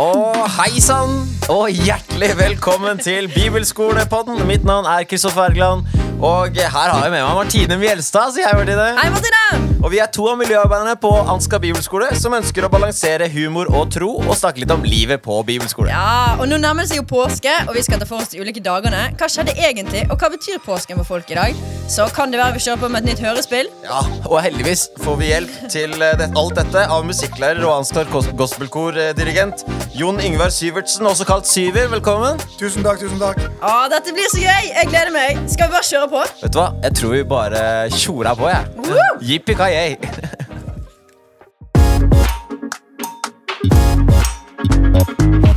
Og 0.00 0.46
hei 0.56 0.80
sann, 0.80 1.18
og 1.52 1.66
hjertelig 1.68 2.30
velkommen 2.38 2.96
til 2.96 3.26
Bibelskolepodden. 3.28 4.38
Mitt 4.48 4.64
navn 4.64 4.88
er 4.88 5.04
Kristoffer 5.04 5.50
Ergland, 5.50 5.82
og 6.16 6.56
her 6.56 6.70
har 6.72 7.02
jeg 7.02 7.12
med 7.12 7.20
meg 7.20 7.36
Martine 7.36 7.76
Mjelstad. 7.76 8.32
Sier 8.32 8.48
hei, 8.48 8.54
Martine. 8.56 8.86
Hei, 8.96 9.10
Martine! 9.12 9.76
Og 9.84 9.92
vi 9.92 10.00
er 10.00 10.08
to 10.08 10.24
av 10.30 10.38
miljøarbeiderne 10.40 10.96
på 11.02 11.10
Ansgar 11.34 11.60
bibelskole 11.60 12.08
som 12.16 12.32
ønsker 12.38 12.64
å 12.64 12.72
balansere 12.72 13.28
humor 13.34 13.68
og 13.68 13.90
tro 13.92 14.14
og 14.22 14.32
snakke 14.38 14.64
litt 14.64 14.72
om 14.72 14.86
livet 14.86 15.20
på 15.20 15.36
bibelskole. 15.44 15.92
Ja, 15.92 16.38
og 16.38 16.48
Nå 16.48 16.56
nærmer 16.62 16.86
det 16.86 16.94
seg 16.94 17.02
jo 17.02 17.08
påske, 17.12 17.52
og 17.66 17.76
vi 17.76 17.84
skal 17.84 18.00
ta 18.00 18.08
for 18.08 18.24
oss 18.24 18.32
de 18.32 18.40
ulike 18.40 18.64
dagene. 18.64 19.10
Hva 19.20 19.28
skjedde 19.28 19.58
egentlig, 19.60 20.06
og 20.08 20.16
hva 20.16 20.32
betyr 20.32 20.62
påsken 20.64 21.02
for 21.02 21.18
folk 21.18 21.36
i 21.36 21.40
dag? 21.42 21.64
Så 21.92 22.06
kan 22.16 22.30
det 22.32 22.38
være 22.40 22.54
vi 22.56 22.60
kjører 22.64 22.80
på 22.80 22.88
med 22.88 23.02
et 23.02 23.08
nytt 23.10 23.20
hørespill. 23.20 23.66
Ja, 23.84 23.98
Og 24.30 24.38
heldigvis 24.44 24.86
får 25.04 25.16
vi 25.20 25.26
hjelp 25.28 25.50
til 25.74 25.92
eh, 26.00 26.14
det, 26.20 26.30
alt 26.40 26.56
dette 26.56 26.84
av 26.94 27.04
musikklærer 27.04 27.60
og 27.68 27.84
gos- 28.14 28.30
gospelkordirigent 28.38 29.64
Jon 30.00 30.20
Yngvar 30.24 30.48
Syvertsen, 30.56 31.06
også 31.06 31.26
kalt 31.28 31.46
Syver. 31.50 31.90
Velkommen. 31.92 32.40
Tusen 32.60 32.86
takk, 32.86 33.02
tusen 33.04 33.20
takk. 33.20 33.42
Å, 33.60 33.74
dette 33.92 34.14
blir 34.16 34.30
så 34.32 34.40
gøy! 34.40 34.70
Jeg 34.72 34.88
gleder 34.88 35.12
meg. 35.18 35.42
Skal 35.52 35.68
vi 35.68 35.76
bare 35.76 35.90
kjøre 35.90 36.08
på? 36.14 36.24
Vet 36.46 36.56
du 36.56 36.62
hva? 36.62 36.68
Jeg 36.88 36.96
tror 37.02 37.16
vi 37.18 37.22
bare 37.36 37.62
tjora 37.92 38.32
på, 38.40 38.48
jeg. 38.48 38.72
Woo! 38.88 39.08
Yippee-ki-yay. 39.28 39.98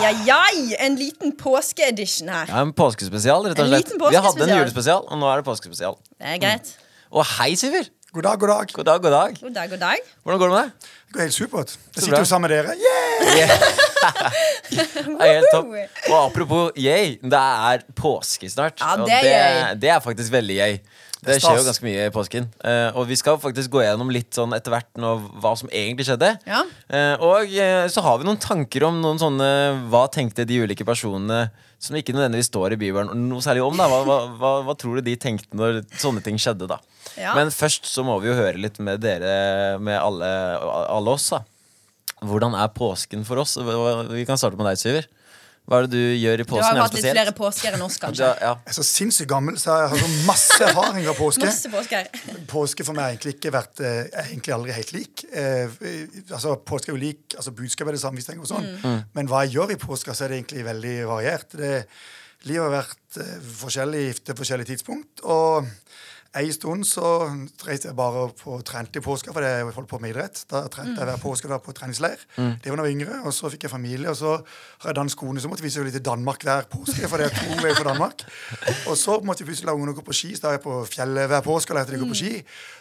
Ai, 0.00 0.14
ai, 0.14 0.30
ai! 0.32 0.76
En 0.86 0.94
liten 0.96 1.34
påskeedition 1.36 2.28
her. 2.32 2.48
Ja, 2.48 2.62
En 2.64 2.72
påskespesial, 2.72 3.44
rett 3.50 3.58
og 3.60 3.68
slett. 3.68 3.90
Vi 4.00 4.16
hadde 4.16 4.46
en 4.46 4.54
julespesial, 4.62 5.04
og 5.04 5.20
nå 5.20 5.28
er 5.28 5.42
det 5.42 5.44
påskespesial. 5.50 5.98
Det 6.16 6.34
er 6.36 6.40
greit. 6.40 6.70
Og 7.12 7.26
hei, 7.36 7.50
Syver. 7.60 7.90
God 8.14 8.24
dag, 8.26 8.40
god 8.40 8.48
dag. 8.54 8.72
God 8.78 8.88
dag, 8.88 9.02
god 9.04 9.10
dag. 9.14 9.36
God 9.42 9.54
dag, 9.54 9.70
god 9.70 9.84
dag. 9.84 10.08
Hvordan 10.24 10.40
går 10.40 10.48
det 10.48 10.56
med 10.56 10.62
deg? 10.64 10.88
Det 11.10 11.14
går 11.18 11.26
helt 11.26 11.36
supert. 11.36 11.76
Jeg 11.94 12.02
sitter 12.06 12.24
jo 12.24 12.30
sammen 12.32 12.48
med 12.48 12.56
dere. 12.56 12.74
Yeah! 13.36 13.86
helt 15.24 15.50
topp. 15.52 15.76
Og 16.10 16.16
apropos 16.20 16.80
yay, 16.80 17.16
det 17.22 17.44
er 17.70 17.84
påske 17.98 18.50
snart. 18.52 18.80
Ja, 18.80 18.96
det 19.04 19.20
er 19.20 19.30
det, 19.30 19.78
det 19.84 19.94
er 19.96 20.02
faktisk 20.04 20.32
veldig 20.34 20.58
yay. 20.58 20.80
Det 21.20 21.34
er 21.36 21.42
skjer 21.42 21.58
jo 21.58 21.64
ganske 21.66 21.84
mye 21.84 22.04
i 22.08 22.12
påsken. 22.14 22.46
Uh, 22.64 22.96
og 22.96 23.04
vi 23.10 23.16
skal 23.20 23.36
faktisk 23.40 23.72
gå 23.74 23.82
gjennom 23.84 24.08
litt 24.12 24.32
sånn 24.36 24.54
etter 24.56 24.72
hvert 24.72 24.88
nå 25.00 25.12
hva 25.42 25.52
som 25.58 25.68
egentlig 25.68 26.06
skjedde. 26.08 26.30
Ja. 26.48 26.62
Uh, 26.88 27.24
og 27.26 27.52
uh, 27.52 27.84
så 27.92 28.04
har 28.06 28.20
vi 28.20 28.28
noen 28.28 28.40
tanker 28.40 28.86
om 28.88 29.02
noen 29.02 29.20
sånne 29.20 29.50
Hva 29.92 30.06
tenkte 30.12 30.46
de 30.48 30.62
ulike 30.64 30.86
personene 30.88 31.50
som 31.80 31.96
ikke 31.96 32.12
nødvendigvis 32.12 32.50
står 32.50 32.74
i 32.74 32.80
Bibelen 32.80 33.28
noe 33.28 33.44
særlig 33.44 33.64
om. 33.64 33.76
da 33.76 33.88
Hva, 33.88 34.00
hva, 34.08 34.18
hva, 34.40 34.54
hva 34.64 34.76
tror 34.80 34.98
du 34.98 35.08
de 35.10 35.16
tenkte 35.20 35.56
når 35.56 35.82
sånne 36.00 36.24
ting 36.24 36.40
skjedde? 36.40 36.68
da 36.70 36.80
Ja. 37.20 37.34
Men 37.36 37.52
først 37.52 37.88
så 37.88 38.04
må 38.06 38.16
vi 38.20 38.30
jo 38.30 38.36
høre 38.36 38.60
litt 38.60 38.80
med 38.80 39.00
dere, 39.04 39.76
med 39.80 39.96
alle, 40.00 40.28
alle 40.88 41.16
oss. 41.16 41.30
da 41.32 41.44
Hvordan 42.26 42.56
er 42.58 42.68
påsken 42.74 43.24
for 43.28 43.40
oss? 43.42 43.56
Vi 43.56 44.26
kan 44.28 44.40
starte 44.40 44.58
med 44.60 44.68
deg, 44.68 44.80
Syver. 44.80 45.08
Hva 45.68 45.78
er 45.78 45.86
det 45.86 45.98
du 45.98 46.16
gjør 46.18 46.40
i 46.42 46.44
påsken? 46.48 46.64
Du 46.74 46.80
har 46.80 46.82
hatt 46.82 46.94
litt 46.96 47.04
spesielt? 47.04 47.18
flere 47.20 47.34
påsker 47.36 47.74
enn 47.76 47.82
oss, 47.84 47.96
kanskje. 48.02 48.30
ja. 48.42 48.52
Jeg 48.64 48.72
er 48.72 48.76
så 48.80 48.84
sinnssykt 48.88 49.30
gammel, 49.30 49.58
så 49.60 49.76
jeg 49.78 49.90
har 49.92 50.00
så 50.02 50.08
masse 50.26 50.56
erfaring 50.66 51.06
av 51.12 51.18
påske. 51.20 51.46
Masse 51.46 51.70
påsker. 51.70 52.08
Påske 52.50 52.86
for 52.86 52.96
meg 52.96 53.06
har 53.06 53.14
egentlig 53.14 53.36
ikke 53.36 53.52
vært 53.54 53.82
eh, 53.84 54.00
er 54.08 54.32
egentlig 54.32 54.56
aldri 54.56 54.74
helt 54.74 54.94
lik. 54.96 55.26
Eh, 55.30 55.76
altså, 56.32 56.56
påske 56.66 56.90
er 56.90 56.96
jo 56.96 57.02
lik, 57.04 57.36
altså 57.36 57.54
Budskapet 57.54 57.92
er 57.92 58.00
det 58.00 58.02
samme, 58.02 58.18
hvis 58.18 58.30
tenker 58.32 58.50
sånn. 58.50 59.04
Men 59.14 59.30
hva 59.30 59.44
jeg 59.44 59.58
gjør 59.58 59.76
i 59.76 59.78
påska, 59.84 60.16
så 60.16 60.26
er 60.26 60.34
det 60.34 60.40
egentlig 60.40 60.66
veldig 60.66 60.96
variert. 61.12 61.54
Det, 61.60 61.76
livet 62.48 62.66
har 62.66 62.74
vært 62.80 63.20
eh, 63.20 63.38
forskjellig 63.60 64.04
til 64.24 64.38
forskjellige 64.38 64.72
tidspunkt. 64.72 65.22
Og 65.22 65.68
en 66.30 66.52
stund 66.54 66.84
så 66.86 67.02
reiste 67.66 67.88
jeg 67.88 67.96
bare 67.98 68.28
på 68.38 68.60
trent 68.66 68.94
i 68.94 69.02
påska, 69.02 69.32
for 69.34 69.42
jeg 69.42 69.64
holdt 69.74 69.88
på 69.90 69.98
med 69.98 70.12
idrett. 70.12 70.44
Da 70.50 70.60
trente 70.70 70.94
jeg 71.00 71.08
hver 71.08 71.18
påske 71.22 71.50
da 71.50 71.58
på 71.58 71.74
treningsleir. 71.74 72.22
Det 72.62 72.70
var 72.70 72.78
da 72.78 72.84
jeg 72.84 72.86
var 72.86 72.90
yngre. 72.92 73.16
Og 73.26 73.34
så 73.34 73.50
fikk 73.50 73.66
jeg 73.66 73.72
familie, 73.72 74.12
og 74.12 74.18
så 74.18 74.36
har 74.36 74.92
jeg 74.92 74.98
dansk 75.00 75.18
kone, 75.18 75.42
så 75.42 75.50
måtte 75.50 75.64
vise 75.66 75.82
litt 75.82 75.96
til 75.98 76.04
Danmark 76.06 76.46
hver 76.46 76.68
påske. 76.70 77.08
For 77.10 77.18
det 77.18 77.30
er 77.30 77.34
to 77.34 77.56
veier 77.64 77.74
fra 77.74 77.88
Danmark. 77.90 78.22
Og 78.86 78.94
så 79.00 79.18
måtte 79.26 79.42
vi 79.42 79.50
plutselig 79.50 79.72
la 79.72 79.74
ungene 79.74 79.96
gå 79.98 80.04
på 80.06 80.14
ski. 80.20 80.30
Så 80.36 80.46
da 80.46 80.52
er 80.52 80.60
jeg 80.60 80.64
på 80.68 80.76
fjellet 80.92 81.32
hver 81.32 81.42
påske 81.48 81.74
og 81.74 81.80
lærte 81.80 81.96
de 81.96 81.98
å 81.98 82.04
gå 82.04 82.12
på 82.12 82.20
ski. 82.22 82.32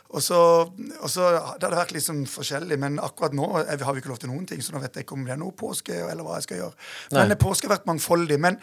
Og 0.10 0.24
så, 0.26 0.38
og 0.70 1.10
så 1.10 1.26
Det 1.34 1.66
hadde 1.66 1.76
vært 1.78 1.92
litt 1.94 2.06
sånn 2.06 2.24
forskjellig, 2.30 2.78
men 2.82 3.02
akkurat 3.02 3.34
nå 3.38 3.50
er 3.62 3.82
har 3.82 3.98
vi 3.98 4.02
ikke 4.02 4.14
lov 4.14 4.22
til 4.22 4.32
noen 4.32 4.46
ting, 4.50 4.62
så 4.62 4.74
nå 4.74 4.82
vet 4.82 4.94
jeg 4.98 5.06
ikke 5.06 5.18
om 5.18 5.26
det 5.26 5.36
er 5.36 5.42
noe 5.42 5.54
påske, 5.58 5.94
eller 5.94 6.26
hva 6.26 6.38
jeg 6.38 6.48
skal 6.50 6.64
gjøre. 6.64 6.88
Men 7.18 7.38
påske 7.42 7.70
har 7.70 7.78
vært 7.78 7.90
mangfoldig. 7.90 8.40
men 8.42 8.58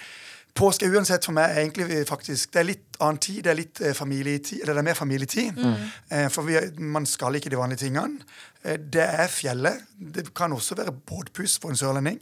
Påske 0.56 0.88
uansett 0.88 1.26
for 1.28 1.36
meg 1.36 1.52
er 1.52 1.62
egentlig 1.66 2.02
faktisk 2.08 2.52
Det 2.54 2.62
er 2.62 2.68
litt 2.70 3.00
annen 3.00 3.20
tid. 3.20 3.42
Det 3.44 3.52
er 3.52 3.58
litt 3.58 3.80
eh, 3.84 3.96
familietid, 3.96 4.62
eller 4.62 4.78
det 4.78 4.82
er 4.82 4.88
mer 4.90 4.98
familietid. 4.98 5.56
Mm. 5.56 6.30
for 6.32 6.48
vi, 6.48 6.56
man 6.80 7.06
skal 7.06 7.36
ikke 7.36 7.52
de 7.52 7.58
vanlige 7.60 7.84
tingene. 7.84 8.24
Eh, 8.66 8.78
det 8.92 9.04
er 9.04 9.28
fjellet. 9.30 9.84
Det 10.14 10.34
kan 10.36 10.52
også 10.52 10.74
være 10.74 10.92
båtpuss 10.92 11.58
for 11.62 11.72
en 11.72 11.78
sørlending. 11.78 12.18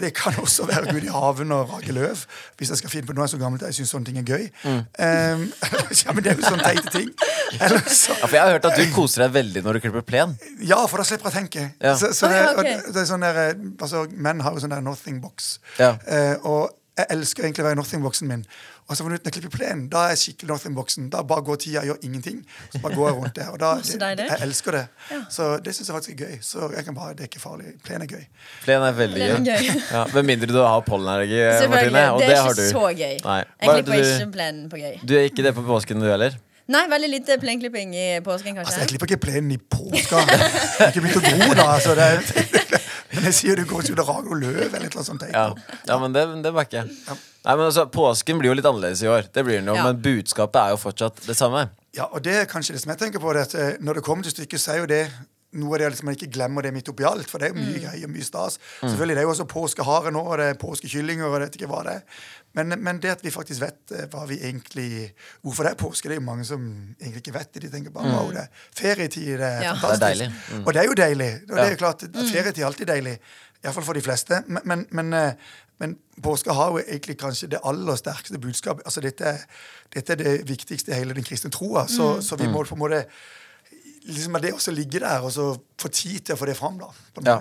Det 0.00 0.14
kan 0.16 0.34
også 0.38 0.66
være 0.66 0.92
Gud 0.92 1.02
i 1.06 1.12
haven 1.12 1.52
og 1.52 1.72
rake 1.72 1.92
løv. 1.92 2.24
Hvis 2.56 2.70
jeg 2.70 2.80
skal 2.80 2.90
finne 2.90 3.06
på 3.06 3.16
noe 3.16 3.24
jeg 3.24 3.30
er 3.30 3.34
så 3.36 3.40
gammel 3.42 3.62
at 3.62 3.68
jeg 3.70 3.78
syns 3.78 3.92
sånne 3.94 4.08
ting 4.08 4.18
er 4.18 4.26
gøy. 4.26 4.48
Eh, 4.64 5.44
ja, 6.02 6.14
men 6.14 6.24
det 6.24 6.32
er 6.32 6.40
jo 6.40 6.48
sånne 6.48 6.66
teite 6.66 6.94
ting. 6.98 7.12
Eller 7.60 7.84
så, 7.86 8.16
Ja, 8.18 8.26
for 8.26 8.36
Jeg 8.36 8.42
har 8.42 8.56
hørt 8.56 8.70
at 8.70 8.80
du 8.80 8.94
koser 8.94 9.26
deg 9.26 9.36
veldig 9.38 9.64
når 9.64 9.78
du 9.78 9.84
klipper 9.86 10.06
plen. 10.06 10.34
ja, 10.60 10.80
for 10.86 11.00
da 11.00 11.06
slipper 11.08 11.30
jeg 11.30 11.36
å 11.36 11.38
tenke. 11.38 11.68
Ja. 11.78 11.94
Så, 12.00 12.12
så 12.16 12.32
det, 12.32 12.42
okay, 12.54 12.74
okay. 12.80 12.92
det, 12.92 13.04
er 13.04 13.08
sånn 13.12 13.24
der, 13.24 13.40
eh, 13.44 13.64
altså, 13.78 14.04
menn 14.10 14.42
har 14.44 14.56
jo 14.56 14.64
sånn 14.64 14.74
der 14.74 14.84
nothing 14.84 15.22
box. 15.22 15.56
Ja. 15.78 15.94
Uh, 16.08 16.34
og 16.48 16.77
jeg 16.98 17.06
elsker 17.14 17.44
egentlig 17.46 17.62
å 17.62 17.66
være 17.68 17.76
i 17.76 17.78
nothing-boksen 17.78 18.28
min. 18.28 18.42
Og 18.88 18.96
så 18.96 19.04
når 19.04 19.18
jeg 19.18 19.32
klipper 19.36 19.52
plenen, 19.52 19.84
da 19.92 20.06
er 20.06 20.14
jeg 20.14 20.20
skikkelig 20.22 20.48
nothing-boksen. 20.54 21.08
Da 21.12 21.20
bare 21.28 21.44
går 21.44 21.58
tida, 21.62 21.82
gjør 21.86 21.98
ingenting. 22.08 22.38
Så 22.72 22.80
bare 22.84 22.96
går 22.96 23.08
jeg 23.10 23.16
rundt 23.18 23.36
der. 23.36 23.50
Og 23.52 23.58
da, 23.60 23.70
jeg 24.22 24.38
elsker 24.46 24.78
det. 24.78 24.82
Så 25.34 25.48
det 25.64 25.74
syns 25.76 25.90
jeg 25.90 25.98
faktisk 25.98 26.14
er 26.16 26.24
gøy. 26.24 26.38
Så 26.48 26.70
jeg 26.76 26.86
kan 26.88 26.96
bare, 26.96 27.14
det 27.18 27.26
er 27.26 27.30
ikke 27.30 27.42
farlig. 27.42 27.74
Plen 27.84 28.04
er 28.06 28.10
gøy. 28.14 28.24
Plen 28.64 28.86
er 28.88 28.96
veldig 28.98 29.20
Plen 29.20 29.36
er 29.36 29.60
gøy. 29.60 29.68
gøy. 29.68 29.82
Ja, 29.92 30.04
Med 30.16 30.28
mindre 30.32 30.50
du 30.54 30.60
har 30.64 30.80
pollenallergi, 30.88 31.40
eh, 31.44 31.68
Martine. 31.70 32.04
Og 32.16 32.20
Det 32.24 32.28
det, 32.32 32.36
er 32.40 32.50
ikke 32.54 32.68
så 32.72 32.84
gøy. 32.88 33.16
Nei. 33.28 33.38
Jeg 33.44 33.68
er 33.68 33.78
klipper 33.82 34.02
ikke 34.02 34.30
plenen 34.38 34.68
på 34.72 34.82
gøy. 34.84 34.98
du, 35.04 35.16
er 35.20 35.28
ikke 35.32 35.44
det 35.48 35.54
på 35.60 35.66
påsken, 35.68 36.00
du 36.00 36.08
heller? 36.08 36.38
Nei, 36.68 36.82
veldig 36.90 37.08
lite 37.08 37.36
plenklipping 37.40 37.94
i 37.96 38.08
påsken, 38.20 38.56
kanskje. 38.58 38.66
Altså, 38.66 38.80
jeg 38.82 38.88
klipper 38.90 39.08
ikke 39.08 39.22
plenen 39.22 39.52
i 39.54 39.56
påska. 39.56 40.20
Jeg 40.28 40.84
er 40.84 40.90
ikke 40.92 41.00
begynt 41.00 41.16
å 41.16 41.22
gro 41.28 41.54
da. 41.56 41.64
Altså, 41.78 41.94
det 41.96 42.08
er, 42.08 42.82
men 43.18 43.26
jeg 43.28 43.36
sier 43.42 43.58
du 43.58 43.64
går 43.68 43.88
ut 43.90 43.98
og 43.98 44.08
rager 44.12 44.28
noe 44.30 44.38
løv 44.44 44.74
eller 44.78 44.92
noe 44.94 45.04
sånt. 45.06 45.24
Ja, 45.32 45.48
ja 45.88 45.98
men 46.00 46.14
det, 46.14 46.24
det 46.44 46.52
backer 46.54 46.80
jeg. 46.84 46.92
Nei, 47.08 47.54
men 47.56 47.64
altså, 47.68 47.86
Påsken 47.90 48.38
blir 48.40 48.52
jo 48.52 48.58
litt 48.58 48.66
annerledes 48.68 49.02
i 49.02 49.08
år, 49.10 49.28
Det 49.32 49.44
blir 49.46 49.58
den 49.60 49.70
jo, 49.70 49.74
Ja. 49.78 49.84
men 49.88 50.00
budskapet 50.04 50.60
er 50.62 50.74
jo 50.74 50.78
fortsatt 50.82 51.22
det 51.26 51.36
samme. 51.38 51.68
Ja, 51.96 52.06
og 52.12 52.22
det 52.22 52.34
er 52.42 52.46
kanskje 52.50 52.74
det 52.76 52.82
som 52.82 52.90
jeg 52.92 53.00
tenker 53.00 53.22
på. 53.22 53.32
Det, 53.34 53.46
at 53.48 53.54
eh, 53.58 53.76
når 53.80 53.98
det 53.98 54.04
kommer 54.06 54.22
til 54.26 54.34
stykket, 54.34 54.60
så 54.60 54.74
er 54.74 54.82
jo 54.82 54.88
det 54.90 55.02
noe 55.56 55.72
av 55.74 55.80
det 55.80 55.86
liksom, 55.94 56.04
man 56.10 56.16
ikke 56.18 56.28
glemmer 56.34 56.66
det 56.66 56.74
midt 56.76 56.90
oppi 56.92 57.06
alt. 57.08 57.28
For 57.30 57.40
det 57.40 57.48
er 57.48 57.54
jo 57.54 57.62
mye 57.62 57.80
greier 57.80 58.10
mye 58.12 58.26
stas. 58.26 58.58
Selvfølgelig, 58.82 59.16
Det 59.16 59.22
er 59.22 59.26
jo 59.26 59.30
også 59.32 59.46
påskehare 59.48 60.12
nå, 60.12 60.20
og 60.20 60.36
det 60.38 60.48
er 60.52 60.58
påskekyllinger 60.60 61.24
og 61.24 61.38
jeg 61.38 61.44
vet 61.46 61.56
ikke 61.56 61.70
hva 61.72 61.80
det 61.86 61.94
er. 61.96 62.02
Men, 62.58 62.74
men 62.84 62.98
det 63.02 63.10
at 63.14 63.22
vi 63.24 63.30
faktisk 63.30 63.62
vet 63.62 63.92
eh, 63.94 64.06
hva 64.12 64.24
vi 64.28 64.36
egentlig 64.42 64.88
Hvorfor 65.46 65.64
det 65.66 65.72
er 65.72 65.78
påske, 65.80 66.08
det 66.10 66.16
er 66.16 66.20
jo 66.20 66.26
mange 66.26 66.44
som 66.48 66.64
egentlig 67.00 67.22
ikke 67.22 67.34
vet 67.38 67.52
det. 67.54 67.62
De 67.66 67.70
tenker 67.72 67.94
bare 67.94 68.10
wow, 68.14 68.30
det 68.34 68.42
er 68.46 68.64
ferietid, 68.78 69.30
det 69.38 69.46
er 69.46 69.62
Ja. 69.62 69.74
fantastisk. 69.74 70.00
Det 70.00 70.08
er 70.08 70.08
deilig. 70.08 70.28
Mm. 70.52 70.66
Og 70.66 70.74
det 70.74 70.82
er 70.82 70.86
jo 70.90 70.96
deilig. 71.02 71.30
Og 71.48 71.54
det 71.56 71.64
er 71.64 71.70
jo 71.74 71.80
klart, 71.84 72.04
Ferietid 72.32 72.62
er 72.62 72.66
alltid 72.66 72.86
deilig. 72.92 73.16
Iallfall 73.64 73.84
for 73.88 73.98
de 73.98 74.04
fleste. 74.06 74.42
Men, 74.46 74.62
men, 74.64 74.86
men, 74.90 75.12
eh, 75.18 75.32
men 75.78 75.96
påske 76.22 76.54
har 76.54 76.70
jo 76.74 76.78
egentlig 76.84 77.18
kanskje 77.18 77.48
det 77.54 77.60
aller 77.64 77.96
sterkeste 77.98 78.38
budskapet. 78.42 78.82
Altså 78.86 79.00
dette, 79.02 79.36
dette 79.94 80.12
er 80.12 80.16
det 80.22 80.36
viktigste 80.48 80.92
i 80.92 80.98
hele 81.00 81.14
den 81.14 81.26
kristne 81.26 81.50
troa. 81.54 81.86
Så, 81.90 82.20
så 82.22 82.36
vi 82.38 82.46
må 82.50 82.64
på 82.66 82.74
en 82.74 82.82
måte 82.82 83.04
liksom 84.08 84.38
det 84.42 84.52
også 84.54 84.72
ligge 84.72 85.00
der, 85.02 85.20
og 85.20 85.32
så 85.32 85.50
få 85.80 85.88
tid 85.92 86.20
til 86.24 86.34
å 86.34 86.38
få 86.40 86.46
det 86.48 86.56
fram. 86.56 86.78
da. 86.78 86.88
på 87.14 87.20
en 87.22 87.26
Ja. 87.26 87.38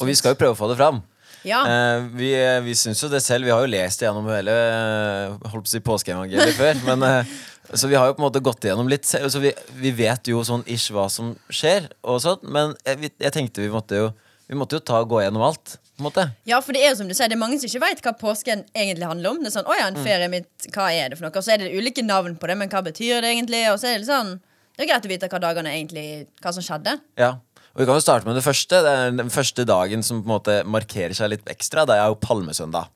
Og 0.00 0.06
vi 0.06 0.14
skal 0.14 0.32
jo 0.32 0.38
prøve 0.40 0.54
å 0.54 0.58
få 0.58 0.68
det 0.70 0.76
fram. 0.78 1.02
Ja. 1.46 1.62
Eh, 1.70 2.06
vi 2.18 2.30
vi 2.66 2.74
syns 2.78 3.02
jo 3.04 3.10
det 3.12 3.22
selv. 3.24 3.46
Vi 3.46 3.54
har 3.54 3.62
jo 3.62 3.70
lest 3.70 4.02
gjennom 4.02 4.26
hele 4.30 4.54
eh, 4.54 5.36
holdt 5.52 5.66
på 5.66 5.70
å 5.70 5.74
si 5.76 5.82
påskeevangeliet 5.84 6.58
før. 6.62 6.82
Men, 6.88 7.06
eh, 7.06 7.34
så 7.72 7.90
vi 7.90 7.98
har 7.98 8.10
jo 8.10 8.16
på 8.18 8.22
en 8.22 8.28
måte 8.28 8.42
gått 8.44 8.66
igjennom 8.66 8.90
litt 8.90 9.06
selv. 9.08 9.30
Så 9.32 9.42
vi, 9.42 9.54
vi 9.78 9.94
vet 9.94 10.30
jo 10.30 10.42
sånn 10.46 10.66
ish 10.70 10.90
hva 10.94 11.08
som 11.12 11.34
skjer, 11.50 11.88
og 12.06 12.20
sånt, 12.22 12.46
men 12.46 12.74
jeg, 12.86 13.12
jeg 13.22 13.34
tenkte 13.34 13.64
vi 13.64 13.72
måtte 13.74 14.06
jo 14.06 14.14
Vi 14.46 14.54
måtte 14.54 14.78
jo 14.78 14.82
ta 14.86 15.00
og 15.02 15.08
gå 15.10 15.24
gjennom 15.24 15.42
alt. 15.42 15.72
Måte. 15.98 16.22
Ja, 16.46 16.60
for 16.62 16.76
det 16.76 16.84
er 16.84 16.92
jo 16.92 16.98
som 17.00 17.08
du 17.08 17.14
sier, 17.16 17.26
det 17.26 17.34
er 17.34 17.40
mange 17.40 17.56
som 17.58 17.66
ikke 17.66 17.80
vet 17.82 18.02
hva 18.04 18.12
påsken 18.20 18.60
egentlig 18.76 19.08
handler 19.08 19.32
om. 19.32 19.40
Det 19.42 19.48
er 19.48 19.54
sånn, 19.56 19.70
ja, 19.74 19.88
en 19.88 19.96
ferie 20.04 20.28
mitt, 20.30 20.68
hva 20.74 20.90
er 20.92 21.08
det 21.10 21.18
for 21.18 21.26
noe? 21.26 21.32
Og 21.32 21.42
så 21.42 21.54
er 21.54 21.64
det 21.64 21.72
ulike 21.72 22.04
navn 22.04 22.36
på 22.38 22.50
det, 22.50 22.54
men 22.60 22.70
hva 22.70 22.82
betyr 22.86 23.24
det 23.24 23.32
egentlig? 23.32 23.64
Og 23.72 23.80
så 23.80 23.88
er 23.88 23.96
det 23.96 24.04
litt 24.04 24.10
sånn, 24.12 24.36
det 24.76 24.84
er 24.84 24.90
greit 24.92 25.08
å 25.08 25.10
vite 25.10 25.30
hva 25.32 25.40
dagene 25.42 25.72
egentlig, 25.72 26.04
hva 26.44 26.52
som 26.52 26.62
skjedde. 26.62 26.94
Ja. 27.18 27.32
Og 27.76 27.82
Vi 27.82 27.86
kan 27.90 27.98
jo 27.98 28.00
starte 28.00 28.24
med 28.24 28.38
det 28.38 28.44
første. 28.44 28.80
Det 28.80 28.88
er 28.88 29.10
Den 29.12 29.28
første 29.30 29.64
dagen 29.68 30.02
som 30.02 30.22
på 30.22 30.30
en 30.30 30.34
måte 30.38 30.54
markerer 30.64 31.12
seg 31.12 31.34
litt 31.34 31.48
ekstra. 31.52 31.84
Det 31.84 31.92
er 31.92 32.08
jo 32.08 32.16
palmesøndag. 32.16 32.88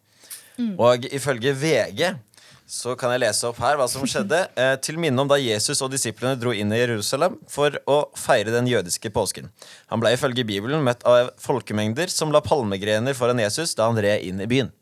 Og 0.81 1.05
ifølge 1.13 1.53
VG 1.53 2.17
så 2.71 2.95
kan 2.95 3.11
jeg 3.11 3.25
lese 3.25 3.49
opp 3.49 3.59
her 3.59 3.77
hva 3.77 3.89
som 3.91 4.07
skjedde. 4.09 4.47
Eh, 4.61 4.77
til 4.83 4.99
minne 5.01 5.21
om 5.21 5.29
da 5.29 5.37
Jesus 5.41 5.81
og 5.83 5.91
disiplene 5.93 6.39
dro 6.39 6.53
inn 6.55 6.73
i 6.73 6.79
Jerusalem 6.81 7.37
for 7.51 7.75
å 7.91 7.99
feire 8.17 8.55
den 8.55 8.69
jødiske 8.71 9.11
påsken. 9.13 9.51
Han 9.91 10.01
ble 10.03 10.15
ifølge 10.15 10.47
Bibelen 10.47 10.85
møtt 10.87 11.05
av 11.09 11.33
folkemengder 11.41 12.13
som 12.13 12.33
la 12.33 12.43
palmegrener 12.45 13.17
foran 13.19 13.43
Jesus 13.43 13.75
da 13.79 13.89
han 13.91 14.01
red 14.01 14.25
inn 14.27 14.41
i 14.41 14.49
byen. 14.51 14.73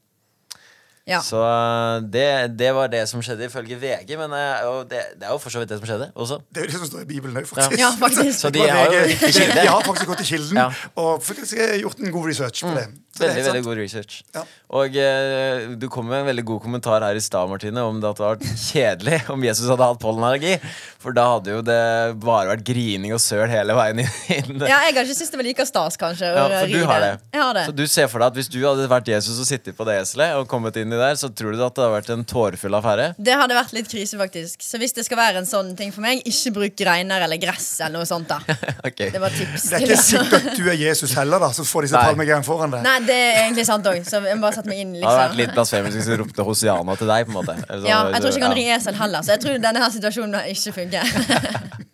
Ja. 1.08 1.22
Så 1.24 1.40
eh, 1.40 2.02
det, 2.12 2.24
det 2.60 2.68
var 2.76 2.90
det 2.92 3.02
som 3.08 3.22
skjedde 3.24 3.46
ifølge 3.48 3.78
VG, 3.80 4.10
men 4.20 4.34
eh, 4.36 4.66
og 4.68 4.82
det, 4.90 5.00
det 5.16 5.24
er 5.24 5.32
jo 5.32 5.38
for 5.40 5.50
så 5.54 5.62
vidt 5.62 5.70
det 5.72 5.78
som 5.80 5.86
skjedde 5.88 6.10
også. 6.14 6.36
Det 6.52 6.60
er 6.60 6.66
jo 6.66 6.72
det 6.74 6.80
som 6.82 6.90
står 6.90 7.06
i 7.06 7.08
Bibelen 7.08 7.36
òg, 7.40 7.46
faktisk. 7.48 7.78
Ja, 7.80 7.88
faktisk. 7.96 8.36
Så 8.42 8.50
de 8.52 8.60
har 8.68 8.92
jo 8.92 9.00
De, 9.08 9.66
har 9.72 9.80
faktisk 9.88 10.10
gått 10.12 10.20
til 10.24 10.30
kilden 10.34 10.60
Ja. 10.60 10.68
og 11.00 11.22
faktisk 11.24 11.56
gjort 11.80 11.98
en 12.04 12.12
god 12.12 12.28
research 12.28 12.60
på 12.68 12.74
det. 12.76 12.84
Så 12.88 12.92
det 12.92 12.92
er 12.92 13.07
Veldig, 13.22 13.44
veldig 13.48 13.64
god 13.66 13.80
research. 13.80 14.20
Ja. 14.34 14.44
Og 14.78 14.96
eh, 15.00 15.68
du 15.80 15.86
kom 15.92 16.08
med 16.10 16.22
en 16.22 16.28
veldig 16.28 16.44
god 16.50 16.62
kommentar 16.64 17.04
her 17.04 17.16
i 17.16 17.22
stad, 17.24 17.48
Martine, 17.50 17.82
om 17.84 18.00
det 18.02 18.10
at 18.10 18.18
det 18.18 18.26
hadde 18.26 18.38
vært 18.44 18.62
kjedelig 18.64 19.20
om 19.34 19.46
Jesus 19.46 19.70
hadde 19.70 19.88
hatt 19.90 20.00
pollenallergi. 20.02 20.56
For 20.98 21.14
da 21.14 21.24
hadde 21.34 21.54
jo 21.54 21.62
det 21.64 21.80
bare 22.22 22.50
vært 22.52 22.64
grining 22.66 23.14
og 23.14 23.22
søl 23.22 23.46
hele 23.50 23.76
veien 23.78 24.02
inn. 24.02 24.58
Ja, 24.64 24.80
jeg 24.88 24.96
har 24.96 25.04
ikke 25.04 25.14
syntes 25.14 25.32
det 25.32 25.40
var 25.40 25.48
like 25.48 25.68
stas, 25.68 25.98
kanskje. 26.00 26.32
Ja, 26.34 26.46
for 26.52 26.72
du 26.74 26.84
har 26.90 27.04
det. 27.04 27.12
Jeg 27.34 27.42
har 27.42 27.58
det. 27.58 27.64
Så 27.70 27.76
du 27.78 27.84
ser 27.90 28.10
for 28.12 28.22
deg 28.22 28.32
at 28.32 28.40
hvis 28.40 28.50
du 28.52 28.58
hadde 28.64 28.88
vært 28.90 29.10
Jesus 29.12 29.38
og 29.38 29.48
sittet 29.48 29.78
på 29.78 29.86
det 29.88 29.98
eselet 30.02 30.36
og 30.38 30.48
kommet 30.50 30.76
inn 30.80 30.92
i 30.92 31.00
der, 31.00 31.16
så 31.20 31.30
tror 31.30 31.54
du 31.54 31.62
at 31.62 31.76
det 31.76 31.84
hadde 31.84 31.94
vært 31.94 32.12
en 32.14 32.26
tårefull 32.28 32.78
affære? 32.78 33.12
Det 33.16 33.38
hadde 33.40 33.56
vært 33.56 33.74
litt 33.76 33.90
krise, 33.90 34.18
faktisk. 34.20 34.64
Så 34.64 34.80
hvis 34.82 34.96
det 34.96 35.06
skal 35.06 35.20
være 35.20 35.42
en 35.42 35.48
sånn 35.48 35.72
ting 35.78 35.94
for 35.94 36.04
meg, 36.04 36.20
ikke 36.28 36.54
bruk 36.58 36.78
greiner 36.78 37.24
eller 37.24 37.40
gress 37.40 37.70
eller 37.80 38.00
noe 38.00 38.08
sånt. 38.08 38.28
da 38.28 38.42
okay. 38.88 39.12
Det 39.14 39.22
var 39.22 39.34
tips. 39.34 39.68
Det 39.70 39.80
er 39.80 39.86
ikke 39.86 40.00
sikkert 40.02 40.48
du 40.58 40.66
er 40.68 40.78
Jesus 40.78 41.14
heller, 41.16 41.40
da, 41.42 41.50
så 41.54 41.64
får 41.66 41.86
disse 41.86 42.00
palmegreiene 42.02 42.46
foran 42.46 42.72
deg. 42.74 42.84
Nei, 42.84 42.96
det 43.08 43.16
er 43.16 43.40
egentlig 43.46 43.64
sant 43.68 43.88
òg, 43.90 43.98
så 44.08 44.20
jeg 44.24 44.40
bare 44.42 44.56
satt 44.58 44.68
meg 44.70 44.82
inn. 44.84 44.94
Det 44.94 45.02
hadde 45.02 45.18
vært 45.22 45.34
liksom 45.34 45.42
litt 45.42 45.56
blasfemisk 45.56 45.98
hvis 46.00 46.10
jeg 46.12 46.20
ropte 46.22 46.46
Hosiana 46.46 46.96
til 47.00 47.10
deg. 47.10 47.26
på 47.28 47.34
en 47.34 47.38
måte 47.40 47.56
Så, 47.66 47.82
Ja, 47.88 47.98
Jeg 48.12 48.20
tror 48.22 48.30
ikke 48.30 48.38
jeg 48.38 48.46
kan 48.46 48.56
ri 48.60 48.66
esel 48.76 48.98
heller, 49.02 49.26
så 49.26 49.34
jeg 49.36 49.44
tror 49.44 49.60
denne 49.68 49.84
her 49.84 49.94
situasjonen 49.98 50.40
ikke 50.54 50.76
funker. 50.82 51.04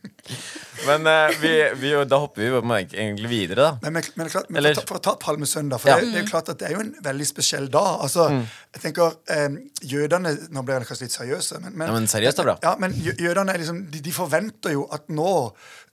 Men 0.86 1.06
uh, 1.08 1.34
vi, 1.40 1.52
vi, 1.80 1.92
da 2.08 2.18
hopper 2.22 2.42
vi 2.44 2.80
egentlig 2.98 3.30
videre, 3.30 3.60
da. 3.62 3.78
Men, 3.82 3.96
men, 3.98 4.08
men 4.20 4.30
klart, 4.32 4.50
men 4.50 4.68
for, 4.74 4.86
for 4.92 5.00
å 5.00 5.04
ta 5.04 5.14
Palmesøndag, 5.20 5.80
for 5.82 5.92
Ja. 5.92 5.98
det, 6.00 6.10
det 6.12 6.20
er 6.20 6.24
jo 6.26 6.30
klart 6.30 6.48
at 6.52 6.58
det 6.60 6.68
er 6.68 6.74
jo 6.76 6.82
en 6.84 6.94
veldig 7.04 7.26
spesiell 7.28 7.68
dag. 7.72 8.00
Altså, 8.04 8.28
jeg 8.74 8.82
tenker, 8.82 9.16
eh, 9.30 9.48
Jødene 9.84 10.34
Nå 10.54 10.62
blir 10.64 10.78
jeg 10.80 10.88
kanskje 10.90 11.06
litt 11.08 11.16
seriøse, 11.16 11.60
men, 11.64 11.86
Ja, 11.88 11.92
men 11.94 12.06
seriøst 12.10 12.40
er 12.42 12.48
bra. 12.48 12.56
Ja, 12.64 12.74
men 12.80 12.94
jødene 12.96 13.54
er 13.54 13.60
liksom, 13.62 13.82
de, 13.92 14.00
de 14.04 14.12
forventer 14.14 14.74
jo 14.76 14.86
at 14.92 15.08
nå 15.12 15.34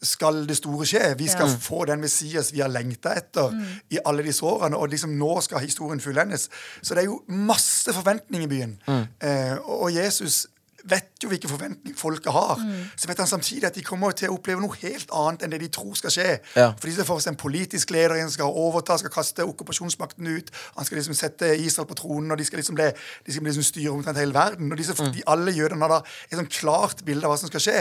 skal 0.02 0.46
det 0.50 0.56
store 0.58 0.86
skje. 0.90 1.04
Vi 1.20 1.28
skal 1.30 1.50
Ja. 1.52 1.58
få 1.62 1.84
den 1.86 2.02
Messias 2.02 2.52
vi 2.54 2.62
har 2.64 2.72
lengta 2.74 3.14
etter 3.16 3.54
i 3.94 4.00
alle 4.06 4.24
disse 4.26 4.42
årene. 4.48 4.78
Og 4.78 4.90
liksom 4.90 5.14
nå 5.20 5.36
skal 5.46 5.62
historien 5.62 6.02
fullendes. 6.02 6.48
Så 6.82 6.96
det 6.96 7.04
er 7.04 7.12
jo 7.12 7.20
masse 7.28 7.94
forventninger 7.94 8.48
i 8.48 8.50
byen. 8.50 8.74
Eh, 9.22 9.54
og, 9.62 9.84
og 9.86 9.92
Jesus 9.94 10.48
vet 10.90 11.24
jo 11.24 11.30
hvilke 11.30 11.50
forventninger 11.52 11.98
folket 12.00 12.32
har. 12.34 12.62
Så 12.98 13.08
vet 13.08 13.18
han 13.22 13.28
samtidig 13.30 13.66
at 13.70 13.76
de 13.78 13.84
kommer 13.86 14.12
til 14.18 14.30
å 14.32 14.38
oppleve 14.38 14.62
noe 14.64 14.76
helt 14.82 15.12
annet 15.14 15.44
enn 15.46 15.54
det 15.54 15.60
de 15.62 15.70
tror 15.74 15.94
skal 16.00 16.14
skje. 16.14 16.28
Ja. 16.56 16.72
For 16.80 16.88
de 16.90 16.96
ser 16.96 17.08
for 17.08 17.22
en 17.28 17.36
politisk 17.40 17.92
leder 17.94 18.18
som 18.24 18.32
skal 18.34 18.46
overta, 18.64 18.98
skal 18.98 19.14
kaste 19.14 19.46
okkupasjonsmakten 19.46 20.28
ut. 20.28 20.52
Han 20.78 20.86
skal 20.88 20.98
liksom 21.02 21.18
sette 21.18 21.52
Israel 21.62 21.88
på 21.90 21.98
tronen, 22.00 22.32
og 22.32 22.38
de 22.42 22.46
skal 22.48 22.62
liksom, 22.62 22.76
bli, 22.80 22.90
de 23.26 23.34
skal 23.36 23.44
liksom 23.50 23.68
styre 23.68 23.94
omtrent 23.94 24.18
hele 24.22 24.34
verden. 24.34 24.72
Og 24.72 24.78
disse, 24.80 24.96
de, 24.98 25.24
alle 25.28 25.54
jødene 25.56 25.86
har 25.86 25.96
da 25.98 26.02
et 26.30 26.38
sånn 26.40 26.50
klart 26.52 27.04
bilde 27.06 27.28
av 27.28 27.34
hva 27.34 27.40
som 27.42 27.52
skal 27.52 27.64
skje. 27.68 27.78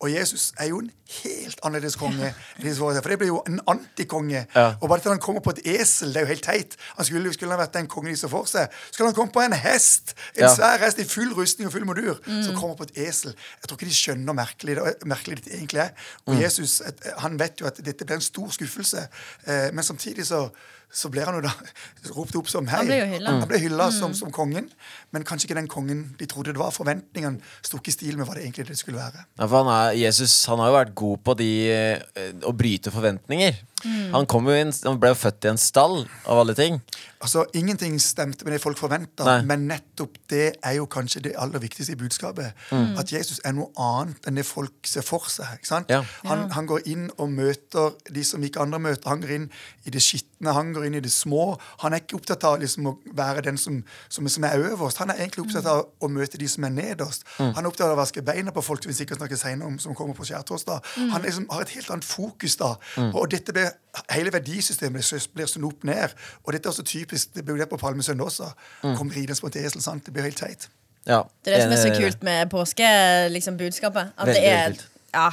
Og 0.00 0.10
Jesus 0.12 0.52
er 0.60 0.70
jo 0.70 0.80
en 0.84 0.92
helt 1.22 1.60
annerledes 1.66 1.96
konge. 2.00 2.32
enn 2.58 2.74
seg. 2.74 3.02
For 3.02 3.12
det 3.12 3.18
blir 3.20 3.30
jo 3.32 3.42
en 3.48 3.60
antikonge. 3.70 4.46
Ja. 4.54 4.66
Og 4.80 4.88
bare 4.88 5.00
til 5.04 5.12
han 5.14 5.22
kommer 5.22 5.42
på 5.44 5.54
et 5.54 5.62
esel, 5.76 6.12
det 6.14 6.22
er 6.22 6.26
jo 6.26 6.32
helt 6.32 6.44
teit. 6.46 6.76
Han 6.98 7.06
skulle, 7.08 7.32
skulle 7.34 7.52
han 7.54 7.62
vært 7.62 7.74
den 7.76 7.88
kongen 7.90 8.14
de 8.14 8.18
så 8.20 8.30
for 8.32 8.48
seg. 8.50 8.72
Skulle 8.90 9.10
han 9.10 9.16
komme 9.18 9.32
på 9.34 9.42
en 9.44 9.52
hest, 9.52 10.14
en 10.36 10.44
Ja. 10.44 10.54
svær 10.54 10.78
hest 10.84 10.98
i 10.98 11.04
full 11.08 11.32
rustning 11.34 11.66
og 11.68 11.72
full 11.72 11.84
modur, 11.88 12.18
som 12.44 12.58
kommer 12.58 12.78
på 12.78 12.86
et 12.88 13.02
esel. 13.06 13.34
Jeg 13.62 13.68
tror 13.68 13.80
ikke 13.80 13.90
de 13.90 13.98
skjønner 13.98 14.38
merkelig 14.38 14.78
merkelig 15.08 15.40
det 15.44 15.54
egentlig 15.56 15.82
er. 15.86 16.06
Og 16.26 16.40
Jesus 16.40 16.80
han 17.22 17.38
vet 17.40 17.60
jo 17.60 17.68
at 17.70 17.80
dette 17.84 18.06
blir 18.06 18.20
en 18.20 18.24
stor 18.24 18.54
skuffelse, 18.54 19.06
eh, 19.46 19.68
men 19.74 19.86
samtidig 19.86 20.26
så 20.30 20.46
så 20.94 21.10
blir 21.12 21.26
han 21.26 21.38
jo 21.40 21.44
da 21.44 21.52
ropt 22.16 22.36
opp 22.38 22.50
som 22.50 22.68
hei. 22.70 22.84
Han 22.84 22.90
ble 22.90 23.00
jo. 23.00 23.20
Han 23.26 23.44
ble 23.50 23.60
hylla 23.66 23.90
som, 23.94 24.14
som 24.16 24.32
kongen, 24.34 24.70
men 25.14 25.26
kanskje 25.26 25.50
ikke 25.50 25.58
den 25.58 25.70
kongen 25.70 26.06
de 26.20 26.28
trodde 26.30 26.54
det 26.54 26.62
var. 26.62 26.72
Forventningene 26.74 27.42
sto 27.64 27.80
ikke 27.80 27.92
i 27.92 27.96
stil 27.98 28.18
med 28.20 28.28
hva 28.28 28.38
det 28.38 28.46
egentlig 28.46 28.68
det 28.70 28.78
skulle 28.80 29.02
være. 29.02 29.26
Ja, 29.38 29.48
for 29.48 29.60
han 29.62 29.72
er, 29.74 29.98
Jesus 29.98 30.36
han 30.50 30.62
har 30.62 30.70
jo 30.70 30.78
vært 30.78 30.96
god 31.02 31.24
på 31.26 31.36
de, 31.42 31.52
eh, 31.74 32.34
å 32.46 32.54
bryte 32.56 32.94
forventninger. 32.94 33.62
Han, 33.84 34.26
kom 34.30 34.46
jo 34.48 34.54
inn, 34.56 34.72
han 34.84 35.00
ble 35.00 35.10
jo 35.12 35.18
født 35.18 35.44
i 35.44 35.50
en 35.50 35.60
stall, 35.60 36.04
av 36.30 36.40
alle 36.40 36.54
ting. 36.56 36.78
Altså, 37.24 37.44
Ingenting 37.56 37.96
stemte 38.02 38.46
med 38.46 38.54
det 38.54 38.60
folk 38.62 38.78
forventa, 38.80 39.38
men 39.48 39.66
nettopp 39.68 40.16
det 40.32 40.46
er 40.64 40.76
jo 40.78 40.86
kanskje 40.90 41.24
det 41.26 41.34
aller 41.40 41.62
viktigste 41.62 41.96
i 41.96 42.00
budskapet. 42.00 42.64
At 42.72 43.12
Jesus 43.12 43.42
er 43.44 43.56
noe 43.56 43.70
annet 43.80 44.28
enn 44.28 44.40
det 44.40 44.46
folk 44.48 44.88
ser 44.88 45.04
for 45.06 45.28
seg. 45.32 45.58
ikke 45.58 45.70
sant? 45.70 45.92
Ja. 45.92 46.02
Han, 46.28 46.46
han 46.54 46.68
går 46.70 46.88
inn 46.90 47.08
og 47.18 47.32
møter 47.34 47.96
de 48.08 48.24
som 48.26 48.44
ikke 48.44 48.62
andre 48.64 48.80
møter. 48.88 49.10
Han 49.12 49.24
går 49.24 49.36
inn 49.38 49.48
i 49.84 49.94
det 49.94 50.02
skitne, 50.04 50.54
han 50.56 50.72
går 50.76 50.83
inn 50.88 50.94
i 50.98 51.00
det 51.04 51.12
små. 51.12 51.56
Han 51.82 51.92
er 51.96 52.02
ikke 52.02 52.16
opptatt 52.18 52.44
av 52.44 52.58
liksom, 52.62 52.86
å 52.86 52.94
være 53.16 53.42
den 53.46 53.56
som, 53.60 53.80
som, 54.08 54.28
som 54.28 54.44
er 54.44 54.58
øverst. 54.70 54.98
Han 55.02 55.10
er 55.10 55.20
egentlig 55.22 55.44
opptatt 55.46 55.66
av 55.70 55.82
å 56.04 56.08
møte 56.12 56.38
de 56.40 56.48
som 56.48 56.64
er 56.68 56.74
nederst. 56.74 57.24
Han 57.38 57.58
er 57.64 57.68
opptatt 57.70 57.86
av 57.88 57.94
å 57.96 58.00
vaske 58.02 58.22
beina 58.22 58.52
på 58.54 58.62
folk 58.64 58.82
som 58.84 58.90
vi 58.92 58.96
sikkert 58.98 59.18
snakker 59.22 59.36
senere 59.40 59.66
om, 59.70 59.78
som 59.82 59.94
kommer 59.94 60.14
på 60.18 60.26
skjærtorsdag. 60.28 60.80
Han 61.14 61.22
liksom 61.22 61.48
har 61.50 61.62
et 61.66 61.74
helt 61.76 61.90
annet 61.90 62.04
fokus 62.08 62.56
da. 62.60 62.74
Og 63.12 63.28
dette 63.32 63.52
blir, 63.56 63.70
hele 64.10 64.32
verdisystemet 64.34 65.00
blir- 65.34 65.46
sånn 65.48 65.58
snudd 65.58 65.70
opp 65.72 65.84
ned. 65.84 66.14
Og 66.44 66.52
dette 66.52 66.66
er 66.68 66.72
også 66.72 66.84
typisk, 66.86 67.34
det 67.34 67.44
blir 67.44 67.56
det 67.58 67.68
på 67.70 67.76
Palmesøndag 67.80 68.24
også. 68.30 68.52
Kom 68.98 69.10
ridende 69.10 69.40
på 69.40 69.50
et 69.52 69.56
esel, 69.64 69.82
sant? 69.84 70.04
Det 70.06 70.12
blir 70.14 70.22
helt 70.28 70.38
teit. 70.40 70.68
Ja. 71.06 71.22
Det 71.44 71.52
er 71.52 71.58
det 71.58 71.64
som 71.66 71.72
er 71.76 71.82
så 71.82 72.00
kult 72.00 72.22
med 72.24 72.48
påske, 72.50 72.86
liksom 73.32 73.58
budskapet. 73.60 74.12
At 74.16 74.26
Veldig, 74.26 74.42
det 74.42 74.52
er. 74.52 74.78
Ja, 75.14 75.28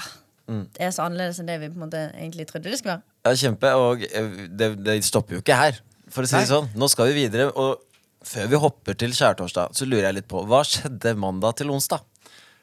det 0.52 0.84
er 0.84 0.92
så 0.92 1.06
annerledes 1.08 1.40
enn 1.40 1.48
det 1.48 1.60
vi 1.62 1.70
på 1.72 1.80
en 1.80 1.86
måte 1.86 2.02
egentlig 2.18 2.48
trodde 2.50 2.68
det 2.70 2.80
skulle 2.82 2.98
være. 2.98 3.08
Ja, 3.22 3.34
kjempe. 3.38 3.72
Og 3.78 4.06
eh, 4.10 4.30
det, 4.50 4.74
det 4.86 5.00
stopper 5.06 5.38
jo 5.38 5.44
ikke 5.44 5.58
her, 5.58 5.80
for 6.12 6.26
å 6.26 6.30
si 6.30 6.40
det 6.40 6.50
sånn. 6.50 6.70
Nå 6.78 6.90
skal 6.92 7.12
vi 7.12 7.24
videre. 7.24 7.50
Og 7.54 7.82
før 8.28 8.50
vi 8.52 8.62
hopper 8.62 8.98
til 8.98 9.14
skjærtorsdag, 9.18 9.76
så 9.78 9.88
lurer 9.88 10.10
jeg 10.10 10.20
litt 10.20 10.30
på 10.32 10.44
hva 10.50 10.64
skjedde 10.68 11.16
mandag 11.20 11.60
til 11.62 11.74
onsdag? 11.74 12.04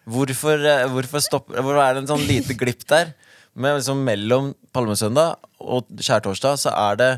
Hvorfor, 0.08 0.62
eh, 0.64 0.87
hvorfor, 0.88 1.22
stopper, 1.25 1.58
hvorfor 1.60 1.82
er 1.84 1.96
det 1.96 2.05
en 2.05 2.12
sånn 2.14 2.28
lite 2.28 2.56
glipp 2.58 2.87
der? 2.88 3.12
Men 3.58 3.76
liksom 3.78 4.05
mellom 4.06 4.52
palmesøndag 4.75 5.37
og 5.64 5.88
skjærtorsdag 5.99 6.60
så 6.62 6.72
er 6.75 7.00
det, 7.00 7.10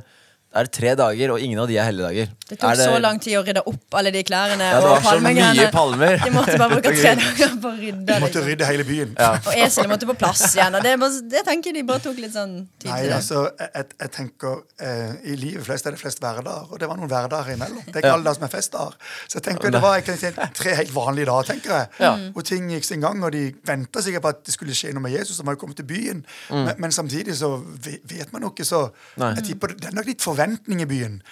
er 0.51 0.67
det 0.67 0.73
tre 0.75 0.95
dager, 0.99 1.31
og 1.31 1.39
ingen 1.45 1.61
av 1.63 1.69
de 1.71 1.77
er 1.79 1.85
helligdager. 1.87 2.31
Det 2.51 2.57
tok 2.59 2.73
det... 2.75 2.87
så 2.89 2.99
lang 2.99 3.19
tid 3.23 3.37
å 3.39 3.43
rydde 3.47 3.63
opp 3.71 3.95
alle 4.01 4.11
de 4.11 4.23
klærne 4.27 4.67
Ja, 4.67 4.81
det 4.83 4.89
og 4.89 4.97
var 4.97 5.05
så 5.05 5.21
mye 5.23 5.31
palmegreiene. 5.31 5.67
palmer. 5.71 6.17
De 6.25 6.31
måtte 6.35 6.57
bare 6.59 6.79
bruke 6.81 6.95
tre 7.05 7.13
dager 7.21 7.53
på 7.63 7.71
å 7.71 7.75
rydde. 7.79 8.01
De 8.09 8.17
måtte 8.25 8.41
Liksom. 8.41 8.49
rydde 8.51 8.67
hele 8.71 8.87
byen. 8.89 9.13
Og 9.21 9.51
eselet 9.55 9.91
måtte 9.93 10.09
på 10.11 10.17
plass 10.19 10.43
igjen. 10.57 10.75
Og 10.75 10.83
det, 10.83 10.97
det 11.31 11.43
tenker 11.47 11.77
de 11.77 11.85
bare 11.87 12.03
tok 12.03 12.19
litt 12.19 12.35
sånn 12.35 12.57
tid 12.83 12.91
Nei, 12.91 12.99
til 13.05 13.15
altså, 13.21 13.45
jeg, 13.61 13.87
jeg- 14.01 14.11
tenker 14.17 14.57
eh, 14.83 15.13
I 15.31 15.37
livet 15.39 15.63
flest 15.69 15.87
er 15.87 15.95
det 15.95 16.01
flest 16.03 16.19
hverdager, 16.25 16.67
og 16.67 16.81
det 16.83 16.89
var 16.91 16.99
noen 16.99 17.13
hverdager 17.13 17.55
imellom. 17.55 17.85
Det 17.87 17.95
er 17.95 18.03
ikke 18.03 18.13
alle 18.17 18.27
dager 18.27 18.41
som 18.41 18.49
er 18.49 18.53
festdager. 18.57 18.99
Så 19.31 19.39
jeg 19.39 19.47
tenker 19.47 19.71
det 19.77 19.83
var 19.87 20.01
egentlig 20.01 20.33
tre 20.59 20.75
helt 20.81 20.91
vanlige 20.95 21.31
dager, 21.31 21.47
tenker 21.53 21.77
jeg. 21.77 21.89
Ja. 22.03 22.11
Og 22.35 22.43
ting 22.51 22.67
gikk 22.75 22.89
sin 22.91 23.07
gang, 23.07 23.23
og 23.23 23.31
de 23.37 23.45
venta 23.71 24.03
sikkert 24.03 24.27
på 24.27 24.35
at 24.35 24.43
det 24.51 24.57
skulle 24.59 24.75
skje 24.75 24.91
noe 24.99 25.07
med 25.07 25.15
Jesus, 25.15 25.39
som 25.39 25.47
hadde 25.47 25.63
kommet 25.63 25.79
til 25.79 25.87
byen. 25.87 26.25
Men, 26.51 26.75
men 26.83 26.95
samtidig 26.99 27.39
så 27.39 27.53
vet 27.87 28.35
man 28.35 28.43
jo 28.49 28.51
ikke, 28.51 28.67
så 28.67 28.83
Nei. 29.21 29.31
jeg 29.39 29.53
tipper 29.53 29.77
det 29.79 29.93
er 29.93 29.97
nok 30.01 30.11
litt 30.11 30.27
forventning 30.41 30.83
i 30.83 30.87
byen. 30.87 31.23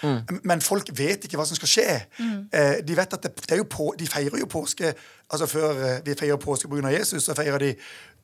Men 0.43 0.61
folk 0.61 0.91
vet 0.99 1.25
ikke 1.25 1.39
hva 1.41 1.47
som 1.49 1.57
skal 1.59 1.69
skje. 1.69 1.87
Eh, 2.53 2.81
de 2.89 2.97
vet 2.97 3.15
at 3.15 3.23
det, 3.23 3.35
det 3.41 3.57
er 3.57 3.63
jo 3.63 3.69
på, 3.71 3.95
de 3.99 4.07
feirer 4.07 4.39
jo 4.41 4.47
påske 4.51 4.93
Altså 5.31 5.47
Før 5.47 6.01
de 6.01 6.11
vi 6.11 6.15
feirer 6.19 6.37
påske 6.41 6.69
pga. 6.69 6.89
Jesus, 6.89 7.25
så 7.25 7.35
feirer 7.37 7.59
de 7.59 7.75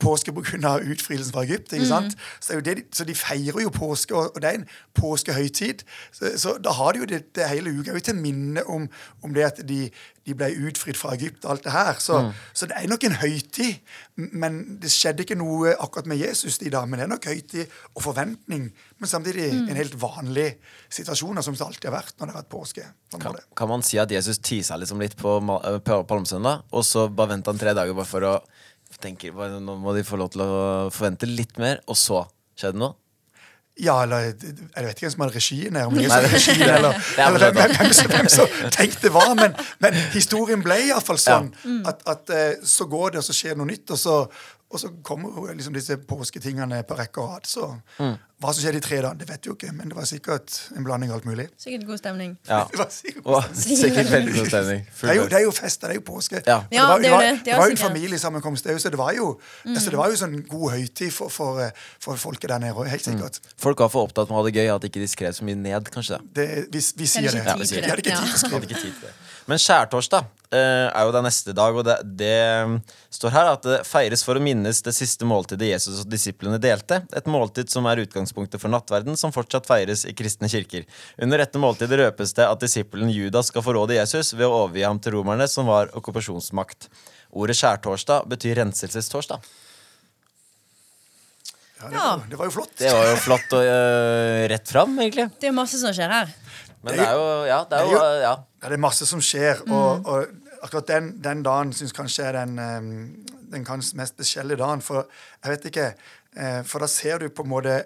påske 0.01 0.33
pga. 0.33 0.79
utfrielsen 0.93 1.33
fra 1.33 1.43
Egypt. 1.45 1.73
ikke 1.73 1.87
sant? 1.87 2.17
Så, 2.41 2.53
det 2.53 2.55
jo 2.55 2.61
det 2.61 2.77
de, 2.77 2.83
så 2.93 3.05
de 3.05 3.15
feirer 3.15 3.63
jo 3.63 3.69
påske, 3.69 4.15
og, 4.15 4.41
det 4.41 4.45
er 4.45 4.59
en 4.61 4.67
påskehøytid. 4.95 5.85
Så, 6.13 6.33
så 6.37 6.57
da 6.65 6.73
har 6.73 6.93
de 6.93 7.05
jo 7.05 7.05
det, 7.05 7.35
det 7.35 7.49
hele 7.49 7.71
uka 7.79 7.99
til 7.99 8.17
minne 8.17 8.65
om, 8.67 8.89
om 9.23 9.35
det 9.35 9.45
at 9.45 9.61
de, 9.69 9.91
de 10.27 10.35
ble 10.35 10.49
utfridd 10.67 10.97
fra 10.97 11.13
Egypt 11.15 11.45
og 11.45 11.51
alt 11.55 11.65
det 11.65 11.73
her. 11.73 12.01
Så, 12.01 12.33
så 12.53 12.67
det 12.67 12.79
er 12.79 12.89
nok 12.89 13.05
en 13.05 13.19
høytid. 13.21 13.75
Men 14.17 14.79
det 14.81 14.93
skjedde 14.95 15.25
ikke 15.27 15.37
noe 15.39 15.75
akkurat 15.75 16.07
med 16.07 16.21
Jesus 16.23 16.59
de 16.63 16.71
da, 16.73 16.85
men 16.87 17.01
det 17.01 17.07
er 17.07 17.13
nok 17.13 17.29
høytid 17.29 17.65
og 17.95 18.03
forventning. 18.07 18.69
Men 18.99 19.11
samtidig 19.11 19.51
en 19.53 19.77
helt 19.77 19.97
vanlig 20.01 20.55
situasjon, 20.89 21.43
som 21.43 21.57
det 21.57 21.67
alltid 21.67 21.91
har 21.91 21.99
vært 21.99 22.15
når 22.19 22.31
det 22.31 22.35
har 22.35 22.43
vært 22.43 22.53
påske. 22.55 22.87
Kan, 23.21 23.37
kan 23.57 23.71
man 23.71 23.83
si 23.87 23.99
at 24.01 24.11
Jesus 24.11 24.41
tisa 24.43 24.79
liksom 24.81 25.03
litt 25.03 25.17
på, 25.19 25.37
eh, 25.61 25.79
på 25.85 26.01
palmesøndag, 26.09 26.65
og 26.73 26.87
så 26.87 26.94
bare 27.09 27.35
venta 27.35 27.51
han 27.53 27.59
tre 27.61 27.75
dager 27.77 27.97
bare 27.97 28.09
for 28.09 28.27
å 28.29 28.35
tenke 29.03 29.33
bare, 29.35 29.59
Nå 29.61 29.75
må 29.83 29.95
de 29.97 30.05
få 30.07 30.19
lov 30.21 30.31
til 30.35 30.45
å 30.45 30.51
forvente 30.95 31.27
litt 31.29 31.57
mer, 31.59 31.81
og 31.91 31.97
så 31.99 32.23
skjedde 32.55 32.77
det 32.79 32.83
noe? 32.85 32.95
Ja, 33.83 33.97
eller 34.05 34.29
jeg 34.29 34.85
vet 34.87 35.01
ikke 35.01 35.09
hvem 35.09 35.13
som 35.17 35.23
hadde 35.25 35.35
regien 35.35 35.75
her. 35.81 35.89
Om 35.91 35.97
jeg 35.99 36.11
det- 36.13 36.29
regien, 36.31 36.69
eller, 36.77 36.95
er 37.19 37.25
eller 37.27 37.55
hvem, 37.57 37.73
hvem, 37.75 37.93
som, 37.99 38.11
hvem 38.13 38.29
som 38.31 38.53
tenkte 38.71 39.11
hva. 39.11 39.25
Men, 39.35 39.57
men 39.83 39.97
historien 40.15 40.63
ble 40.63 40.77
iallfall 40.93 41.19
sånn 41.19 41.49
Ja. 41.65 41.81
at, 41.91 42.05
at 42.13 42.31
eh, 42.31 42.53
så 42.63 42.87
går 42.87 43.17
det, 43.17 43.25
og 43.25 43.27
så 43.27 43.35
skjer 43.35 43.59
noe 43.59 43.67
nytt. 43.73 43.91
Og 43.91 43.99
så, 43.99 44.21
og 44.75 44.81
så 44.83 44.91
kommer 45.07 45.35
jo 45.39 45.47
liksom 45.55 45.75
disse 45.77 45.97
påsketingene 46.11 46.83
på 46.89 46.97
rekke 46.99 47.21
og 47.23 47.35
rad. 47.37 47.47
Så 47.47 47.69
Mm. 48.01 48.17
hva 48.43 48.53
som 48.53 48.61
skjedde 48.65 48.81
i 48.81 48.85
tre 48.85 48.97
dager, 49.01 49.15
det 49.21 49.29
vet 49.29 49.45
vi 49.47 49.49
jo 49.49 49.55
ikke, 49.55 49.71
men 49.73 49.89
det 49.89 49.97
var 49.97 50.05
sikkert 50.11 50.57
en 50.77 50.85
blanding 50.85 51.11
av 51.13 51.17
alt 51.21 51.25
mulig. 51.29 51.47
Sikkert 51.59 51.87
god 51.87 51.99
stemning. 52.03 52.33
Ja. 52.49 52.65
Det 52.73 52.79
var 52.81 52.91
sikkert 52.91 53.27
Og 53.27 53.45
sikkert 53.55 54.11
veldig 54.11 54.35
god 54.35 54.47
stemning. 54.51 54.83
det 55.01 55.11
er, 55.11 55.15
jo, 55.15 55.25
det 55.31 55.39
er 55.39 55.45
jo 55.47 55.51
fest, 55.55 55.81
det 55.81 55.91
er 55.91 55.95
jo 55.95 56.05
påske. 56.09 56.43
Ja. 56.47 56.59
Det 56.71 56.81
var, 56.81 56.99
det 56.99 57.05
det 57.05 57.13
var, 57.15 57.23
det. 57.23 57.31
Det 57.39 57.45
det 57.45 57.57
var 57.57 57.71
jo 57.71 57.77
en 57.77 57.83
familiesammenkomst. 57.85 58.65
Det, 58.65 58.81
så 58.83 58.91
det 58.91 58.99
var 58.99 59.13
jo, 59.17 59.29
altså, 59.65 59.91
det 59.95 59.99
var 60.03 60.11
jo 60.11 60.17
sånn 60.21 60.37
god 60.49 60.71
høytid 60.75 61.13
for, 61.15 61.29
for, 61.33 61.61
eh, 61.65 61.71
for 62.03 62.17
folket 62.21 62.51
der 62.51 62.59
nede 62.67 62.75
òg, 62.75 62.89
helt 62.91 63.07
sikkert. 63.07 63.39
Folk 63.57 63.79
var 63.79 63.89
for 63.95 64.09
opptatt 64.11 64.29
med 64.29 64.37
å 64.37 64.43
ha 64.43 64.49
det 64.51 64.55
gøy 64.59 64.75
at 64.75 64.89
ikke 64.91 65.01
de 65.05 65.09
skrev 65.09 65.33
så 65.39 65.47
mye 65.47 65.57
ned, 65.57 65.89
kanskje. 65.95 66.19
Det, 66.35 66.49
vi, 66.75 66.83
vi 66.99 67.07
sier 67.07 67.31
det. 67.31 67.45
vi 67.63 67.71
sier 67.71 67.87
De 67.87 67.91
hadde 67.95 68.03
ikke 68.05 68.19
tid 68.19 68.35
til 68.35 68.35
å 68.35 68.83
skrive. 68.83 69.15
Det. 69.45 69.51
Men 69.51 69.61
skjærtorsdag 69.61 70.25
eh, 70.57 70.87
er 70.89 71.05
jo 71.05 71.13
da 71.13 71.21
neste 71.25 71.53
dag, 71.57 71.77
og 71.77 71.85
det, 71.85 71.99
det 72.17 72.37
mm, 72.65 72.79
står 73.13 73.35
her 73.35 73.51
at 73.51 73.67
det 73.67 73.81
feires 73.85 74.25
for 74.25 74.41
å 74.41 74.43
minnes 74.45 74.81
det 74.87 74.95
siste 74.97 75.29
måltidet 75.29 75.69
Jesus 75.69 76.01
og 76.01 76.09
disiplene 76.09 76.57
delte. 76.63 77.03
Et 77.13 77.29
måltid 77.29 77.69
som 77.73 77.85
er 77.91 78.01
utgangspunktet 78.07 78.63
for 78.63 78.73
nattverden, 78.73 79.19
som 79.21 79.35
fortsatt 79.35 79.69
feires 79.69 80.07
i 80.09 80.15
kristne 80.17 80.49
kirker. 80.49 80.87
Under 81.21 81.45
dette 81.45 81.61
måltidet 81.61 82.01
røpes 82.01 82.33
det 82.39 82.49
at 82.49 82.65
disippelen 82.65 83.13
Judas 83.13 83.53
skal 83.53 83.67
forråde 83.67 83.99
Jesus 83.99 84.33
ved 84.33 84.49
å 84.49 84.65
overgi 84.65 84.87
ham 84.89 85.03
til 85.03 85.19
romerne, 85.19 85.49
som 85.51 85.69
var 85.69 85.93
okkupasjonsmakt. 85.93 86.89
Ordet 87.35 87.59
skjærtorsdag 87.61 88.25
betyr 88.33 88.63
renselsestorsdag. 88.63 89.45
Ja, 91.85 91.91
det, 91.91 91.99
var, 91.99 92.21
det 92.31 92.37
var 92.41 92.49
jo 92.49 92.53
flott. 92.55 92.77
Det 92.79 92.93
var 92.95 93.11
jo 93.11 93.17
flott 93.21 93.57
og 93.59 93.67
uh, 93.69 94.45
rett 94.49 94.71
fram, 94.71 94.95
egentlig. 95.03 95.27
Det 95.37 95.51
er 95.51 95.53
jo 95.53 95.57
masse 95.59 95.77
som 95.77 95.93
skjer 95.93 96.09
her. 96.09 96.31
Men 96.85 96.99
det 96.99 97.07
er 97.09 97.15
jo 97.17 97.29
Ja, 97.49 97.61
det 97.71 97.79
er 97.81 97.91
jo, 97.91 97.99
er 97.99 98.19
ja. 98.23 98.35
Ja, 98.63 98.69
det 98.69 98.77
er 98.79 98.83
masse 98.85 99.07
som 99.09 99.21
skjer, 99.25 99.63
og, 99.71 100.05
og 100.07 100.27
akkurat 100.65 100.89
den, 100.89 101.11
den 101.25 101.43
dagen 101.45 101.73
syns 101.77 101.93
kanskje 101.97 102.25
er 102.29 102.39
den, 102.39 102.59
eh, 102.59 103.41
den 103.53 103.65
kanskje 103.67 103.97
mest 104.01 104.15
spesielle 104.17 104.57
dagen. 104.61 104.83
For 104.85 105.07
jeg 105.45 105.51
vet 105.57 105.67
ikke 105.73 105.89
eh, 106.37 106.63
For 106.65 106.79
da 106.85 106.89
ser 106.91 107.19
du 107.25 107.29
på 107.35 107.43
en 107.45 107.53
måte 107.57 107.83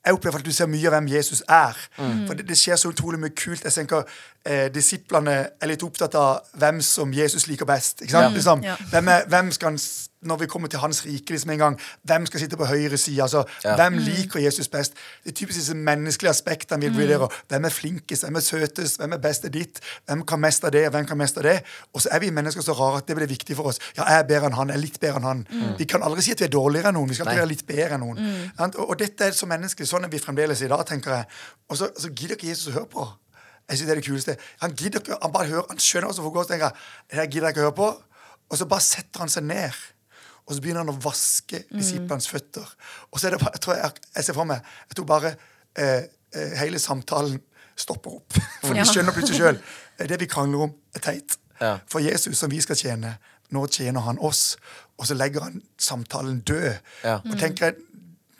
jeg 0.00 0.16
opplever 0.16 0.38
at 0.40 0.46
du 0.46 0.52
ser 0.56 0.64
mye 0.72 0.86
av 0.88 0.94
hvem 0.94 1.08
Jesus 1.12 1.42
er. 1.44 1.76
For 2.26 2.32
det, 2.32 2.46
det 2.48 2.56
skjer 2.56 2.78
så 2.80 2.88
utrolig 2.88 3.18
mye 3.20 3.34
kult. 3.36 3.66
Jeg 3.68 3.74
tenker 3.74 4.06
eh, 4.48 4.70
Disiplene 4.72 5.34
er 5.60 5.68
litt 5.68 5.82
opptatt 5.84 6.14
av 6.16 6.46
hvem 6.56 6.78
som 6.80 7.12
Jesus 7.12 7.44
liker 7.50 7.68
best. 7.68 8.00
Ikke 8.06 8.14
sant? 8.14 8.32
Liksom, 8.38 8.62
Ja. 8.64 8.78
hvem, 8.94 9.10
er, 9.12 9.26
hvem 9.28 9.50
skal 9.52 9.74
han, 9.74 9.78
Når 10.22 10.36
vi 10.42 10.46
kommer 10.52 10.68
til 10.68 10.78
hans 10.82 10.98
rike 11.06 11.32
liksom 11.32 11.50
en 11.54 11.58
gang, 11.58 11.76
hvem 12.04 12.26
skal 12.28 12.40
sitte 12.42 12.56
på 12.60 12.66
høyre 12.68 12.98
side? 13.00 13.22
Altså, 13.22 13.44
Ja. 13.64 13.74
Hvem 13.76 13.98
liker 14.04 14.40
Jesus 14.40 14.68
best? 14.68 14.92
Det 15.24 15.30
er 15.32 15.36
typisk 15.38 15.58
disse 15.58 15.74
menneskelige 15.74 16.30
aspektene 16.30 16.80
vi 16.80 16.90
vurderer. 16.92 17.28
Hvem 17.48 17.64
er 17.64 17.72
flinkest? 17.72 18.24
Hvem 18.24 18.36
er 18.36 18.40
søtest? 18.44 18.98
Hvem 19.00 19.12
er 19.12 19.18
best 19.18 19.42
til 19.42 19.52
ditt? 19.52 19.80
Hvem 20.06 20.26
kan 20.26 20.40
mest 20.40 20.64
av 20.64 20.72
det? 20.72 20.90
Hvem 20.90 21.06
kan 21.06 21.18
mest 21.18 21.38
av 21.40 21.42
det? 21.48 21.62
Og 21.94 22.02
så 22.04 22.08
er 22.12 22.20
vi 22.20 22.30
mennesker 22.30 22.60
så 22.62 22.72
rare 22.76 23.00
at 23.00 23.08
det 23.08 23.16
blir 23.16 23.26
viktig 23.32 23.56
for 23.56 23.72
oss. 23.72 23.78
Ja, 23.96 24.04
jeg 24.04 24.18
er 24.18 24.28
bedre 24.28 24.46
enn 24.50 24.58
han. 24.58 24.68
Jeg 24.68 24.76
er 24.76 24.84
litt 24.84 25.00
bedre 25.00 25.16
enn 25.22 25.28
han. 25.30 25.46
Vi 25.78 25.84
kan 25.88 26.02
aldri 26.02 26.22
si 26.22 26.32
at 26.36 26.40
vi 26.40 26.44
er 26.50 26.52
dårligere 26.52 26.88
enn 26.92 26.98
noen. 27.00 27.08
Vi 27.08 27.14
skal 27.14 27.26
alltid 27.28 27.40
være 27.40 27.52
litt 27.54 27.66
bedre 27.66 27.94
enn 27.96 28.04
noen. 28.04 28.20
Mm. 28.20 28.60
Og, 28.76 28.90
og 28.90 28.98
dette 28.98 29.24
er 29.24 29.32
så 29.32 29.46
menneskelig. 29.48 29.88
Sånn 29.88 30.04
er 30.04 30.12
vi 30.12 30.18
fremdeles 30.20 30.60
i 30.60 30.68
dag, 30.68 30.84
tenker 30.88 31.16
jeg. 31.16 31.24
Og 31.70 31.80
så, 31.80 31.88
så 31.96 32.12
gidder 32.12 32.36
ikke 32.36 32.48
Jesus 32.52 32.68
å 32.74 32.76
høre 32.76 32.90
på. 32.92 33.08
Jeg 33.70 33.78
synes 33.78 33.88
det 33.88 33.96
er 33.96 34.00
det 34.00 34.06
kuleste. 34.08 34.36
Han 34.60 34.72
gidder 34.76 35.00
ikke, 35.00 35.16
han 35.22 35.32
bare 35.32 35.46
hører, 35.46 35.66
han 35.70 35.78
skjønner 35.78 36.10
hva 36.10 36.14
som 36.16 36.24
foregår, 36.26 36.44
så 36.44 36.52
tenker 36.52 36.66
jeg, 36.66 36.76
det 37.16 37.26
gidder 37.30 37.46
jeg 37.48 37.54
ikke 37.56 37.62
å 37.64 37.68
høre 37.68 37.78
på. 37.80 37.90
Og 38.50 38.58
så 38.58 38.66
bare 38.66 38.82
setter 38.82 39.22
han 39.22 39.30
seg 39.30 39.44
ned. 39.46 39.76
Og 40.50 40.56
så 40.56 40.62
begynner 40.64 40.82
han 40.82 40.90
å 40.90 40.98
vaske 40.98 41.62
disiplenes 41.70 42.26
føtter. 42.26 42.66
Og 43.12 43.20
så 43.20 43.28
er 43.28 43.36
det 43.36 43.42
bare, 43.44 43.54
jeg 43.54 43.62
tror 43.62 43.76
jeg, 43.78 44.06
jeg 44.16 44.26
ser 44.26 44.34
for 44.34 44.50
meg 44.50 44.72
Jeg 44.88 44.98
tror 44.98 45.06
bare 45.06 45.30
eh, 45.78 46.08
eh, 46.34 46.56
hele 46.58 46.80
samtalen 46.82 47.38
stopper 47.78 48.18
opp. 48.18 48.40
For 48.66 48.74
de 48.74 48.86
skjønner 48.88 49.14
plutselig 49.14 49.38
sjøl. 49.38 49.60
Det 50.10 50.16
vi 50.20 50.26
krangler 50.30 50.66
om, 50.66 50.72
er 50.96 51.04
teit. 51.04 51.36
Ja. 51.60 51.76
For 51.92 52.02
Jesus, 52.02 52.38
som 52.40 52.50
vi 52.50 52.60
skal 52.64 52.78
tjene, 52.80 53.14
nå 53.54 53.66
tjener 53.70 54.02
han 54.06 54.18
oss. 54.18 54.56
Og 54.98 55.06
så 55.06 55.16
legger 55.16 55.46
han 55.46 55.60
samtalen 55.80 56.40
død. 56.48 56.72
Ja. 57.04 57.20
Og 57.20 57.38
tenker 57.38 57.70
jeg, 57.70 57.86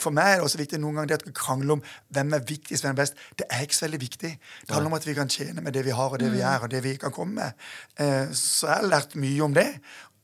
For 0.01 0.17
meg 0.17 0.31
er 0.31 0.39
det 0.41 0.47
også 0.47 0.57
viktig 0.57 0.79
noen 0.81 0.97
ganger 0.97 1.11
det 1.11 1.17
at 1.19 1.25
vi 1.29 1.31
krangler 1.37 1.75
om 1.75 1.81
hvem 2.17 2.31
er 2.33 2.45
viktigst, 2.49 2.87
hvem 2.87 2.95
er 2.95 3.01
best. 3.03 3.19
Det 3.37 3.45
er 3.53 3.67
ikke 3.67 3.77
så 3.77 3.85
veldig 3.85 3.99
viktig. 4.01 4.31
Det 4.41 4.73
handler 4.73 4.89
om 4.89 4.97
at 4.97 5.05
vi 5.05 5.15
kan 5.19 5.29
tjene 5.29 5.61
med 5.61 5.75
det 5.77 5.83
vi 5.85 5.93
har, 5.93 6.15
og 6.15 6.23
det 6.23 6.31
vi 6.33 6.41
er, 6.41 6.65
og 6.65 6.71
det 6.73 6.81
vi 6.87 6.95
kan 6.97 7.13
komme 7.13 7.37
med. 7.37 7.67
Eh, 8.01 8.33
så 8.33 8.71
jeg 8.71 8.79
har 8.79 8.89
lært 8.89 9.13
mye 9.21 9.43
om 9.45 9.59
det. 9.59 9.67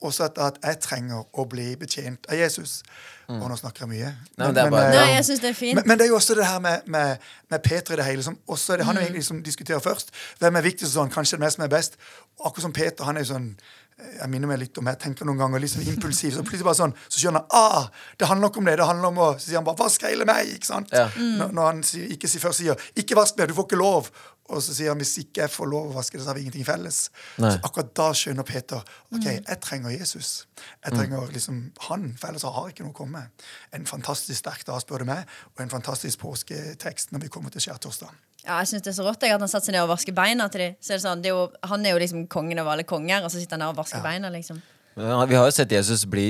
Også 0.04 0.24
at, 0.24 0.38
at 0.38 0.58
jeg 0.62 0.80
trenger 0.84 1.22
å 1.32 1.44
bli 1.48 1.70
betjent 1.80 2.26
av 2.28 2.36
Jesus. 2.38 2.82
Og 3.28 3.48
nå 3.50 3.56
snakker 3.58 3.86
jeg 3.86 3.88
mye. 3.88 4.10
Nei, 4.36 4.46
men 4.46 4.54
det 4.54 4.62
er 4.66 4.70
bare- 4.70 4.90
Nei, 4.94 5.06
jeg 5.16 5.24
synes 5.24 5.40
det 5.40 5.48
er 5.50 5.54
fint. 5.54 5.74
men, 5.74 5.84
men 5.88 5.98
det 5.98 6.04
er 6.04 6.08
jo 6.12 6.16
også 6.18 6.34
det 6.36 6.46
her 6.46 6.58
med, 6.60 6.80
med, 6.86 7.16
med 7.50 7.62
Peter 7.64 7.94
i 7.94 7.96
det 7.96 8.04
hele. 8.04 8.22
Som 8.22 8.36
også 8.48 8.72
er 8.72 8.76
det, 8.76 8.86
han 8.86 8.96
er 8.96 9.00
jo 9.00 9.06
egentlig 9.06 9.24
som 9.24 9.42
diskuterer 9.42 9.80
først. 9.80 10.10
Hvem 10.38 10.56
er 10.56 10.60
viktigst 10.68 10.92
og 10.92 11.00
sånn? 11.00 11.10
Kanskje 11.14 11.36
det 11.36 11.44
mest 11.46 11.56
som 11.56 11.64
er 11.64 11.72
best. 11.72 11.96
Akkurat 12.44 12.62
som 12.68 12.72
Peter, 12.76 13.04
han 13.08 13.16
er 13.16 13.24
jo 13.24 13.32
sånn 13.32 13.48
jeg 13.96 14.28
minner 14.28 14.50
meg 14.50 14.58
litt 14.60 14.76
om 14.76 14.88
jeg 14.90 14.98
tenker 15.00 15.24
noen 15.24 15.38
ganger 15.40 15.62
litt 15.62 15.72
sånn 15.72 15.86
impulsiv. 15.88 16.34
Så 16.34 16.44
plutselig 16.44 16.68
bare 16.68 16.76
sånn, 16.82 16.92
så 17.08 17.20
skjønner 17.20 17.46
han 17.48 17.56
ah, 17.56 17.86
det 18.20 18.28
handler 18.28 18.50
ikke 18.52 18.60
om 18.60 18.68
det. 18.68 18.76
det 18.76 18.88
handler 18.90 19.08
om 19.08 19.20
å, 19.24 19.28
Så 19.38 19.48
sier 19.48 19.56
han 19.56 19.64
bare 19.64 19.80
'vask 19.80 20.04
hele 20.04 20.26
meg'. 20.28 20.54
ikke 20.54 20.68
sant? 20.68 20.92
Ja. 20.92 21.08
Når, 21.16 21.52
når 21.56 21.66
han 21.70 21.82
sier, 21.82 22.10
ikke 22.12 22.28
sier, 22.28 22.44
først 22.44 22.60
sier 22.60 22.76
'ikke 22.94 23.16
vask 23.16 23.38
meg, 23.38 23.48
du 23.48 23.54
får 23.56 23.68
ikke 23.70 23.80
lov'. 23.80 24.10
Og 24.48 24.62
så 24.62 24.74
sier 24.76 24.92
han 24.92 25.00
'hvis 25.00 25.16
ikke 25.24 25.40
jeg 25.46 25.50
får 25.50 25.66
lov 25.66 25.88
å 25.90 25.96
vaske 25.96 26.18
det, 26.18 26.22
så 26.22 26.28
har 26.28 26.36
vi 26.36 26.44
ingenting 26.44 26.66
felles'. 26.68 27.08
Nei. 27.38 27.50
Så 27.50 27.60
akkurat 27.64 27.94
da 27.94 28.12
skjønner 28.12 28.44
Peter 28.44 28.84
ok, 29.16 29.24
jeg 29.24 29.60
trenger 29.60 29.90
Jesus. 29.90 30.46
Jeg 30.84 30.92
trenger 30.92 31.32
liksom 31.32 31.72
han, 31.88 32.16
for 32.20 32.28
ellers 32.28 32.42
har 32.44 32.68
jeg 32.68 32.76
ikke 32.76 32.84
noe 32.84 32.92
å 32.92 33.00
komme 33.00 33.12
med. 33.24 33.46
En 33.72 33.86
fantastisk 33.86 34.38
sterk 34.38 34.66
dag, 34.66 34.80
spør 34.80 34.98
du 34.98 35.04
meg, 35.08 35.24
og 35.56 35.60
en 35.64 35.72
fantastisk 35.72 36.18
påsketekst 36.18 37.12
når 37.12 37.20
vi 37.20 37.28
kommer 37.28 37.50
til 37.50 37.64
skjærtorsdag. 37.64 38.12
Ja, 38.46 38.60
jeg 38.62 38.70
synes 38.70 38.84
det 38.86 38.92
er 38.92 38.96
så 39.00 39.06
rått 39.08 39.24
jeg, 39.26 39.34
at 39.34 39.42
han 39.42 39.50
setter 39.50 39.66
seg 39.68 39.74
ned 39.74 39.82
og 39.84 39.90
vasker 39.90 40.14
beina 40.16 40.46
til 40.52 40.62
dem. 40.62 40.74
Så 40.80 40.94
er 40.94 41.00
det 41.00 41.04
sånn, 41.04 41.22
det 41.24 41.32
er 41.32 41.34
jo, 41.34 41.46
han 41.66 41.86
er 41.86 41.96
jo 41.96 42.02
liksom 42.02 42.26
kongen 42.30 42.62
av 42.62 42.68
alle 42.72 42.86
konger, 42.86 43.24
og 43.26 43.32
så 43.32 43.40
sitter 43.42 43.58
han 43.58 43.66
der 43.66 43.74
og 43.74 43.80
vasker 43.80 44.04
beina. 44.04 44.30
liksom 44.30 44.60
Men 44.96 45.28
Vi 45.28 45.34
har 45.34 45.48
jo 45.50 45.54
sett 45.56 45.72
Jesus 45.74 46.06
bli 46.06 46.28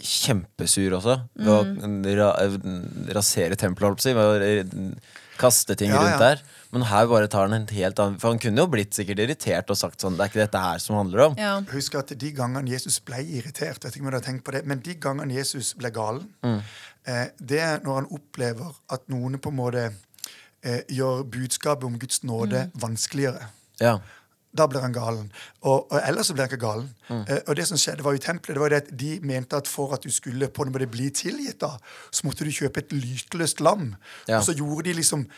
kjempesur 0.00 0.96
også. 0.96 1.18
Ved 1.36 1.50
å 1.52 2.16
ra 2.16 2.30
rasere 3.16 3.58
tempelet, 3.60 3.90
holdt 3.90 4.06
på 4.16 4.24
å 4.24 4.38
si. 4.40 5.10
Kaste 5.40 5.72
ting 5.78 5.88
Ja, 5.88 6.00
rundt 6.02 6.16
ja. 6.16 6.18
der. 6.34 6.42
Men 6.70 6.82
her 6.86 7.06
bare 7.08 7.28
tar 7.32 7.46
han 7.48 7.54
en 7.56 7.66
helt 7.72 7.98
annen 7.98 8.18
For 8.20 8.28
han 8.30 8.38
kunne 8.38 8.60
jo 8.60 8.68
blitt 8.70 8.92
sikkert 8.94 9.22
irritert 9.24 9.70
og 9.72 9.78
sagt 9.80 10.02
sånn 10.04 10.18
Det 10.18 10.22
er 10.26 10.30
ikke 10.30 10.42
dette 10.42 10.60
her 10.62 10.82
som 10.84 10.98
handler 10.98 11.22
om. 11.30 11.38
Ja. 11.40 11.54
Husk 11.72 11.96
at 11.98 12.12
de 12.20 12.32
gangene 12.36 12.68
Jesus 12.70 13.00
ble 13.04 13.22
irritert, 13.24 13.80
vet 13.82 13.96
ikke 13.96 14.04
om 14.04 14.12
du 14.12 14.18
har 14.18 14.26
tenkt 14.26 14.44
på 14.46 14.52
det, 14.54 14.66
men 14.68 14.82
de 14.84 14.94
gangene 15.00 15.34
Jesus 15.34 15.72
ble 15.80 15.90
galen, 15.96 16.28
eh, 16.44 17.26
det 17.40 17.58
er 17.64 17.80
når 17.86 18.02
han 18.02 18.10
opplever 18.12 18.76
at 18.92 19.08
noen 19.08 19.40
på 19.40 19.48
en 19.50 19.58
måte 19.62 19.86
eh, 20.62 20.80
gjør 20.88 21.22
budskapet 21.22 21.84
om 21.84 21.98
Guds 21.98 22.22
nåde 22.24 22.70
vanskeligere. 22.74 23.50
Ja. 23.80 23.98
Da 24.50 24.66
blir 24.66 24.82
han 24.82 24.92
galen. 24.92 25.28
Og, 25.60 25.92
og 25.92 26.00
ellers 26.02 26.26
så 26.26 26.34
blir 26.34 26.44
han 26.44 26.50
ikke 26.50 26.64
galen. 26.64 26.88
Eh, 27.08 27.38
og 27.46 27.54
det 27.56 27.68
som 27.68 27.78
skjedde 27.78 28.04
var 28.04 28.16
jo 28.16 28.20
i 28.20 28.24
tempelet, 28.24 28.56
det 28.56 28.62
var 28.62 28.70
jo 28.70 28.74
det 28.74 28.82
at 28.82 28.90
de 29.02 29.12
mente 29.22 29.56
at 29.56 29.70
for 29.70 29.94
at 29.94 30.02
du 30.02 30.10
skulle 30.10 30.48
på 30.50 30.66
det 30.66 30.90
bli 30.90 31.10
tilgitt, 31.14 31.60
da, 31.62 31.76
så 32.10 32.26
måtte 32.26 32.44
du 32.44 32.50
kjøpe 32.50 32.82
et 32.82 32.92
lytløst 32.92 33.62
lam. 33.62 33.94
Ja. 34.26 34.40
Og 34.40 34.48
så 34.48 34.56
gjorde 34.58 34.88
de 34.88 34.96
liksom 34.98 35.28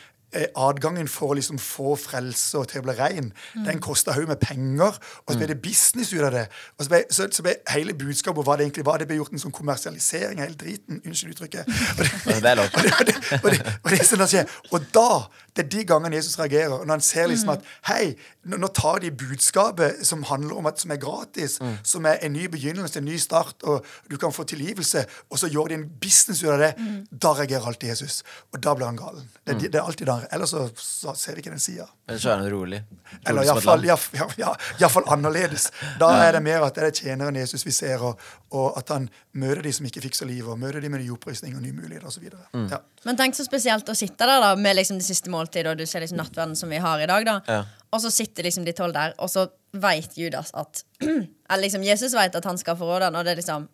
Adgangen 0.55 1.07
for 1.11 1.33
å 1.33 1.37
liksom 1.37 1.59
få 1.61 1.95
frelse 1.99 2.57
og 2.59 2.67
til 2.71 2.81
å 2.81 2.87
bli 2.87 2.95
rein, 2.97 3.31
den 3.65 3.81
kosta 3.83 4.15
haug 4.15 4.27
med 4.29 4.41
penger. 4.41 4.97
Og 5.25 5.33
så 5.33 5.37
ble 5.39 5.49
det 5.53 5.59
business 5.63 6.13
ut 6.13 6.23
av 6.23 6.33
det. 6.35 6.45
Og 6.77 6.85
så 6.85 6.93
ble, 6.93 7.01
så, 7.13 7.27
så 7.31 7.45
ble 7.45 7.55
hele 7.73 7.95
budskapet 7.97 8.47
hva 8.47 8.57
det 8.57 8.67
egentlig 8.67 8.85
var, 8.87 9.01
det 9.01 9.07
ble 9.09 9.19
gjort 9.19 9.35
en 9.35 9.43
sånn 9.43 9.55
kommersialisering 9.55 10.41
av 10.41 10.47
hele 10.47 10.59
driten. 10.59 11.01
Unnskyld 11.03 11.35
uttrykket. 11.35 11.69
Og 11.97 12.03
det, 12.03 12.39
Det 12.43 12.51
er 12.51 12.59
lov. 12.59 12.69
og 13.43 13.49
og 13.49 14.19
og 14.19 14.35
og. 14.39 14.53
Og 14.73 14.87
da, 14.95 15.09
det 15.55 15.65
er 15.65 15.69
de 15.69 15.83
gangene 15.87 16.17
Jesus 16.17 16.39
reagerer. 16.39 16.85
Når 16.85 16.93
han 16.93 17.05
ser 17.05 17.29
liksom 17.31 17.53
at 17.53 17.65
hei, 17.89 18.13
nå, 18.49 18.67
tar 18.75 18.99
de 19.03 19.11
budskapet 19.11 20.01
som 20.07 20.23
handler 20.27 20.57
om 20.59 20.67
at 20.69 20.81
som 20.81 20.91
er 20.91 21.01
gratis, 21.01 21.59
som 21.83 22.05
er 22.09 22.19
en 22.25 22.33
ny 22.33 22.47
begynnelse, 22.51 22.99
en 22.99 23.05
ny 23.07 23.17
start, 23.21 23.63
og 23.63 23.85
du 24.11 24.17
kan 24.17 24.33
få 24.33 24.43
tilgivelse, 24.49 25.05
og 25.29 25.39
så 25.39 25.49
gjør 25.51 25.71
de 25.71 25.79
en 25.81 25.87
business 26.01 26.43
ut 26.43 26.49
av 26.55 26.59
det. 26.63 26.73
Da 27.11 27.33
reagerer 27.37 27.67
alltid 27.67 27.93
Jesus. 27.93 28.23
Og 28.53 28.63
da 28.63 28.73
blir 28.75 28.89
han 28.89 28.97
galen. 28.99 29.29
Det, 29.45 29.55
er 29.55 29.59
det 29.69 29.79
er 29.79 29.87
alltid 29.87 30.07
da. 30.09 30.19
Ellers 30.31 30.49
så, 30.53 30.69
så 30.79 31.13
ser 31.17 31.35
vi 31.35 31.43
ikke 31.43 31.51
den 31.53 31.61
sida. 31.61 31.85
Eller 32.07 32.19
så 32.19 32.31
er 32.33 32.41
han 32.41 32.49
rolig. 32.51 32.79
Eller 33.23 33.41
Rolig 33.41 33.47
som 33.47 33.57
iallfall 33.57 33.85
ja, 33.87 33.97
ja, 34.17 34.27
ja, 34.37 34.51
i 34.77 34.81
hvert 34.81 34.93
fall 34.95 35.07
annerledes. 35.15 35.67
Da 35.99 36.09
er 36.23 36.37
det 36.37 36.41
mer 36.45 36.65
at 36.67 36.77
det 36.77 36.87
er 36.89 36.95
tjeneren 36.95 37.37
Jesus 37.39 37.65
vi 37.65 37.73
ser, 37.75 38.03
og, 38.03 38.21
og 38.53 38.77
at 38.79 38.93
han 38.93 39.09
møter 39.39 39.63
de 39.65 39.73
som 39.75 39.87
ikke 39.89 40.03
fikser 40.05 40.29
livet, 40.29 40.49
og 40.53 40.59
møter 40.61 40.83
de 40.83 40.91
med 40.93 41.03
ny 41.03 41.09
opprustning 41.15 41.55
og 41.57 41.63
nye 41.65 41.75
muligheter 41.75 42.07
osv. 42.09 42.29
Mm. 42.53 42.67
Ja. 42.71 42.81
Men 43.07 43.19
tenk 43.19 43.37
så 43.37 43.45
spesielt 43.47 43.89
å 43.89 43.97
sitte 43.97 44.27
der 44.29 44.43
da 44.43 44.53
med 44.59 44.77
liksom 44.79 44.99
det 45.01 45.07
siste 45.07 45.33
måltidet, 45.33 45.73
og 45.73 45.81
du 45.81 45.87
ser 45.89 46.05
liksom 46.05 46.21
nattverden 46.21 46.57
som 46.59 46.71
vi 46.73 46.81
har 46.83 47.03
i 47.03 47.09
dag. 47.09 47.25
da 47.29 47.39
Ja. 47.47 47.63
Og 47.93 48.01
så 48.01 48.09
sitter 48.09 48.47
liksom 48.47 48.65
de 48.65 48.73
tolv 48.73 48.93
der, 48.95 49.13
og 49.21 49.29
så 49.29 49.47
veit 49.73 50.17
Judas 50.17 50.51
at 50.53 50.83
Eller 51.03 51.61
liksom 51.67 51.83
Jesus 51.85 52.13
veit 52.17 52.35
at 52.35 52.45
han 52.45 52.57
skal 52.57 52.77
forråde 52.77 53.09
han, 53.09 53.15
og 53.15 53.25
det 53.25 53.35
er 53.35 53.41
liksom 53.41 53.67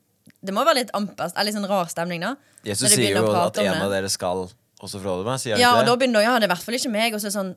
Det 0.43 0.53
må 0.55 0.63
være 0.63 0.83
litt 0.83 0.91
ampest, 0.95 1.35
eller 1.35 1.49
litt 1.49 1.57
sånn 1.57 1.67
rar 1.67 1.87
stemning, 1.91 2.23
da. 2.23 2.35
Jesus 2.67 2.91
sier 2.93 3.15
jo 3.17 3.29
at 3.35 3.57
en 3.63 3.81
av 3.81 3.91
dere 3.91 4.11
skal 4.11 4.49
også 4.79 5.01
forråde 5.03 5.25
meg. 5.27 5.39
Sier 5.41 5.55
han 5.57 5.61
Ja, 5.61 5.71
og 5.79 5.85
da 5.85 5.91
det? 5.95 5.99
begynner 6.01 6.23
ja, 6.23 6.35
det 6.39 6.47
er 6.47 6.49
i 6.49 6.53
hvert 6.55 6.65
fall 6.65 6.77
ikke 6.79 6.91
meg. 6.93 7.13
Og 7.13 7.21
så 7.23 7.27
er 7.31 7.35
sånn 7.35 7.55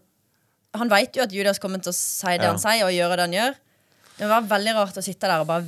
Han 0.74 0.88
veit 0.88 1.12
jo 1.16 1.22
at 1.22 1.32
Judas 1.36 1.58
kommer 1.60 1.82
til 1.84 1.92
å 1.92 1.96
si 1.96 2.26
det 2.38 2.46
Ja. 2.46 2.50
han 2.54 2.58
sier, 2.58 2.86
og 2.86 2.92
gjøre 2.96 3.16
det 3.20 3.26
han 3.26 3.32
gjør. 3.36 3.54
Det 4.18 4.28
var 4.30 4.40
veldig 4.48 4.72
rart 4.76 4.96
å 4.96 5.02
sitte 5.04 5.28
der 5.28 5.40
og 5.42 5.46
bare 5.46 5.64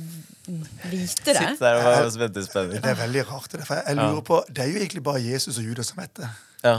vite 0.89 1.25
det. 1.25 1.35
Sitte 1.37 1.59
der 1.61 1.77
og 1.77 1.83
bare 1.85 2.11
spent 2.13 2.37
i 2.37 2.43
spenning. 2.45 2.81
Det 2.81 2.89
er 2.89 2.95
veldig 2.99 3.23
rart. 3.29 3.51
Det, 3.51 3.65
for 3.67 3.75
jeg, 3.75 3.83
jeg 3.87 3.95
lurer 3.97 4.21
på, 4.25 4.39
det 4.49 4.63
er 4.63 4.67
jo 4.71 4.79
egentlig 4.81 5.03
bare 5.05 5.21
Jesus 5.21 5.57
og 5.61 5.63
Judas 5.67 5.87
som 5.91 6.01
vet 6.01 6.13
det. 6.21 6.29
Ja. 6.63 6.75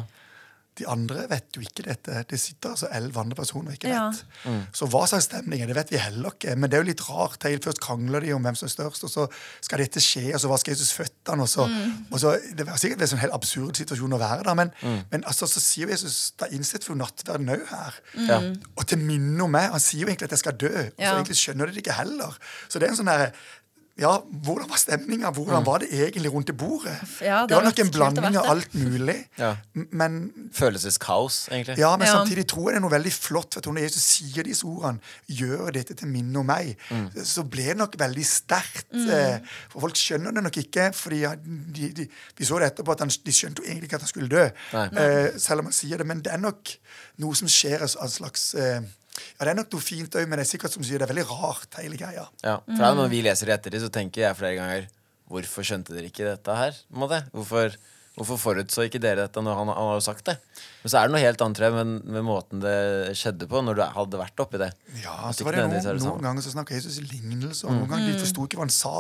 De 0.79 0.87
andre 0.93 1.23
vet 1.31 1.57
jo 1.57 1.63
ikke 1.65 1.85
dette. 1.87 2.25
Det 2.29 2.39
sitter 2.41 2.71
altså 2.75 2.89
elleve 2.93 3.21
andre 3.23 3.37
personer 3.39 3.71
og 3.73 3.77
ikke 3.79 3.89
Ja. 3.89 4.11
vet. 4.11 4.67
Så 4.77 4.87
hva 4.93 5.07
slags 5.09 5.25
stemning 5.31 5.63
er 5.63 5.67
det, 5.71 5.77
vet 5.77 5.91
vi 5.95 5.97
heller 6.03 6.31
ikke. 6.35 6.57
Men 6.57 6.71
det 6.71 6.77
er 6.79 6.83
jo 6.85 6.89
litt 6.91 7.05
rart. 7.09 7.43
Helt 7.49 7.65
først 7.65 7.81
krangler 7.81 8.21
de 8.21 8.33
om 8.37 8.43
hvem 8.45 8.55
som 8.59 8.67
er 8.69 8.75
størst, 8.75 9.05
og 9.05 9.11
så 9.11 9.27
skal 9.65 9.79
dette 9.79 10.01
skje, 10.05 10.35
og 10.35 10.41
så 10.41 10.49
vasker 10.53 10.73
Jesus 10.75 10.93
føttene, 10.93 11.43
og 11.43 11.49
så, 11.49 11.67
og 12.13 12.21
så 12.21 12.37
Det 12.57 12.67
var 12.67 12.77
sikkert 12.77 13.01
en 13.03 13.09
sånn 13.15 13.23
helt 13.25 13.33
absurd 13.37 13.77
situasjon 13.77 14.13
å 14.13 14.19
være 14.21 14.43
der, 14.45 14.55
men, 14.55 14.71
men 15.11 15.25
altså, 15.25 15.47
så 15.49 15.61
sier 15.61 15.89
Jesus 15.89 16.33
da 16.39 16.47
innsetter 16.53 16.89
vi 16.89 16.95
jo 16.95 17.01
nattverden 17.05 17.49
òg 17.57 17.67
her. 17.71 17.95
Ja. 18.29 18.41
Og 18.77 18.87
til 18.87 18.99
minne 18.99 19.41
om 19.45 19.51
meg. 19.51 19.71
Han 19.71 19.81
sier 19.81 20.03
jo 20.05 20.09
egentlig 20.09 20.29
at 20.29 20.37
jeg 20.37 20.45
skal 20.45 20.53
dø, 20.61 20.69
og 20.73 20.93
så 20.99 21.03
Ja. 21.03 21.15
egentlig 21.17 21.37
skjønner 21.41 21.67
de 21.67 21.73
det 21.73 21.83
ikke 21.87 21.97
heller. 21.97 22.37
Så 22.69 22.79
det 22.79 22.89
er 22.89 22.91
en 22.93 22.97
sånn 23.01 23.07
derre 23.13 23.33
ja, 23.99 24.11
hvordan 24.45 24.69
var 24.69 24.77
stemninga? 24.77 25.31
Hvordan 25.33 25.65
var 25.65 25.79
det 25.81 25.89
egentlig 25.93 26.29
rundt 26.33 26.51
det 26.51 26.57
bordet? 26.61 26.93
Ja, 27.25 27.41
det 27.47 27.49
det 27.49 27.57
var 27.57 27.65
nok 27.65 27.79
en 27.81 27.91
blanding 27.95 28.37
av 28.37 28.51
alt 28.53 28.75
mulig. 28.75 29.17
Ja. 29.39 29.55
Men 29.73 30.33
Følelseskaos, 30.53 31.49
egentlig. 31.51 31.79
ja, 31.79 31.97
men 31.97 32.07
Ja. 32.07 32.13
samtidig 32.19 32.47
tror 32.49 32.69
jeg 32.71 32.75
det 32.77 32.81
er 32.83 32.85
noe 32.85 32.91
veldig 32.93 33.13
flott. 33.13 33.55
For 33.55 33.61
at 33.61 33.67
når 33.67 33.81
Jesus 33.87 34.03
sier 34.03 34.43
disse 34.45 34.65
ordene, 34.69 35.01
'gjør 35.29 35.73
dette 35.73 35.95
til 35.95 36.09
minne 36.09 36.39
om 36.39 36.47
meg', 36.47 36.77
så 37.25 37.43
ble 37.49 37.65
det 37.73 37.77
nok 37.77 37.97
veldig 37.99 38.27
sterkt. 38.27 38.93
Mm. 38.93 39.41
For 39.73 39.81
folk 39.81 39.97
skjønner 39.97 40.35
det 40.35 40.43
nok 40.43 40.57
ikke. 40.57 40.93
fordi 40.95 41.21
ja, 41.21 41.35
de, 41.35 41.89
de, 41.93 42.09
Vi 42.37 42.45
så 42.45 42.59
det 42.59 42.73
etterpå 42.73 42.93
at 42.93 43.01
han, 43.01 43.09
de 43.09 43.33
skjønte 43.33 43.63
jo 43.63 43.69
egentlig 43.69 43.89
ikke 43.89 43.97
at 43.97 44.03
han 44.03 44.09
skulle 44.09 44.29
dø. 44.29 44.45
Nei. 44.73 44.87
Eh, 44.93 45.39
selv 45.39 45.61
om 45.61 45.67
han 45.67 45.73
sier 45.73 45.97
det. 45.99 46.07
Men 46.07 46.21
det 46.21 46.33
er 46.33 46.39
nok 46.43 46.69
noe 47.19 47.35
som 47.35 47.49
skjer 47.49 47.81
av 47.83 47.89
en 48.03 48.09
slags 48.13 48.55
eh, 48.55 48.81
Ja, 49.17 49.47
det 49.47 49.53
er 49.53 49.59
nok 49.61 49.73
noe 49.73 49.85
fint 49.85 50.17
òg, 50.19 50.29
men 50.29 50.41
det 50.41 50.47
er 50.47 50.51
sikkert 50.51 50.75
som 50.77 50.85
sier, 50.87 51.01
det 51.01 51.09
er 51.09 51.13
veldig 51.15 51.27
rart, 51.31 51.69
hele 51.81 51.99
greia. 52.01 52.27
Ja, 52.45 52.59
for 52.67 52.85
da, 52.85 52.93
Når 52.99 53.11
vi 53.13 53.23
leser 53.25 53.51
det 53.51 53.57
ettertid, 53.59 53.85
så 53.87 53.93
tenker 53.93 54.27
jeg 54.27 54.39
flere 54.39 54.59
ganger 54.61 54.89
Hvorfor 55.27 55.67
skjønte 55.67 55.91
dere 55.91 56.07
ikke 56.07 56.23
dette 56.29 56.55
her? 56.55 56.77
Hvorfor, 57.35 57.73
hvorfor 58.17 58.39
forutså 58.41 58.87
ikke 58.87 59.01
dere 59.03 59.27
dette 59.27 59.43
når 59.45 59.59
han, 59.59 59.71
han 59.77 59.89
har 59.91 59.99
jo 59.99 60.05
sagt 60.05 60.25
det? 60.29 60.35
Men 60.81 60.93
så 60.93 60.99
er 61.01 61.09
det 61.09 61.13
noe 61.13 61.21
helt 61.21 61.43
annet 61.45 61.61
men 61.75 61.93
med 62.15 62.25
måten 62.25 62.63
det 62.63 62.77
skjedde 63.19 63.49
på, 63.51 63.61
når 63.65 63.77
du 63.77 63.83
hadde 63.97 64.21
vært 64.21 64.43
oppi 64.45 64.61
det. 64.63 64.71
Ja, 65.03 65.33
så 65.37 65.45
var 65.45 65.57
det 65.57 65.67
noen, 65.67 65.77
det 65.85 65.95
noen 66.05 66.25
ganger 66.25 66.47
så 66.47 66.55
snakka 66.55 66.77
Jesus 66.79 67.01
i 67.03 67.05
lignelser. 67.05 67.69
og 67.69 67.77
Noen 67.77 67.91
ganger 67.91 68.15
de 68.15 68.23
forsto 68.23 68.47
ikke 68.49 68.61
hva 68.61 68.65
han 68.65 68.73
sa. 68.73 68.95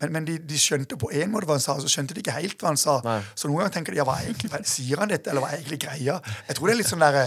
Men 0.00 0.14
men 0.16 0.28
de, 0.30 0.38
de 0.48 0.60
skjønte 0.60 0.96
på 1.00 1.10
en 1.12 1.34
måte 1.34 1.50
hva 1.50 1.58
han 1.58 1.64
sa, 1.64 1.76
og 1.76 1.84
så 1.84 1.92
skjønte 1.92 2.16
de 2.16 2.24
ikke 2.24 2.36
helt 2.38 2.56
hva 2.62 2.72
han 2.72 2.80
sa. 2.80 2.98
Nei. 3.04 3.20
Så 3.34 3.50
noen 3.50 3.64
ganger 3.64 3.76
tenker 3.76 3.96
de 3.96 4.00
ja, 4.00 4.08
hva 4.08 4.16
er 4.22 4.30
egentlig, 4.30 4.52
hva, 4.54 4.62
sier 4.72 5.04
han 5.04 5.12
dette, 5.12 5.32
eller 5.32 5.44
hva 5.44 5.52
er 5.52 5.60
egentlig 5.60 5.82
greia? 5.84 6.18
Jeg 6.48 6.58
tror 6.58 6.70
det 6.70 6.76
er 6.76 6.80
litt 6.82 6.92
sånn 6.92 7.04
der, 7.04 7.20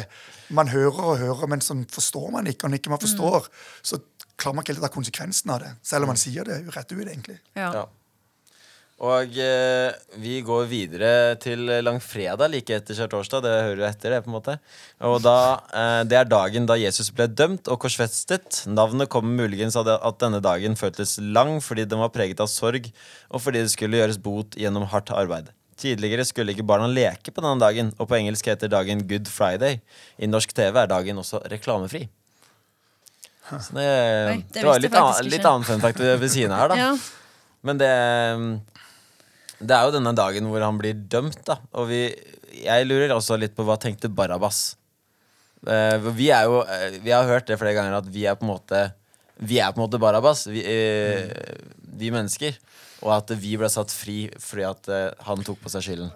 Man 0.51 0.67
hører 0.67 1.05
og 1.13 1.19
hører, 1.21 1.47
men 1.47 1.61
sånn 1.63 1.85
forstår 1.87 2.31
man 2.33 2.49
ikke. 2.49 2.65
Og 2.65 2.73
når 2.73 2.81
ikke 2.81 2.91
man 2.91 2.99
forstår, 2.99 3.45
så 3.87 4.01
klarer 4.41 4.57
man 4.57 4.65
ikke 4.65 4.73
helt 4.73 4.81
å 4.81 4.87
ta 4.87 4.95
konsekvensen 4.95 5.53
av 5.53 5.61
det. 5.63 5.71
Selv 5.85 6.07
om 6.07 6.11
man 6.11 6.19
sier 6.19 6.47
det 6.47 6.63
rett 6.75 6.91
ut, 6.91 7.05
egentlig. 7.05 7.37
Ja. 7.55 7.69
Ja. 7.77 7.85
Og 9.01 9.37
eh, 9.41 9.95
vi 10.21 10.35
går 10.45 10.67
videre 10.69 11.11
til 11.41 11.65
langfredag 11.81 12.51
like 12.53 12.75
etter 12.75 12.93
skjærtorsdag. 12.93 13.41
Det 13.41 13.53
hører 13.55 13.79
du 13.79 13.85
etter, 13.87 14.13
det, 14.13 14.19
på 14.21 14.29
en 14.29 14.35
måte. 14.35 14.57
Og 15.09 15.17
da, 15.25 15.37
eh, 15.73 16.01
Det 16.05 16.19
er 16.19 16.29
dagen 16.29 16.67
da 16.69 16.77
Jesus 16.77 17.09
ble 17.09 17.25
dømt 17.25 17.65
og 17.67 17.79
korsfestet. 17.81 18.67
Navnet 18.69 19.09
kommer 19.09 19.33
muligens 19.47 19.75
av 19.75 19.89
at 19.89 20.19
denne 20.21 20.41
dagen 20.41 20.77
føltes 20.77 21.17
lang 21.17 21.57
fordi 21.65 21.87
den 21.89 21.97
var 22.03 22.13
preget 22.13 22.39
av 22.39 22.51
sorg, 22.51 22.91
og 23.31 23.41
fordi 23.41 23.63
det 23.65 23.73
skulle 23.73 23.97
gjøres 23.97 24.21
bot 24.21 24.53
gjennom 24.53 24.85
hardt 24.85 25.09
arbeid. 25.09 25.49
Tidligere 25.81 26.27
skulle 26.29 26.53
ikke 26.53 26.67
barna 26.69 26.85
leke 26.85 27.33
på 27.33 27.41
denne 27.41 27.57
dagen, 27.57 27.89
og 27.97 28.05
på 28.07 28.19
engelsk 28.19 28.45
heter 28.45 28.69
dagen 28.69 29.01
Good 29.09 29.25
Friday. 29.25 29.81
I 30.21 30.29
norsk 30.29 30.53
TV 30.53 30.77
er 30.77 30.91
dagen 30.91 31.17
også 31.17 31.41
reklamefri. 31.49 32.05
Så 33.49 33.73
det, 33.73 33.87
Oi, 33.87 34.37
det 34.45 34.61
det, 34.61 34.67
var 34.67 34.77
litt, 34.79 34.93
an, 34.93 35.25
litt 35.25 35.47
annen 35.49 35.65
fun 35.65 35.81
fact 35.81 35.97
ved 35.99 36.29
siden 36.29 36.53
av 36.53 36.61
her, 36.61 36.75
da. 36.75 36.77
Ja. 36.85 36.93
Men 37.61 37.77
det 37.77 37.89
Det 39.61 39.75
er 39.77 39.87
jo 39.87 39.95
denne 39.95 40.13
dagen 40.17 40.47
hvor 40.49 40.63
han 40.65 40.79
blir 40.81 40.97
dømt, 41.11 41.41
da. 41.47 41.59
Og 41.77 41.89
vi, 41.91 42.03
jeg 42.63 42.87
lurer 42.87 43.13
også 43.15 43.37
litt 43.39 43.53
på 43.57 43.65
hva 43.67 43.77
tenkte 43.81 44.11
Barabas? 44.11 44.75
Eh, 45.61 46.09
vi 46.17 46.31
er 46.33 46.47
jo 46.49 46.63
eh, 46.65 46.95
Vi 47.05 47.11
har 47.13 47.27
hørt 47.29 47.45
det 47.45 47.59
flere 47.61 47.75
ganger 47.77 47.99
at 47.99 48.07
vi 48.09 48.23
er 48.25 48.33
på 48.33 48.47
en 48.47 48.49
måte 48.49 48.79
Vi 49.45 49.59
er 49.61 49.69
på 49.69 49.77
en 49.77 49.83
måte 49.83 49.99
Barabas, 50.01 50.47
vi, 50.49 50.63
eh, 50.65 51.29
vi 52.01 52.09
mennesker. 52.13 52.57
Og 53.05 53.13
at 53.13 53.33
vi 53.37 53.55
ble 53.61 53.69
satt 53.69 53.93
fri 53.93 54.23
fordi 54.41 54.65
at 54.65 54.89
eh, 54.93 55.09
han 55.27 55.45
tok 55.45 55.61
på 55.61 55.73
seg 55.73 55.85
skylden. 55.85 56.11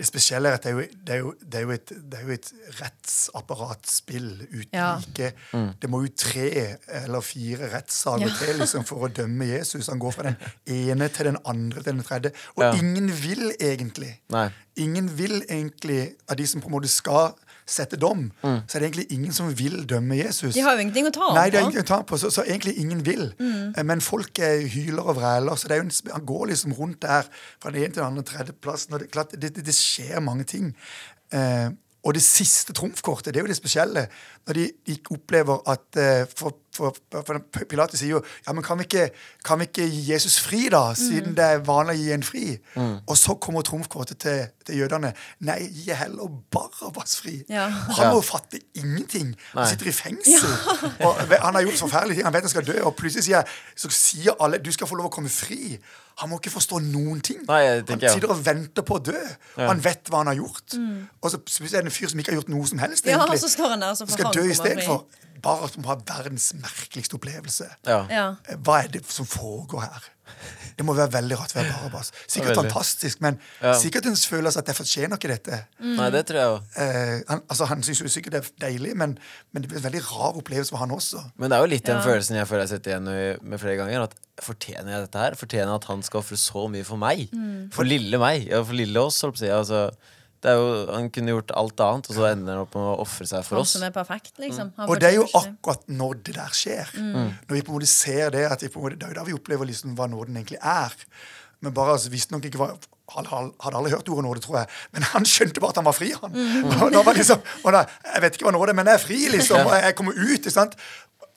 Det 0.00 0.06
spesielle 0.08 0.48
er 0.48 0.54
at 0.56 0.64
det 0.64 0.70
er 0.70 0.76
jo, 0.78 0.84
det 1.06 1.12
er 1.12 1.18
jo, 1.20 1.30
det 1.44 1.58
er 1.58 1.64
jo, 1.66 1.70
et, 1.76 1.90
det 2.10 2.18
er 2.18 2.22
jo 2.24 2.32
et 2.32 2.46
rettsapparatspill 2.80 4.28
uten 4.48 4.72
Ja. 4.72 4.96
like. 4.96 5.32
Det 5.82 5.90
må 5.90 6.00
jo 6.04 6.08
tre 6.16 6.76
eller 6.88 7.20
fire 7.20 7.68
rettssaker 7.74 8.26
Ja. 8.26 8.34
til 8.40 8.56
liksom, 8.62 8.84
for 8.86 9.04
å 9.08 9.12
dømme 9.12 9.44
Jesus. 9.46 9.86
Han 9.88 9.98
går 9.98 10.10
fra 10.12 10.22
den 10.22 10.36
ene 10.66 11.08
til 11.08 11.26
den 11.26 11.36
andre 11.44 11.82
til 11.82 11.92
den 11.92 12.02
tredje. 12.02 12.32
Og 12.56 12.62
Ja. 12.64 12.72
ingen 12.74 13.08
vil 13.12 13.52
egentlig. 13.60 14.20
Nei. 14.30 14.48
Ingen 14.76 15.08
vil 15.18 15.42
egentlig, 15.50 16.14
av 16.28 16.36
de 16.36 16.46
som 16.46 16.60
på 16.60 16.66
en 16.68 16.72
måte 16.72 16.88
skal 16.88 17.34
sette 17.70 17.98
dom, 18.00 18.28
så 18.42 18.76
er 18.76 18.82
det 18.82 18.88
egentlig 18.88 19.06
ingen 19.16 19.34
som 19.34 19.50
vil 19.58 19.84
dømme 19.88 20.18
Jesus. 20.18 20.54
De 20.54 20.64
har 20.64 20.76
jo 20.76 20.84
ingenting 20.84 21.10
å 21.10 21.12
ta 21.14 21.28
Nei, 21.36 21.46
det 21.50 21.60
er 21.60 21.66
ingenting 21.66 21.86
å 21.86 21.90
ta 21.92 22.00
på, 22.06 22.18
så, 22.20 22.30
så 22.34 22.44
egentlig 22.46 22.76
ingen 22.82 23.04
vil. 23.06 23.28
Mm. 23.38 23.76
Men 23.86 24.02
folk 24.04 24.38
eh, 24.42 24.66
hyler 24.70 25.06
og 25.06 25.20
vræler, 25.20 25.58
så 25.58 25.70
det 25.70 25.76
er 25.76 25.82
jo 25.82 25.88
en, 25.88 25.94
han 26.14 26.26
går 26.26 26.50
liksom 26.52 26.74
rundt 26.78 27.02
der 27.06 27.28
fra 27.62 27.70
den 27.70 27.84
ene 27.84 27.92
til 27.92 28.02
den 28.02 28.08
andre 28.08 28.26
tredjeplassen. 28.26 28.96
Og 28.96 29.04
det, 29.04 29.10
klart, 29.14 29.36
det, 29.36 29.54
det, 29.56 29.66
det 29.66 29.76
skjer 29.76 30.20
mange 30.24 30.48
ting. 30.50 30.72
Eh, 31.34 31.70
og 32.00 32.16
det 32.16 32.22
siste 32.24 32.72
trumfkortet, 32.72 33.34
det 33.34 33.40
er 33.40 33.44
jo 33.44 33.52
det 33.52 33.58
spesielle. 33.58 34.06
Når 34.48 34.56
de 34.56 34.66
ikke 34.94 35.18
opplever 35.18 35.60
at 35.68 36.00
eh, 36.00 36.22
for, 36.36 36.56
for, 36.80 37.22
for 37.26 37.66
Pilatus 37.68 38.00
sier 38.00 38.16
jo 38.16 38.20
ja, 38.46 38.54
men 38.56 38.64
kan 38.64 38.78
vi, 38.80 38.86
ikke, 38.88 39.06
kan 39.46 39.60
vi 39.60 39.68
ikke 39.68 39.86
gi 39.90 40.00
Jesus 40.12 40.38
fri, 40.42 40.64
da? 40.72 40.82
Siden 40.98 41.36
det 41.38 41.46
er 41.46 41.62
vanlig 41.66 41.96
å 41.96 42.00
gi 42.00 42.12
en 42.16 42.26
fri. 42.26 42.44
Og 42.80 43.16
så 43.18 43.36
kommer 43.42 43.64
trumfkortet 43.66 44.20
til, 44.24 44.44
til 44.66 44.80
jødene. 44.82 45.12
Nei, 45.46 45.58
gi 45.68 45.94
heller 45.96 46.30
Barabas 46.52 47.16
fri. 47.20 47.40
Ja. 47.52 47.68
Han 47.70 48.10
må 48.10 48.20
jo 48.20 48.26
fatte 48.30 48.60
ingenting. 48.78 49.34
Han 49.54 49.68
sitter 49.70 49.90
i 49.92 49.96
fengsel. 49.96 50.52
Og 51.06 51.24
han 51.36 51.58
har 51.58 51.66
gjort 51.66 51.84
forferdelige 51.86 52.20
ting. 52.20 52.28
Han 52.28 52.36
vet 52.36 52.48
han 52.48 52.54
skal 52.54 52.66
dø, 52.66 52.78
og 52.88 52.96
plutselig 52.98 53.28
sier, 53.28 53.58
så 53.76 53.90
sier 53.94 54.38
alle 54.40 54.60
du 54.62 54.72
skal 54.74 54.88
få 54.90 54.98
lov 54.98 55.10
å 55.10 55.14
komme 55.14 55.32
fri. 55.32 55.76
Han 56.20 56.28
må 56.28 56.40
ikke 56.40 56.52
forstå 56.52 56.82
noen 56.84 57.22
ting. 57.24 57.40
Nei, 57.48 57.62
han 57.78 58.02
sitter 58.02 58.32
og 58.34 58.42
venter 58.44 58.84
på 58.86 58.98
å 58.98 59.02
dø. 59.10 59.20
Han 59.60 59.80
vet 59.84 60.10
hva 60.12 60.24
han 60.24 60.32
har 60.32 60.38
gjort. 60.40 60.76
Og 61.20 61.32
så 61.32 61.40
er 61.64 61.78
det 61.78 61.86
en 61.86 61.94
fyr 61.94 62.12
som 62.12 62.20
ikke 62.20 62.34
har 62.34 62.40
gjort 62.42 62.52
noe 62.52 62.68
som 62.68 62.82
helst. 62.82 63.08
Ja, 63.08 63.22
egentlig. 63.22 63.40
så 63.44 63.52
står 63.54 63.74
han 63.76 63.86
der, 63.86 63.96
så 63.96 64.08
får 64.08 64.18
skal 64.18 64.28
han 64.30 64.36
dø 64.36 64.44
istedenfor. 64.52 65.04
Bare 65.42 65.64
at 65.68 65.74
han 65.78 65.84
har 65.88 66.00
verdens 66.06 66.52
merkeligste 66.60 67.16
opplevelse. 67.18 67.68
Ja. 67.88 68.00
Ja. 68.10 68.24
Eh, 68.48 68.56
Hva 68.60 68.82
er 68.84 68.88
det 68.88 69.04
som 69.10 69.26
foregår 69.26 69.86
her? 69.86 70.08
Det 70.78 70.84
må 70.86 70.94
være 70.94 71.10
veldig 71.12 71.36
rart 71.36 71.52
å 71.52 71.56
være 71.58 71.72
Barabas. 71.74 72.12
Sikkert 72.30 72.52
veldig. 72.54 72.70
fantastisk, 72.70 73.20
men 73.20 73.38
Ja. 73.60 73.72
sikkert 73.76 74.06
en 74.06 74.14
følelse 74.16 74.60
at 74.62 74.68
jeg 74.70 74.76
fortjener 74.78 75.18
ikke 75.18 75.28
dette. 75.32 75.58
Nei, 75.82 76.06
det 76.14 76.22
tror 76.28 76.38
jeg 76.38 76.52
også. 76.54 76.84
Eh, 76.84 77.22
han, 77.28 77.42
altså, 77.50 77.66
han 77.72 77.82
syns 77.82 78.00
jo 78.04 78.08
sikkert 78.14 78.36
det 78.36 78.40
er 78.44 78.52
deilig, 78.68 78.94
men, 78.96 79.16
men 79.52 79.62
det 79.64 79.68
blir 79.72 79.80
en 79.82 79.86
veldig 79.88 80.02
rar 80.06 80.38
opplevelse 80.38 80.70
for 80.70 80.78
han 80.84 80.94
også. 80.94 81.24
Men 81.36 81.50
det 81.50 81.58
er 81.58 81.64
jo 81.66 81.70
litt 81.74 81.84
den 81.90 81.98
Ja. 81.98 82.04
følelsen 82.06 82.38
jeg 82.38 82.48
føler 82.48 82.64
jeg 82.64 82.72
sitter 82.76 82.94
igjen 82.94 83.10
med, 83.42 83.60
flere 83.60 83.76
ganger. 83.82 84.06
At 84.06 84.14
Fortjener 84.40 84.88
jeg 84.94 85.02
dette 85.04 85.20
her? 85.20 85.34
Fortjener 85.36 85.68
jeg 85.74 85.80
at 85.82 85.84
han 85.90 86.02
skal 86.06 86.22
ofre 86.22 86.38
så 86.40 86.62
mye 86.72 86.86
for 86.88 86.96
meg? 86.96 87.26
For 87.74 87.84
lille 87.84 88.16
meg? 88.22 88.46
Ja, 88.48 88.62
for 88.64 88.72
lille 88.78 89.02
oss, 89.02 89.18
holdt 89.20 89.36
på 89.36 89.42
å 89.42 89.44
si. 89.44 89.50
Altså, 89.52 89.82
jo, 90.40 90.68
han 90.88 91.10
kunne 91.12 91.34
gjort 91.34 91.50
alt 91.60 91.82
annet, 91.84 92.06
og 92.08 92.16
så 92.16 92.28
ender 92.30 92.54
han 92.56 92.62
opp 92.64 92.76
med 92.78 92.86
å 92.88 92.94
ofre 93.02 93.26
seg 93.28 93.44
for 93.44 93.58
Han 93.58 93.66
oss. 93.66 93.74
som 93.76 93.82
er 93.84 93.92
perfekt, 93.92 94.32
liksom. 94.40 94.70
mm. 94.76 94.86
Og 94.88 95.00
det 95.00 95.10
er 95.10 95.18
jo 95.18 95.26
akkurat 95.36 95.84
når 95.92 96.22
det 96.24 96.36
der 96.38 96.54
skjer. 96.56 96.94
Når 96.96 97.52
vi 97.58 97.60
på 97.66 97.74
en 97.74 97.76
måte 97.76 97.90
ser 97.90 98.32
det, 98.32 98.46
at 98.48 98.64
vi 98.64 98.70
på 98.72 98.80
en 98.80 98.86
måte, 98.86 98.96
det 98.96 99.08
er 99.08 99.12
jo 99.12 99.18
da 99.20 99.26
vi 99.28 99.36
opplever 99.36 99.68
liksom 99.68 99.92
hva 99.98 100.08
nåden 100.08 100.40
egentlig 100.40 100.60
er. 100.62 100.96
Men 101.60 101.76
bare 101.76 101.98
altså, 101.98 102.12
visste 102.12 102.32
nok 102.32 102.48
ikke 102.48 102.62
hva 102.62 102.70
han 102.72 103.26
han 103.26 103.50
hadde 103.58 103.74
alle 103.74 103.90
hørt 103.90 104.08
ordet 104.08 104.22
nåde, 104.22 104.40
tror 104.44 104.60
jeg. 104.60 104.68
Men 104.94 105.02
han 105.02 105.24
skjønte 105.26 105.60
bare 105.62 105.74
at 105.74 105.80
han 105.80 105.86
var 105.88 105.96
fri, 105.96 106.12
han. 106.14 106.36
Og 106.84 106.92
da 106.94 107.00
var 107.02 107.16
liksom, 107.18 107.40
og 107.64 107.72
da, 107.74 107.80
jeg 108.06 108.22
vet 108.22 108.36
ikke 108.38 108.46
hva 108.46 108.52
nåde 108.54 108.70
er, 108.70 108.78
men 108.78 108.90
jeg 108.90 109.00
er 109.00 109.02
fri, 109.02 109.18
liksom. 109.34 109.64
Og 109.66 109.72
jeg, 109.74 109.82
jeg 109.88 109.96
kommer 109.98 110.20
ut. 110.20 110.38
ikke 110.38 110.54
sant? 110.54 110.76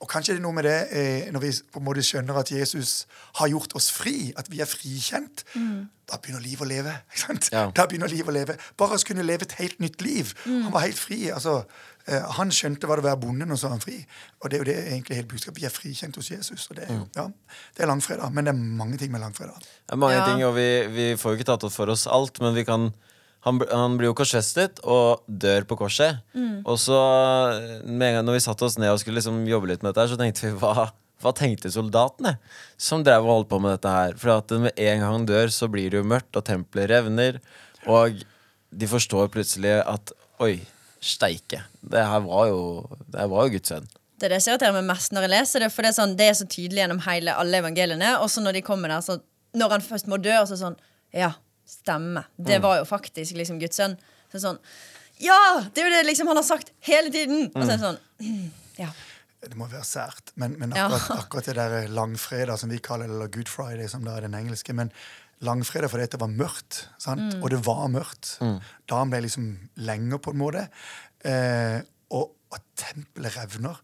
Og 0.02 0.08
kanskje 0.10 0.34
det 0.34 0.40
er 0.40 0.44
noe 0.44 0.56
med 0.56 0.66
det 0.66 0.76
eh, 0.92 1.30
når 1.32 1.40
vi 1.44 1.50
på 1.72 1.80
en 1.80 1.84
måte 1.86 2.02
skjønner 2.04 2.36
at 2.40 2.50
Jesus 2.52 3.06
har 3.38 3.48
gjort 3.52 3.74
oss 3.78 3.90
fri, 3.94 4.32
at 4.36 4.50
vi 4.52 4.60
er 4.60 4.68
frikjent. 4.68 5.44
Da 5.54 6.18
begynner 6.20 6.42
livet 6.44 6.66
å 6.66 6.68
leve. 6.68 6.92
ikke 7.12 7.22
sant? 7.22 7.48
Ja. 7.54 7.66
Da 7.72 7.86
begynner 7.88 8.10
livet 8.12 8.28
å 8.28 8.36
leve. 8.36 8.56
Bare 8.80 8.98
å 8.98 9.06
kunne 9.08 9.24
leve 9.24 9.46
et 9.48 9.56
helt 9.62 9.78
nytt 9.80 10.02
liv. 10.04 10.34
Han 10.44 10.72
var 10.74 10.84
helt 10.84 10.98
fri. 11.00 11.30
altså 11.32 11.62
eh, 12.08 12.26
Han 12.36 12.52
skjønte 12.52 12.86
hva 12.90 12.98
det 12.98 13.06
var 13.06 13.14
å 13.14 13.14
være 13.14 13.22
bonde, 13.24 13.48
og 13.48 13.58
så 13.60 13.70
var 13.70 13.78
han 13.78 13.84
fri. 13.86 13.96
Og 14.42 14.50
det 14.50 14.58
er 14.58 14.64
jo 14.64 14.68
det 14.68 14.76
egentlig 14.90 15.16
hele 15.22 15.30
budskapet. 15.32 15.62
Vi 15.62 15.66
er 15.70 15.72
frikjent 15.72 16.20
hos 16.20 16.28
Jesus. 16.34 16.66
Og 16.70 16.76
det 16.80 16.84
er 16.90 16.98
jo, 16.98 17.06
ja, 17.16 17.28
det 17.78 17.86
er 17.86 17.90
langfredag. 17.94 18.34
Men 18.36 18.44
det 18.50 18.52
er 18.54 18.60
mange 18.84 19.00
ting 19.00 19.14
med 19.14 19.24
langfredag. 19.24 19.56
Det 19.64 19.96
er 19.96 20.02
mange 20.04 20.18
Ja. 20.20 20.26
ting, 20.28 20.44
og 20.44 20.54
vi, 20.58 20.68
vi 20.98 21.08
får 21.16 21.32
jo 21.32 21.40
ikke 21.40 21.50
tatt 21.54 21.64
opp 21.70 21.72
for 21.78 21.88
oss 21.94 22.04
alt, 22.10 22.42
men 22.44 22.54
vi 22.58 22.66
kan 22.68 22.90
han, 23.44 23.60
han 23.68 23.96
blir 24.00 24.08
jo 24.08 24.16
korsfestet 24.16 24.80
og 24.88 25.24
dør 25.28 25.66
på 25.68 25.76
korset. 25.82 26.22
Og 26.64 26.78
så, 26.80 26.98
med 27.84 28.06
en 28.08 28.18
gang 28.18 28.28
når 28.28 28.38
vi 28.38 28.44
satte 28.46 28.64
oss 28.64 28.78
ned 28.80 28.92
og 28.92 29.00
skulle 29.02 29.20
liksom 29.20 29.42
jobbe 29.48 29.68
litt 29.68 29.82
med 29.84 29.92
dette, 29.92 30.06
her, 30.06 30.12
så 30.14 30.20
tenkte 30.20 30.46
vi 30.46 30.52
hva, 30.62 30.86
hva 31.20 31.32
tenkte 31.36 31.72
soldatene 31.72 32.38
som 32.80 33.04
drev 33.04 33.26
og 33.26 33.34
holdt 33.34 33.50
på 33.52 33.60
med 33.60 33.76
dette 33.76 33.92
her? 33.92 34.16
For 34.20 34.32
at 34.38 34.54
med 34.56 34.72
en 34.72 35.02
gang 35.02 35.18
han 35.18 35.28
dør, 35.28 35.52
så 35.52 35.68
blir 35.72 35.92
det 35.92 36.00
jo 36.00 36.08
mørkt, 36.08 36.32
og 36.40 36.46
tempelet 36.48 36.88
revner. 36.94 37.42
Og 37.84 38.24
de 38.74 38.88
forstår 38.90 39.28
plutselig 39.34 39.76
at 39.82 40.14
oi, 40.42 40.56
steike. 41.04 41.60
Det 41.84 42.00
her 42.00 42.24
var 42.24 42.48
jo, 42.48 42.64
det 43.12 43.20
her 43.20 43.30
var 43.30 43.46
jo 43.46 43.54
Guds 43.58 43.74
sønn. 43.74 43.92
Det 44.14 44.30
er 44.30 44.38
det 44.38 44.44
irriterer 44.46 44.72
meg 44.78 44.88
mest 44.88 45.12
når 45.12 45.26
jeg 45.26 45.34
leser 45.34 45.64
det, 45.64 45.72
for 45.74 45.84
det 45.84 45.92
er, 45.92 45.96
sånn, 45.98 46.16
det 46.16 46.30
er 46.30 46.36
så 46.38 46.46
tydelig 46.48 46.80
gjennom 46.80 47.04
hele 47.04 47.34
alle 47.36 47.60
evangeliene. 47.60 48.16
Og 48.24 48.30
så 48.32 48.40
når 48.40 48.56
de 48.56 48.64
kommer 48.64 48.88
der, 48.88 49.04
så 49.04 49.18
når 49.54 49.76
han 49.76 49.84
først 49.84 50.08
må 50.08 50.16
dø, 50.22 50.32
og 50.40 50.48
så 50.48 50.58
sånn 50.58 50.80
Ja, 51.14 51.34
stemme. 51.74 52.22
Det 52.36 52.60
var 52.64 52.80
jo 52.80 52.84
faktisk 52.88 53.36
liksom 53.38 53.58
Guds 53.62 53.80
sønn. 53.80 53.96
Så 54.32 54.40
sånn, 54.42 54.60
Ja! 55.22 55.38
Det 55.74 55.82
er 55.82 55.88
jo 55.90 55.94
det 55.94 56.04
liksom 56.08 56.30
han 56.30 56.40
har 56.40 56.46
sagt 56.46 56.72
hele 56.86 57.10
tiden. 57.14 57.50
Og 57.54 57.60
så 57.62 57.68
er 57.68 57.76
det 57.76 57.82
sånn 57.84 58.00
Ja. 58.84 58.88
Det 59.44 59.58
må 59.60 59.66
være 59.68 59.84
sært. 59.84 60.32
Men, 60.40 60.56
men 60.58 60.72
Ja. 60.74 60.86
akkurat, 60.88 61.18
akkurat 61.26 61.50
det 61.50 61.54
der 61.58 61.88
langfredag, 61.94 62.58
som 62.58 62.72
vi 62.72 62.78
kaller 62.82 63.06
det, 63.10 63.14
eller 63.18 63.28
Good 63.34 63.50
Friday, 63.52 63.86
som 63.92 64.04
da 64.06 64.16
er 64.16 64.26
den 64.28 64.34
engelske 64.38 64.74
men 64.74 64.92
Langfredag 65.44 65.90
fordi 65.90 66.06
det 66.12 66.18
var 66.22 66.30
mørkt, 66.30 66.84
sant? 67.02 67.34
og 67.42 67.50
det 67.52 67.58
var 67.66 67.88
mørkt. 67.92 68.36
Dagen 68.88 69.10
ble 69.12 69.18
liksom 69.26 69.48
lenger, 69.82 70.20
på 70.22 70.30
en 70.32 70.38
måte. 70.40 70.62
Eh, 71.26 71.82
og 72.14 72.30
og 72.54 72.60
tempelet 72.78 73.34
revner. 73.34 73.80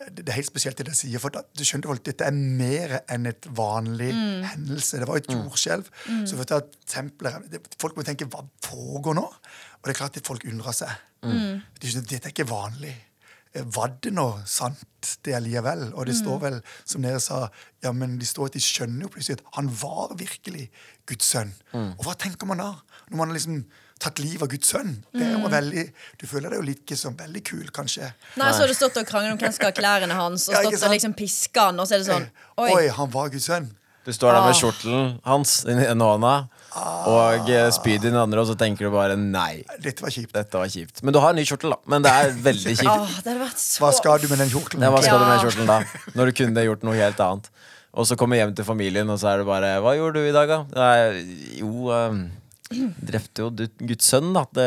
Det, 0.00 0.24
er 0.28 0.38
helt 0.38 0.48
spesielt 0.48 0.78
det 0.80 0.86
de 0.88 0.94
sier. 0.96 1.20
For 1.20 1.28
da, 1.34 1.42
du 1.56 1.60
skjønte 1.66 1.90
folk, 1.90 2.00
dette 2.06 2.24
er 2.24 2.32
mer 2.32 2.94
enn 3.12 3.28
et 3.28 3.44
vanlig 3.56 4.08
hendelse. 4.48 5.00
Det 5.02 5.08
var 5.10 5.20
et 5.20 5.28
jordskjelv. 5.28 5.90
Så 6.24 6.38
for 6.38 6.56
at 6.56 6.72
templer, 6.88 7.36
Folk 7.82 7.98
må 7.98 8.04
tenke 8.08 8.24
hva 8.32 8.40
foregår 8.64 9.18
nå? 9.20 9.26
Og 9.28 9.84
det 9.84 9.92
er 9.92 9.98
klart 10.00 10.16
at 10.16 10.26
folk 10.26 10.44
undrer 10.48 10.72
seg. 10.76 10.96
De 11.20 11.90
skjønner, 11.92 12.08
dette 12.08 12.30
er 12.30 12.32
ikke 12.32 12.48
vanlig. 12.48 12.94
Eh, 13.52 13.64
Var 13.76 13.92
det 14.00 14.12
nå 14.16 14.24
sant, 14.48 15.10
det 15.26 15.34
allikevel? 15.36 15.90
Og 15.92 16.06
det 16.08 16.16
står 16.16 16.40
vel, 16.46 16.58
som 16.88 17.04
dere 17.04 17.20
sa, 17.20 17.42
ja, 17.84 17.92
men 17.92 18.16
de 18.20 18.28
står 18.28 18.48
at 18.48 18.56
de 18.56 18.62
skjønner 18.64 19.04
jo 19.04 19.12
plutselig 19.12 19.40
at 19.40 19.46
han 19.58 19.68
var 19.82 20.16
virkelig 20.20 20.70
Guds 21.10 21.28
sønn. 21.34 21.52
Og 21.76 22.04
hva 22.06 22.16
tenker 22.16 22.48
man 22.48 22.62
da? 22.62 22.70
Når 23.10 23.20
man 23.20 23.36
liksom 23.36 23.64
tatt 24.00 24.18
livet 24.22 24.42
av 24.46 24.50
Guds 24.52 24.70
sønn? 24.72 24.94
Det 25.12 25.26
er 25.26 25.34
jo 25.36 25.50
veldig, 25.52 25.84
Du 26.20 26.26
føler 26.30 26.50
deg 26.54 26.60
jo 26.62 26.66
litt 26.70 26.94
som 26.98 27.16
veldig 27.18 27.42
kul, 27.44 27.66
kanskje. 27.76 28.12
Nei, 28.40 28.52
så 28.52 28.64
har 28.64 28.70
du 28.72 28.74
stått 28.78 28.96
og 29.02 29.06
kranglet 29.08 29.36
om 29.36 29.42
hvem 29.42 29.52
skal 29.56 29.70
ha 29.70 29.76
klærne 29.76 30.16
hans, 30.16 30.48
og 30.48 30.56
Ja, 30.56 30.62
stått 30.70 30.88
og 30.88 30.94
liksom 30.96 31.14
piska 31.18 31.68
han, 31.70 31.78
og 31.80 31.86
så 31.90 31.94
er 31.98 32.02
det 32.04 32.08
sånn 32.10 32.26
Oi, 32.58 32.70
Oi. 32.72 32.88
han 32.96 33.10
var 33.12 33.28
Guds 33.32 33.46
sønn. 33.50 33.70
Du 34.06 34.12
står 34.16 34.32
der 34.32 34.40
med 34.46 34.54
Ah. 34.54 34.58
kjortelen 34.58 35.20
hans 35.28 35.64
i 35.66 35.74
den 35.74 35.84
ene 35.84 36.06
hånda 36.08 36.48
og 37.06 37.42
spydet 37.44 37.74
spyd 37.76 38.04
i 38.04 38.08
den 38.08 38.16
andre, 38.16 38.40
og 38.40 38.46
så 38.48 38.54
tenker 38.56 38.86
du 38.88 38.90
bare 38.94 39.16
nei. 39.16 39.62
Dette 39.82 40.00
var 40.00 40.08
kjipt. 40.14 40.32
Dette 40.32 40.56
var 40.56 40.66
kjipt. 40.72 41.02
Men 41.04 41.12
du 41.12 41.18
har 41.20 41.30
en 41.30 41.36
ny 41.36 41.44
kjortel, 41.44 41.70
da. 41.74 41.76
Men 41.86 42.02
det 42.06 42.10
er 42.10 42.30
veldig 42.32 42.76
kjipt. 42.78 42.88
Åh, 42.88 43.06
det 43.20 43.28
hadde 43.34 43.42
vært 43.44 43.60
så 43.60 43.84
Hva 43.84 43.92
skal 43.92 44.18
du 44.22 44.28
med 44.28 44.38
den 44.38 44.48
kjortelen? 44.48 44.82
Ja, 44.86 44.90
hva 44.90 45.02
skal 45.04 45.18
du 45.20 45.24
med 45.26 45.36
den 45.36 45.44
kjortelen 45.44 45.66
da? 45.66 45.78
Når 46.16 46.26
du 46.26 46.32
kunne 46.40 46.64
gjort 46.64 46.82
noe 46.88 46.94
helt 46.96 47.20
annet. 47.20 47.50
Og 47.92 48.06
så 48.06 48.16
kommer 48.16 48.38
hjem 48.38 48.54
til 48.56 48.64
familien, 48.64 49.10
og 49.10 49.18
så 49.20 49.34
er 49.34 49.42
det 49.42 49.46
bare 49.50 49.80
Hva 49.84 49.92
gjorde 49.98 50.14
du 50.22 50.28
i 50.30 50.32
dag, 50.32 50.48
da? 50.48 50.58
Nei, 50.78 51.58
jo 51.60 51.90
um, 51.90 52.30
Drepte 52.70 53.42
jo 53.42 53.50
Guds 53.82 54.06
sønn, 54.12 54.30
da. 54.36 54.44
Det, 54.54 54.66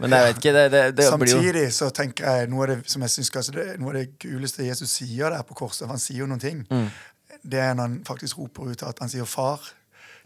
men 0.00 0.14
jeg 0.16 0.28
vet 0.28 0.38
ikke. 0.40 0.52
Det, 0.56 0.82
det, 0.96 1.04
Samtidig 1.10 1.64
så 1.76 1.90
tenker 1.94 2.24
jeg 2.38 2.48
noe 2.52 2.64
av 2.66 2.70
det 2.72 2.78
som 2.90 3.04
jeg 3.04 3.12
synes, 3.14 3.30
altså, 3.40 3.66
noe 3.78 3.92
av 3.92 3.98
det 4.00 4.06
kuleste 4.24 4.64
Jesus 4.66 4.94
sier 5.00 5.30
der 5.34 5.44
på 5.46 5.56
korset, 5.58 5.84
for 5.84 5.92
han 5.94 6.02
sier 6.02 6.24
jo 6.24 6.30
noen 6.30 6.40
ting, 6.42 6.64
Mm. 6.70 6.88
det 7.44 7.60
er 7.60 7.74
når 7.74 7.82
han 7.88 7.96
faktisk 8.08 8.38
roper 8.40 8.70
ut 8.72 8.82
at 8.82 8.98
han 9.04 9.08
sier 9.12 9.24
'Far, 9.24 9.60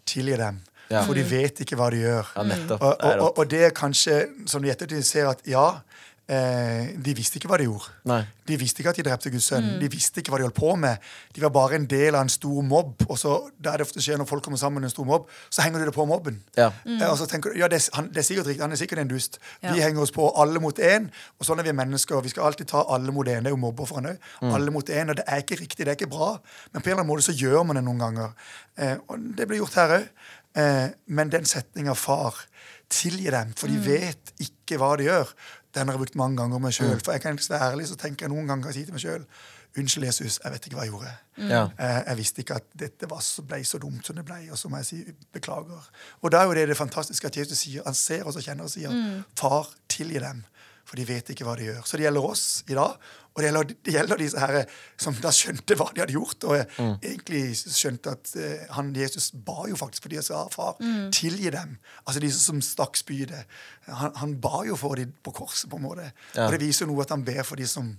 tilgi 0.07 0.37
dem', 0.39 0.61
Ja. 0.91 1.03
for 1.05 1.13
de 1.15 1.23
vet 1.23 1.59
ikke 1.61 1.77
hva 1.77 1.91
de 1.91 1.97
gjør. 2.01 2.27
Ja, 2.37 2.43
og, 2.43 2.81
Og, 2.81 2.97
Det 3.03 3.21
og, 3.21 3.39
og 3.39 3.51
det 3.51 3.63
er 3.65 3.71
kanskje 3.71 4.29
som 4.47 4.65
i 4.65 4.71
ettertid 4.71 5.03
ser 5.05 5.27
at 5.29 5.43
ja, 5.47 5.81
eh, 6.29 6.93
de 7.01 7.15
visste 7.17 7.39
ikke 7.41 7.49
hva 7.51 7.57
de 7.61 7.65
gjorde. 7.69 7.89
Nei. 8.09 8.21
De 8.49 8.57
visste 8.61 8.81
ikke 8.83 8.91
at 8.93 8.99
de 9.01 9.05
drepte 9.07 9.31
Guds 9.33 9.47
sønn. 9.51 9.65
Mm. 9.75 9.79
De 9.83 9.89
visste 9.93 10.21
ikke 10.23 10.33
hva 10.33 10.39
de 10.41 10.47
holdt 10.47 10.57
på 10.59 10.71
med. 10.81 10.99
De 11.37 11.43
var 11.45 11.51
bare 11.55 11.77
en 11.77 11.87
del 11.89 12.15
av 12.17 12.23
en 12.25 12.33
stor 12.33 12.63
mobb. 12.65 13.03
Og 13.09 13.19
så, 13.21 13.35
der 13.61 13.79
det 13.81 13.87
ofte 13.89 14.01
skjer 14.05 14.21
når 14.21 14.29
folk 14.31 14.45
kommer 14.45 14.61
sammen 14.61 14.81
med 14.83 14.89
en 14.91 14.95
stor 14.95 15.09
mobb, 15.09 15.29
så 15.53 15.65
henger 15.65 15.81
du 15.85 15.89
det 15.91 15.95
på 15.97 16.07
mobben. 16.09 16.39
Ja. 16.57 16.71
Eh, 16.87 17.05
Og 17.11 17.19
så 17.21 17.27
tenker 17.29 17.53
du, 17.53 17.59
ja, 17.61 17.69
det, 17.69 17.81
er- 17.83 17.97
han, 17.97 18.09
det 18.13 18.23
er 18.23 18.29
sikkert 18.29 18.47
riktig, 18.53 18.63
han 18.65 18.73
er 18.73 18.81
sikkert 18.81 19.03
en 19.05 19.09
dust. 19.13 19.39
Ja. 19.63 19.73
Vi 19.75 19.81
henger 19.85 20.05
oss 20.07 20.15
på 20.17 20.29
alle 20.37 20.61
mot 20.61 20.79
én, 20.79 21.11
og 21.39 21.47
sånn 21.49 21.61
er 21.61 21.69
vi 21.69 21.73
mennesker. 21.77 22.23
Vi 22.25 22.33
skal 22.35 22.49
alltid 22.51 22.69
ta 22.73 22.85
alle 22.89 23.13
mot 23.13 23.27
én. 23.27 23.43
Det 23.45 23.53
er 23.53 23.57
jo 23.57 23.63
mobber 23.65 23.89
for 23.89 24.01
han 24.03 24.13
òg. 24.15 24.33
Alle 24.53 24.71
mot 24.75 24.89
én, 24.89 25.09
og 25.11 25.17
det 25.21 25.25
er 25.27 25.45
ikke 25.45 25.61
riktig, 25.61 25.85
det 25.85 25.95
er 25.95 25.99
ikke 26.01 26.11
bra. 26.13 26.35
Men 26.73 26.83
på 26.83 26.89
en 26.89 26.93
eller 26.97 27.03
annen 27.05 27.13
måte 27.15 27.29
så 27.29 27.37
gjør 27.37 27.65
man 27.69 27.77
det 27.81 27.85
noen 27.89 27.99
ganger. 28.05 28.33
Eh, 28.79 28.97
og 29.09 29.19
det 29.37 29.49
blir 29.49 29.61
gjort 29.65 29.75
her 29.81 29.97
òg. 30.01 30.09
Eh, 30.59 30.89
men 31.07 31.29
den 31.31 31.45
setninga 31.45 31.93
'far', 31.95 32.47
tilgi 32.89 33.29
dem, 33.31 33.53
for 33.57 33.69
de 33.69 33.77
vet 33.85 34.33
ikke 34.41 34.79
hva 34.81 34.97
de 34.97 35.05
gjør, 35.05 35.29
den 35.75 35.87
har 35.89 35.95
jeg 35.95 36.01
brukt 36.03 36.17
mange 36.17 36.37
ganger 36.41 36.59
meg 36.63 36.73
sjøl. 36.73 36.99
For 37.05 37.13
jeg 37.13 37.21
kan 37.23 37.39
være 37.51 37.73
ærlig, 37.73 37.87
så 37.91 37.97
tenker 38.01 38.27
jeg 38.27 38.33
noen 38.35 38.49
ganger 38.49 38.73
si 38.73 38.85
til 38.85 38.97
meg 38.97 39.05
sjøl 39.05 39.25
Unnskyld, 39.79 40.05
Jesus, 40.09 40.39
jeg 40.43 40.53
vet 40.53 40.65
ikke 40.67 40.77
hva 40.79 40.85
jeg 40.87 40.91
gjorde. 40.95 41.11
Ja. 41.51 41.59
Eh, 41.79 41.99
Jeg 42.09 42.17
visste 42.17 42.41
ikke 42.43 42.55
at 42.57 42.65
dette 42.81 43.07
så, 43.21 43.43
ble 43.47 43.59
så 43.69 43.79
dumt 43.79 44.07
som 44.07 44.17
det 44.17 44.25
ble, 44.25 44.39
og 44.51 44.59
så 44.59 44.69
må 44.73 44.81
jeg 44.81 44.87
si 44.89 45.01
beklager. 45.33 45.91
Og 46.25 46.33
da 46.33 46.41
er 46.41 46.49
jo 46.49 46.55
det 46.57 46.69
det 46.73 46.77
fantastiske 46.77 47.27
at 47.29 47.37
Jesus 47.37 47.59
sier, 47.59 47.83
han 47.85 47.95
ser 47.95 48.25
oss 48.27 48.37
og 48.41 48.43
kjenner 48.43 48.65
og 48.65 48.71
sier, 48.73 48.91
far, 49.39 49.69
tilgi 49.93 50.19
dem, 50.25 50.41
for 50.89 50.97
de 50.97 51.05
vet 51.05 51.29
ikke 51.35 51.45
hva 51.45 51.53
de 51.59 51.67
gjør. 51.69 51.83
Så 51.85 51.99
det 52.01 52.07
gjelder 52.07 52.25
oss 52.25 52.45
i 52.73 52.77
dag, 52.79 52.95
og 53.37 53.43
det 53.43 53.51
gjelder, 53.51 53.73
det 53.87 53.93
gjelder 53.95 54.19
disse 54.23 54.41
her 54.41 54.57
som 54.99 55.15
da 55.23 55.31
skjønte 55.37 55.77
hva 55.79 55.87
de 55.95 56.01
hadde 56.03 56.15
gjort, 56.17 56.47
og 56.49 56.57
egentlig 57.05 57.43
skjønte 57.61 58.15
at 58.17 58.31
eh, 58.41 58.63
han 58.75 58.89
Jesus 58.97 59.29
ba 59.47 59.67
jo 59.71 59.77
faktisk 59.79 60.07
for 60.09 60.15
de 60.15 60.19
og 60.23 60.27
sa, 60.27 60.41
far, 60.55 60.79
tilgi 61.15 61.53
dem. 61.55 61.77
Altså 62.07 62.23
disse 62.25 62.41
som 62.43 62.63
stakk 62.65 62.97
spydet. 62.99 63.45
Han, 63.87 64.17
han 64.23 64.33
ba 64.43 64.65
jo 64.67 64.79
for 64.81 64.97
dem 64.99 65.13
på 65.23 65.35
korset, 65.37 65.69
på 65.71 65.79
en 65.79 65.85
måte. 65.87 66.09
Ja. 66.35 66.49
Og 66.49 66.57
det 66.57 66.63
viser 66.65 66.87
jo 66.89 66.95
noe 66.95 67.05
at 67.07 67.13
han 67.15 67.23
ber 67.29 67.45
for 67.47 67.61
de 67.61 67.69
som 67.71 67.93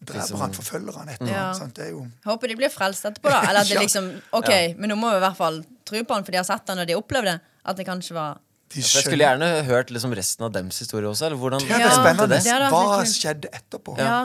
dreper 0.00 0.38
han, 0.40 0.54
forfølger 0.56 0.96
han 0.96 1.10
etter 1.12 1.28
Ja. 1.28 1.42
han. 1.58 1.74
Det 1.76 1.88
er 1.90 1.90
jo... 1.92 2.06
Håper 2.24 2.48
de 2.48 2.56
blir 2.62 2.70
frelst 2.72 3.04
etterpå, 3.10 3.28
da. 3.28 3.42
Eller 3.50 3.60
at 3.66 3.68
det 3.68 3.76
Ja. 3.80 3.82
liksom 3.84 4.06
OK, 4.38 4.48
men 4.80 4.88
nå 4.94 4.96
må 4.96 5.10
vi 5.12 5.18
i 5.20 5.24
hvert 5.26 5.36
fall 5.36 5.60
tro 5.84 6.00
på 6.06 6.16
han, 6.16 6.24
for 6.24 6.32
de 6.32 6.40
har 6.40 6.46
sett 6.48 6.72
han 6.72 6.80
og 6.80 6.88
de 6.88 6.96
opplevde. 6.96 7.36
At 7.68 7.76
det 7.76 7.84
kanskje 7.90 8.16
var 8.16 8.38
De 8.70 8.80
jeg 8.80 9.02
skulle 9.02 9.24
gjerne 9.24 9.48
hørt 9.66 9.88
liksom 9.90 10.12
resten 10.14 10.44
av 10.46 10.52
dems 10.54 10.78
historie 10.78 11.08
også. 11.10 11.26
Eller 11.26 11.40
hvordan 11.42 11.60
Det 11.64 11.70
er 11.74 11.80
Ja, 11.80 11.90
spennende. 11.96 12.28
det 12.30 12.44
vært 12.46 12.70
Hva 12.70 13.00
skjedde 13.10 13.50
etterpå? 13.50 13.96
Ja. 13.98 14.20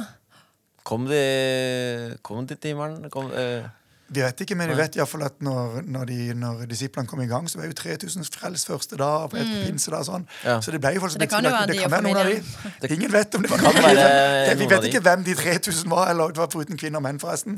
Kom 0.85 1.07
de 1.09 2.17
Kom 2.21 2.45
de 2.45 2.55
til 2.55 2.75
himmelen? 2.75 3.09
Kom, 3.09 3.31
eh, 3.33 3.65
Vi 4.07 4.21
vet 4.21 4.41
ikke, 4.45 4.53
men 4.55 4.69
vi 4.69 4.75
vet 4.77 4.95
i 4.95 4.99
hvert 5.01 5.09
fall 5.09 5.23
at 5.25 5.39
når, 5.41 5.79
når, 5.89 6.03
de, 6.05 6.33
når 6.37 6.59
disiplene 6.69 7.07
kom 7.09 7.21
i 7.23 7.25
gang, 7.25 7.47
så 7.49 7.57
var 7.57 7.65
jo 7.65 7.73
3000 7.73 8.27
frelst 8.35 8.67
første 8.69 8.99
dag. 9.01 9.23
På 9.31 9.39
et 9.41 9.49
pinsedag 9.65 10.03
og 10.03 10.05
sånn. 10.05 10.27
Ja. 10.45 10.59
Så 10.61 10.69
det 10.75 10.81
ble 10.83 10.91
jo 10.93 11.01
faktisk 11.01 11.15
Mm. 11.15 11.23
Så 11.25 11.25
det 11.25 11.29
kan 11.31 11.43
jo 11.47 11.51
være 11.55 11.67
det 11.71 11.79
kan 11.81 11.91
være 11.91 12.05
noen 12.05 12.17
av 12.21 12.29
de. 12.29 12.87
de. 12.87 12.93
Ingen 12.95 13.11
vet 13.13 13.35
om 13.35 13.41
det 13.41 13.49
var 13.51 13.63
noen 13.65 13.87
av 13.89 13.97
de. 13.97 14.55
Vi 14.61 14.67
vet 14.75 14.87
ikke 14.91 15.01
hvem 15.07 15.23
de 15.25 15.35
3000 15.41 15.89
var, 15.89 16.09
eller 16.13 16.35
det 16.35 16.37
var 16.43 16.49
foruten 16.53 16.77
kvinner 16.77 17.01
og 17.01 17.05
menn, 17.07 17.19
forresten. 17.19 17.57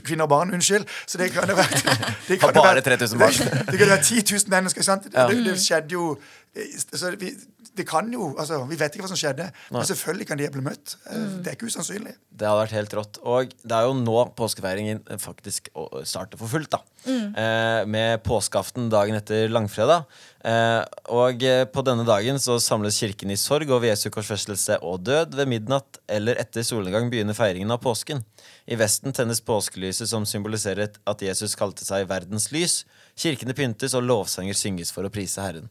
Kvinner 0.00 0.24
og 0.24 0.32
barn, 0.32 0.54
unnskyld. 0.56 0.88
Så 1.06 1.18
det 1.20 1.28
kan 1.36 1.48
jo 1.52 1.58
være 1.60 1.82
det 2.28 2.40
kan 2.40 2.54
bare 2.56 2.76
være- 2.80 2.86
3000 2.88 3.18
barn. 3.20 3.32
Det 3.72 3.76
kan 3.78 3.86
jo 3.88 3.92
være 3.94 4.02
10 4.02 4.24
000 4.32 4.40
mennesker, 4.56 4.82
sant? 4.82 5.06
Ja. 5.12 5.26
Det, 5.28 5.44
det 5.44 5.58
skjedde 5.60 5.92
jo 5.92 6.16
så 6.92 7.10
vi, 7.16 7.30
det 7.76 7.86
kan 7.88 8.10
jo, 8.12 8.34
altså, 8.36 8.58
Vi 8.68 8.76
vet 8.76 8.92
ikke 8.92 9.06
hva 9.06 9.08
som 9.08 9.16
skjedde, 9.16 9.46
men 9.72 9.86
selvfølgelig 9.88 10.26
kan 10.28 10.40
de 10.40 10.48
bli 10.52 10.64
møtt. 10.66 10.96
Mm. 11.08 11.38
Det 11.40 11.48
er 11.48 11.56
ikke 11.56 11.70
usannsynlig. 11.72 12.12
Det 12.28 12.44
hadde 12.48 12.60
vært 12.66 12.74
helt 12.76 12.96
rått. 12.98 13.20
Og 13.24 13.54
det 13.62 13.76
er 13.78 13.86
jo 13.88 13.94
nå 13.96 14.16
påskefeiringen 14.36 15.00
faktisk 15.22 15.70
å- 15.72 16.02
starter 16.04 16.36
for 16.36 16.52
fullt. 16.52 16.70
da 16.76 16.82
eh, 17.08 17.84
Med 17.88 18.22
påskeaften 18.22 18.90
dagen 18.92 19.16
etter 19.16 19.48
langfredag. 19.48 20.04
Eh, 20.44 20.84
og 21.08 21.42
eh, 21.42 21.64
på 21.64 21.84
denne 21.86 22.04
dagen 22.04 22.36
så 22.36 22.58
samles 22.60 23.00
kirken 23.00 23.30
i 23.32 23.36
sorg 23.40 23.70
over 23.70 23.88
Jesu 23.88 24.10
korsfestelse 24.10 24.76
og 24.82 25.04
død. 25.08 25.34
Ved 25.34 25.48
midnatt 25.48 26.02
eller 26.08 26.36
etter 26.36 26.62
solnedgang 26.62 27.08
begynner 27.08 27.34
feiringen 27.38 27.72
av 27.72 27.80
påsken. 27.80 28.20
I 28.68 28.76
Vesten 28.76 29.16
tennes 29.16 29.40
påskelyset 29.40 30.08
som 30.12 30.28
symboliserer 30.28 30.92
at 31.06 31.24
Jesus 31.24 31.56
kalte 31.56 31.86
seg 31.88 32.04
verdens 32.12 32.50
lys. 32.52 32.82
Kirkene 33.16 33.54
pyntes, 33.56 33.94
og 33.96 34.04
lovsanger 34.04 34.56
synges 34.56 34.92
for 34.92 35.04
å 35.04 35.12
prise 35.12 35.40
Herren. 35.40 35.70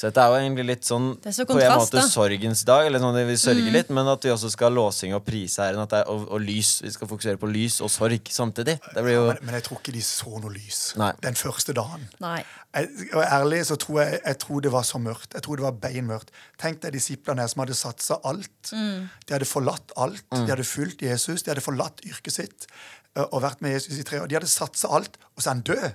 Så 0.00 0.08
dette 0.08 0.22
er 0.24 0.32
jo 0.32 0.38
egentlig 0.40 0.64
litt 0.64 0.86
sånn 0.88 1.10
Det 1.20 1.28
er 1.28 1.34
så 1.36 1.44
på 1.48 1.58
en 1.60 1.74
måte 1.76 1.98
da. 1.98 2.06
sorgens 2.08 2.62
dag. 2.68 2.86
Eller 2.88 3.02
sånn 3.02 3.18
at 3.18 3.28
Vi 3.28 3.36
sørger 3.40 3.74
litt, 3.74 3.90
men 3.92 4.08
at 4.08 4.24
vi 4.24 4.32
også 4.32 4.48
skal 4.54 4.70
ha 4.70 4.76
låsing 4.78 5.12
og 5.16 5.24
prisæren 5.26 5.70
Herren. 5.70 5.84
At 5.84 5.92
det 5.92 6.00
er, 6.00 6.08
og, 6.08 6.24
og 6.32 6.40
lys. 6.40 6.70
Vi 6.84 6.92
skal 6.94 7.10
fokusere 7.10 7.40
på 7.40 7.50
lys 7.50 7.80
og 7.84 7.90
sorg 7.92 8.30
samtidig. 8.32 8.78
Det 8.94 9.04
blir 9.04 9.18
jo 9.18 9.26
Men, 9.28 9.42
men 9.44 9.58
jeg 9.58 9.66
tror 9.68 9.82
ikke 9.82 9.94
de 9.94 10.04
så 10.04 10.32
noe 10.38 10.52
lys 10.54 10.80
Nei. 11.00 11.12
den 11.24 11.36
første 11.38 11.76
dagen. 11.76 12.08
Nei. 12.22 12.40
Jeg, 12.70 12.88
og 13.18 13.24
ærlig 13.24 13.64
så 13.66 13.76
tror 13.82 14.00
jeg, 14.00 14.20
jeg 14.24 14.38
tror 14.44 14.64
det 14.64 14.72
var 14.72 14.86
så 14.86 15.00
mørkt. 15.02 15.34
Jeg 15.34 15.44
tror 15.46 15.60
det 15.60 15.66
var 15.66 15.76
beinmørkt. 15.84 16.30
Tenk 16.60 16.80
deg 16.84 16.94
disiplene 16.94 17.44
her 17.44 17.50
som 17.52 17.64
hadde 17.64 17.76
satsa 17.78 18.20
alt. 18.30 18.72
De 18.72 19.34
hadde 19.34 19.48
forlatt 19.48 19.92
alt. 20.00 20.24
De 20.32 20.46
hadde 20.48 20.66
fulgt 20.66 21.04
Jesus. 21.04 21.44
De 21.44 21.52
hadde 21.52 21.64
forlatt 21.64 22.00
yrket 22.06 22.36
sitt 22.36 22.70
og 23.16 23.42
vært 23.42 23.60
med 23.64 23.72
Jesus 23.74 23.98
i 23.98 24.04
tre 24.06 24.20
år. 24.22 24.26
De 24.30 24.36
hadde 24.38 24.46
satsa 24.48 24.88
alt, 24.94 25.16
og 25.36 25.42
så 25.42 25.50
er 25.50 25.54
han 25.54 25.62
død. 25.66 25.86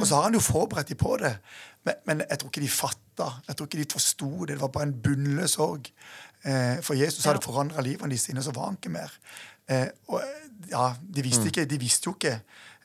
Og 0.00 0.06
så 0.06 0.14
har 0.18 0.22
han 0.28 0.34
jo 0.34 0.40
forberedt 0.42 0.88
dem 0.88 0.98
på 0.98 1.16
det. 1.22 1.36
Men, 1.86 1.94
men 2.06 2.22
jeg 2.30 2.38
tror 2.40 2.50
ikke 2.50 2.60
de 2.64 2.68
fatta. 2.68 3.28
Jeg 3.48 3.56
tror 3.56 3.66
ikke 3.68 3.78
de 3.82 3.86
forsto 3.92 4.30
det. 4.40 4.56
Det 4.56 4.60
var 4.60 4.72
bare 4.74 4.88
en 4.88 4.96
bunnløs 5.04 5.54
sorg. 5.54 5.86
Eh, 6.44 6.80
for 6.82 6.94
Jesus 6.98 7.24
hadde 7.24 7.38
Ja. 7.42 7.46
forandra 7.46 7.80
livene 7.86 8.18
sine, 8.18 8.42
så 8.42 8.50
var 8.54 8.64
han 8.72 8.76
ikke 8.80 8.90
mer. 8.90 9.12
Eh, 9.68 9.86
og 10.08 10.22
ja, 10.70 10.92
de 11.14 11.22
visste 11.22 11.46
ikke. 11.46 11.64
De 11.70 11.78
visste 11.78 12.10
jo 12.10 12.14
ikke. 12.18 12.40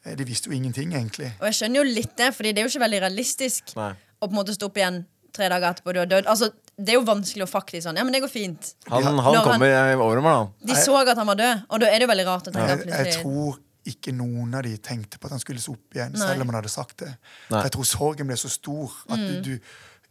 Eh, 0.05 0.15
De 0.17 0.25
visste 0.25 0.49
jo 0.49 0.55
ingenting, 0.55 0.93
egentlig. 0.93 1.33
Og 1.39 1.45
jeg 1.49 1.53
skjønner 1.61 1.81
jo 1.81 1.93
litt 1.93 2.15
det, 2.17 2.33
Fordi 2.35 2.51
det 2.53 2.59
er 2.61 2.67
jo 2.67 2.73
ikke 2.77 2.85
veldig 2.85 3.01
realistisk 3.07 3.75
Nei. 3.75 3.91
å 4.21 4.27
på 4.27 4.31
en 4.31 4.35
måte 4.37 4.53
stå 4.53 4.65
opp 4.69 4.77
igjen 4.77 5.05
tre 5.33 5.49
dager 5.49 5.73
etterpå 5.73 5.93
du 5.93 5.99
har 5.99 6.05
død. 6.05 6.25
Altså, 6.27 6.51
det 6.77 6.93
er 6.93 6.97
jo 6.97 7.03
vanskelig 7.05 7.45
å 7.45 7.49
faktisk 7.49 7.85
sånn 7.85 7.97
Ja, 7.99 8.03
men 8.03 8.13
det 8.15 8.21
går 8.23 8.31
fint. 8.31 8.73
Han, 8.89 9.03
han 9.03 9.19
han- 9.21 9.43
kommer 9.45 10.01
over 10.01 10.21
meg, 10.25 10.33
da. 10.33 10.73
De 10.73 10.79
så 10.79 10.95
at 11.01 11.17
han 11.17 11.27
var 11.29 11.37
død, 11.37 11.61
og 11.69 11.79
da 11.83 11.91
er 11.91 11.99
det 11.99 12.07
jo 12.07 12.11
veldig 12.13 12.25
rart 12.25 12.49
å 12.49 12.53
tenke 12.55 12.77
Jeg, 12.87 13.05
jeg 13.05 13.21
tror 13.21 13.59
ikke 13.85 14.13
noen 14.15 14.53
av 14.55 14.63
de 14.63 14.77
tenkte 14.79 15.19
på 15.19 15.27
at 15.27 15.35
han 15.35 15.41
skulle 15.43 15.59
se 15.59 15.71
opp 15.73 15.93
igjen, 15.97 16.13
Nei. 16.15 16.27
selv 16.27 16.41
om 16.45 16.47
han 16.53 16.55
hadde 16.61 16.71
sagt 16.71 17.01
det. 17.03 17.09
For 17.49 17.65
jeg 17.67 17.73
tror 17.75 17.87
sorgen 17.89 18.29
ble 18.29 18.37
så 18.39 18.49
stor 18.49 18.93
at 19.11 19.19
du, 19.19 19.33
du, 19.43 19.59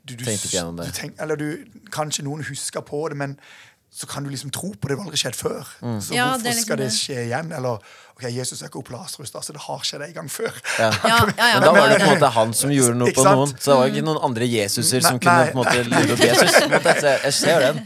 du, 0.05 0.15
du 0.17 0.25
Tenkte 0.27 0.49
ikke 0.51 0.59
gjennom 0.59 0.77
det. 0.77 0.87
Du 0.91 0.99
tenk, 0.99 1.15
eller 1.25 1.41
du, 1.41 1.47
kanskje 1.95 2.25
noen 2.27 2.45
husker 2.45 2.85
på 2.85 3.01
det, 3.09 3.17
men 3.17 3.39
så 3.93 4.07
kan 4.09 4.25
du 4.25 4.31
liksom 4.33 4.51
tro 4.51 4.71
på 4.73 4.89
det, 4.89 4.95
det 4.95 5.03
har 5.03 5.09
aldri 5.11 5.19
skjedd 5.21 5.37
før. 5.37 5.67
Så 6.01 6.15
Ja, 6.17 6.31
hvorfor 6.31 6.43
det 6.47 6.53
liksom 6.57 6.65
skal 6.65 6.79
det 6.81 6.87
skje 6.97 7.17
igjen? 7.27 7.51
Eller 7.53 7.83
ok, 8.17 8.23
Jesus 8.33 8.63
er 8.63 8.71
ikke 8.71 8.81
opp 8.81 8.89
Lasarus, 8.95 9.33
da, 9.35 9.43
så 9.45 9.53
det 9.53 9.61
har 9.67 9.83
skjedd 9.85 10.05
en 10.07 10.15
gang 10.17 10.31
før. 10.33 10.55
Ja. 10.79 10.89
Ja, 11.11 11.19
ja, 11.37 11.49
ja, 11.51 11.59
Men 11.59 11.67
da 11.67 11.73
var 11.77 11.93
det 11.93 11.99
på 12.01 12.07
en 12.07 12.15
måte 12.15 12.31
han 12.39 12.55
som 12.57 12.73
gjorde 12.73 12.97
noe 13.03 13.13
på 13.13 13.27
noen. 13.27 13.53
Så 13.59 13.75
det 13.75 13.77
var 13.83 13.93
ikke 13.93 14.07
noen 14.07 14.23
andre 14.31 14.49
Jesuser 14.49 15.05
som 15.05 15.19
Nei, 15.19 15.25
kunne 15.27 15.37
nei, 15.37 15.53
på 15.53 15.53
en 15.53 15.61
måte 15.61 15.85
lure 15.93 16.17
opp 16.17 16.25
Jesus. 16.25 16.57
jeg, 17.05 17.21
jeg 17.29 17.37
ser 17.37 17.67
den. 17.69 17.83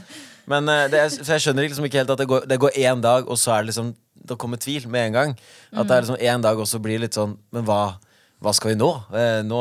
Men 0.46 0.70
eh, 0.70 0.84
det 0.92 1.02
er, 1.02 1.10
så 1.10 1.32
jeg 1.34 1.42
skjønner 1.48 1.66
liksom 1.66 1.88
ikke 1.90 1.98
helt 2.04 2.14
at 2.14 2.22
det 2.22 2.28
går, 2.30 2.46
det 2.54 2.60
går 2.62 2.78
én 2.86 3.02
dag, 3.02 3.26
og 3.26 3.38
så 3.42 3.56
er 3.56 3.64
det 3.66 3.72
liksom 3.74 3.94
Det 4.26 4.38
kommer 4.38 4.58
tvil 4.62 4.86
med 4.90 5.08
en 5.10 5.12
gang. 5.18 5.36
At 5.74 5.86
det 5.90 5.96
er 5.96 6.06
liksom 6.06 6.22
én 6.22 6.42
dag, 6.42 6.58
og 6.58 6.66
så 6.70 6.78
blir 6.82 6.98
det 7.00 7.08
litt 7.08 7.18
sånn 7.18 7.34
Men 7.54 7.66
hva, 7.66 7.96
hva 8.42 8.52
skal 8.54 8.70
vi 8.74 8.76
nå? 8.80 8.90
Eh, 9.16 9.42
nå 9.46 9.60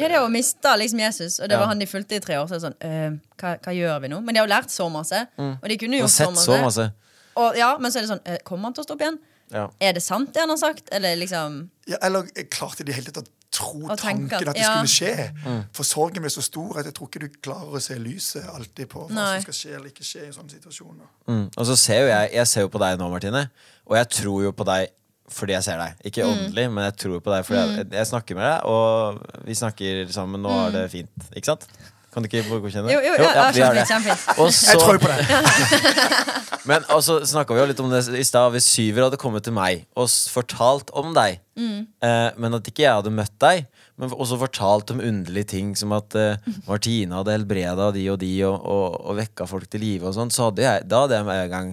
Ja, 0.00 0.08
det 0.08 0.20
å 0.22 0.30
miste 0.32 0.72
liksom 0.78 0.98
Jesus, 1.00 1.38
og 1.40 1.48
det 1.48 1.54
Ja. 1.56 1.60
var 1.60 1.66
han 1.68 1.78
de 1.78 1.86
fulgte 1.86 2.16
i 2.16 2.20
tre 2.20 2.34
år. 2.36 2.46
Så 2.48 2.54
er 2.56 2.60
det 2.60 2.66
sånn, 2.66 2.80
øh, 2.80 3.18
hva, 3.38 3.58
hva 3.60 3.72
gjør 3.76 4.00
vi 4.02 4.08
nå? 4.08 4.20
Men 4.24 4.34
de 4.34 4.40
har 4.40 4.46
jo 4.48 4.54
lært 4.54 4.70
så 4.70 4.90
masse. 4.90 5.26
Og 5.38 5.68
de 5.68 5.76
kunne 5.78 5.98
gjort 6.00 6.10
så 6.10 6.24
sett 6.24 6.34
masse. 6.34 6.46
så 6.46 6.62
masse. 6.62 6.92
Og, 7.36 7.56
ja, 7.56 7.76
men 7.78 7.90
så 7.92 7.98
er 7.98 8.06
det 8.06 8.10
sånn, 8.10 8.24
øh, 8.26 8.38
kommer 8.44 8.62
han 8.64 8.72
til 8.74 8.82
å 8.84 8.86
stå 8.86 8.94
opp 8.94 9.00
igjen? 9.00 9.18
Ja. 9.52 9.68
Er 9.80 9.92
det 9.92 10.02
sant 10.02 10.32
det 10.34 10.40
han 10.40 10.48
har 10.48 10.56
sagt? 10.56 10.88
Eller 10.90 11.14
liksom 11.16 11.68
Ja, 11.86 11.96
eller 12.02 12.22
klarte 12.50 12.82
de 12.84 12.92
hele 12.92 13.12
tatt 13.12 13.24
å 13.24 13.28
tro 13.52 13.78
Å 13.86 13.96
tenke 13.96 14.28
tanken 14.28 14.32
at- 14.42 14.48
at 14.48 14.54
det 14.56 14.62
ja. 14.62 14.82
skulle 14.82 14.90
skje? 14.90 15.66
For 15.72 15.84
sorgen 15.84 16.20
ble 16.20 16.28
så 16.30 16.42
stor 16.42 16.78
at 16.80 16.84
jeg 16.86 16.94
tror 16.94 17.08
ikke 17.08 17.20
du 17.20 17.28
klarer 17.40 17.72
å 17.76 17.80
se 17.80 17.94
lyset 17.94 18.44
alltid 18.52 18.88
på 18.88 19.06
hva 19.06 19.10
Nei. 19.14 19.40
som 19.40 19.52
skal 19.52 19.54
skje 19.54 19.74
eller 19.76 19.88
ikke 19.90 20.02
skje 20.02 20.28
i 20.28 20.32
sånne 20.32 20.50
situasjoner. 20.50 21.06
Mm. 21.28 21.50
Og 21.56 21.64
så 21.66 21.76
ser 21.76 22.00
jo 22.00 22.06
jeg 22.08 22.32
Jeg 22.32 22.46
ser 22.48 22.60
jo 22.62 22.68
på 22.68 22.78
deg 22.80 22.98
nå, 22.98 23.08
Martine, 23.08 23.50
og 23.86 23.96
jeg 23.96 24.08
tror 24.10 24.42
jo 24.42 24.52
på 24.52 24.64
deg 24.64 24.88
fordi 25.32 25.52
jeg 25.56 25.64
ser 25.66 25.78
deg. 25.82 25.94
Ikke 26.06 26.22
Mm. 26.24 26.32
åndelig, 26.36 26.66
men 26.72 26.84
jeg 26.84 26.96
tror 27.02 27.20
på 27.20 27.32
deg 27.34 27.44
fordi 27.48 27.60
jeg, 27.78 27.90
jeg 27.92 28.06
snakker 28.06 28.34
med 28.38 28.44
deg, 28.46 28.64
og 28.64 29.44
vi 29.46 29.54
snakker 29.58 30.06
sammen, 30.14 30.42
nå 30.42 30.54
er 30.66 30.70
det 30.76 30.84
fint. 30.90 31.28
Ikke 31.34 31.52
sant? 31.54 31.66
Kan 32.14 32.24
du 32.24 32.30
ikke 32.30 32.48
godkjenne 32.48 32.88
det? 32.88 32.96
Mm. 32.96 33.04
Jo, 33.04 33.12
jo, 33.12 33.24
ja, 33.26 33.32
ja, 33.34 33.50
vi 33.52 33.60
har 33.60 33.74
det. 33.76 33.82
kjempefint. 33.90 34.38
Og 34.40 34.48
Jeg 34.48 34.78
tror 34.80 34.98
på 35.02 35.08
det. 35.12 35.76
men 36.70 36.84
og 36.94 37.02
så 37.04 37.18
snakka 37.28 37.52
vi 37.52 37.60
jo 37.60 37.66
litt 37.70 37.82
om 37.84 37.90
det 37.92 38.00
i 38.16 38.24
stad. 38.24 38.54
Hvis 38.54 38.68
Syver 38.72 39.04
hadde 39.06 39.18
kommet 39.20 39.44
til 39.44 39.52
meg 39.56 39.82
og 39.96 40.08
fortalt 40.32 40.92
om 40.96 41.12
deg, 41.16 41.40
Mm. 41.56 41.86
eh, 42.04 42.30
men 42.36 42.52
at 42.54 42.66
ikke 42.68 42.82
jeg 42.84 42.92
hadde 42.98 43.10
møtt 43.16 43.32
deg, 43.40 43.66
men 43.96 44.10
også 44.12 44.36
fortalt 44.36 44.90
om 44.92 44.98
underlige 45.00 45.46
ting 45.54 45.74
som 45.76 45.92
at 45.96 46.14
eh, 46.14 46.36
Martine 46.68 47.16
hadde 47.16 47.32
helbreda 47.32 47.90
de 47.94 48.02
og 48.12 48.18
de 48.20 48.32
og, 48.44 48.60
og, 48.60 48.98
og 49.08 49.16
vekka 49.16 49.46
folk 49.48 49.68
til 49.72 49.80
live 49.80 50.04
og 50.10 50.12
sånn, 50.18 50.28
så 50.32 50.50
hadde 50.50 50.66
jeg, 50.66 50.84
da 50.88 51.00
hadde 51.06 51.16
jeg 51.16 51.24
med 51.24 51.44
en 51.46 51.50
gang 51.54 51.70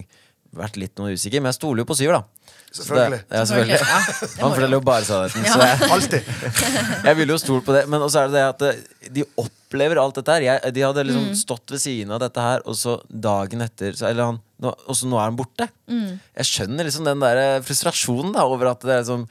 vært 0.56 0.76
litt 0.80 0.96
noe 1.00 1.12
usikker. 1.14 1.40
Men 1.42 1.50
jeg 1.52 1.58
stoler 1.60 1.82
jo 1.82 1.88
på 1.90 1.96
Syver, 1.98 2.18
da. 2.20 2.50
Selvfølgelig. 2.74 3.18
det-. 3.28 3.36
Ja, 3.38 3.42
selvfølgelig. 3.46 3.78
Selvfølgelig. 3.78 4.34
Ja, 4.34 4.42
Han 4.42 4.54
forteller 4.54 4.76
jo 4.78 4.80
bare 4.88 5.04
sannheten. 5.06 5.44
Så 5.46 5.58
Ja. 5.58 5.66
jeg, 5.70 5.90
Alltid. 5.94 6.30
jeg 7.08 7.16
ville 7.20 7.32
jo 7.36 7.38
stolt 7.42 7.64
på 7.68 7.76
det. 7.76 7.82
Men 7.92 8.00
også 8.06 8.22
er 8.24 8.30
det 8.32 8.34
det 8.38 8.44
at 8.48 8.64
eh, 8.68 9.10
de 9.18 9.24
opplever 9.44 10.00
alt 10.02 10.18
dette 10.18 10.34
her. 10.38 10.46
Jeg, 10.48 10.74
de 10.74 10.84
hadde 10.86 11.04
liksom 11.06 11.28
Mm. 11.30 11.36
stått 11.38 11.70
ved 11.74 11.80
siden 11.84 12.10
av 12.16 12.20
dette 12.24 12.40
her, 12.40 12.62
og 12.66 12.74
så 12.78 12.96
dagen 13.08 13.62
etter 13.62 13.92
så, 13.98 14.08
Eller 14.10 14.24
han 14.32 14.40
nå, 14.60 14.72
Og 14.88 14.94
så 14.98 15.06
nå 15.10 15.16
er 15.20 15.28
han 15.30 15.36
borte. 15.38 15.68
Mm. 15.90 16.18
Jeg 16.36 16.50
skjønner 16.50 16.84
liksom 16.88 17.04
den 17.04 17.20
der 17.22 17.60
frustrasjonen 17.62 18.32
da 18.34 18.44
over 18.48 18.70
at 18.74 18.80
det 18.86 18.90
er 18.98 19.02
liksom 19.04 19.28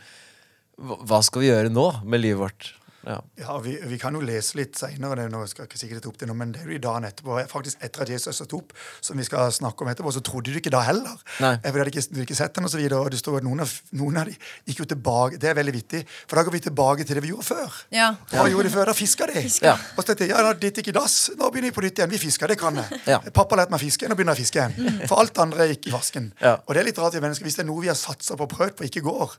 hva 0.84 1.20
skal 1.24 1.44
vi 1.44 1.52
gjøre 1.52 1.70
nå 1.70 1.84
med 2.04 2.20
livet 2.24 2.40
vårt? 2.42 2.72
Ja. 3.08 3.18
Ja, 3.40 3.58
vi, 3.64 3.76
vi 3.90 3.98
kan 4.00 4.16
jo 4.16 4.22
lese 4.24 4.58
litt 4.60 4.78
seinere, 4.80 5.26
nå 5.32 5.44
skal 5.50 5.66
jeg 5.66 5.72
ikke 5.72 5.80
sikkert 5.82 6.08
opp 6.10 6.20
det 6.22 6.28
nå, 6.30 6.36
men 6.40 6.54
det 6.56 6.62
er 6.64 6.70
jo 6.72 6.78
i 6.78 6.82
dagen 6.84 7.08
etterpå. 7.08 7.36
Faktisk 7.52 7.84
etter 7.84 8.06
at 8.06 8.12
Jesus 8.14 8.32
er 8.32 8.38
stått 8.38 8.56
opp, 8.58 8.74
som 9.04 9.20
vi 9.20 9.26
skal 9.28 9.52
snakke 9.54 9.84
om 9.84 9.92
etterpå, 9.92 10.14
så 10.16 10.24
trodde 10.24 10.54
du 10.54 10.60
ikke 10.60 10.72
da 10.74 10.84
heller. 10.88 11.18
Nei. 11.44 11.56
Eh, 11.60 11.70
hadde 11.74 11.92
ikke, 11.92 12.06
du 12.08 12.20
hadde 12.20 12.28
ikke 12.28 12.38
sett 12.40 12.56
den, 12.56 12.68
og 12.68 12.74
så 12.74 12.80
videre. 12.80 13.02
Og 13.04 13.12
det 13.14 13.20
står 13.20 13.42
at 13.42 13.48
noen 13.48 13.64
av, 13.66 13.74
noen 14.00 14.22
av 14.22 14.30
de 14.32 14.38
gikk 14.70 14.84
jo 14.84 14.88
tilbake. 14.94 15.40
Det 15.42 15.52
er 15.52 15.58
veldig 15.60 15.76
vittig, 15.76 16.04
for 16.24 16.40
da 16.40 16.46
går 16.48 16.58
vi 16.58 16.64
tilbake 16.70 17.08
til 17.08 17.20
det 17.20 17.26
vi 17.26 17.34
gjorde 17.34 17.50
før. 17.50 17.80
Ja. 17.96 18.10
Hva 18.32 18.48
gjorde 18.52 18.70
de 18.70 18.74
før? 18.78 18.92
Da 18.92 18.98
fiska 18.98 19.28
de. 19.34 19.46
Ja. 19.66 19.76
Og 19.98 20.04
så 20.04 20.08
tenkte 20.12 20.30
jeg, 20.30 20.36
ja, 20.36 20.56
dit 20.64 20.80
gikk 20.82 20.94
i 20.94 20.96
dass. 20.96 21.18
Nå 21.40 21.52
begynner 21.52 21.74
vi 21.74 21.78
på 21.80 21.86
nytt 21.86 22.00
igjen. 22.00 22.14
Vi 22.14 22.22
fisker, 22.24 22.52
det 22.52 22.60
kan 22.62 22.80
jeg. 22.80 23.02
Ja. 23.14 23.18
Pappa 23.36 23.58
lærte 23.60 23.74
meg 23.74 23.82
å 23.82 23.84
fiske, 23.84 24.08
nå 24.08 24.16
begynner 24.16 24.34
jeg 24.34 24.42
å 24.42 24.46
fiske 24.48 24.62
igjen. 24.62 25.02
For 25.10 25.20
alt 25.20 25.38
andre 25.44 25.68
gikk 25.74 25.90
i 25.90 25.94
vasken. 25.94 26.32
Ja. 26.40 26.56
Og 26.64 26.74
det 26.74 26.82
er 26.82 26.88
litt 26.88 27.02
rart 27.02 27.18
mennesker. 27.20 27.46
Hvis 27.46 27.60
det 27.60 27.66
er 27.66 27.68
noe 27.68 27.84
vi 27.84 27.92
har 27.92 27.98
satsa 28.00 28.38
på 28.40 28.48
og 28.48 28.54
prøvd 28.54 28.78
på, 28.80 28.88
ikke 28.88 29.04
går, 29.06 29.36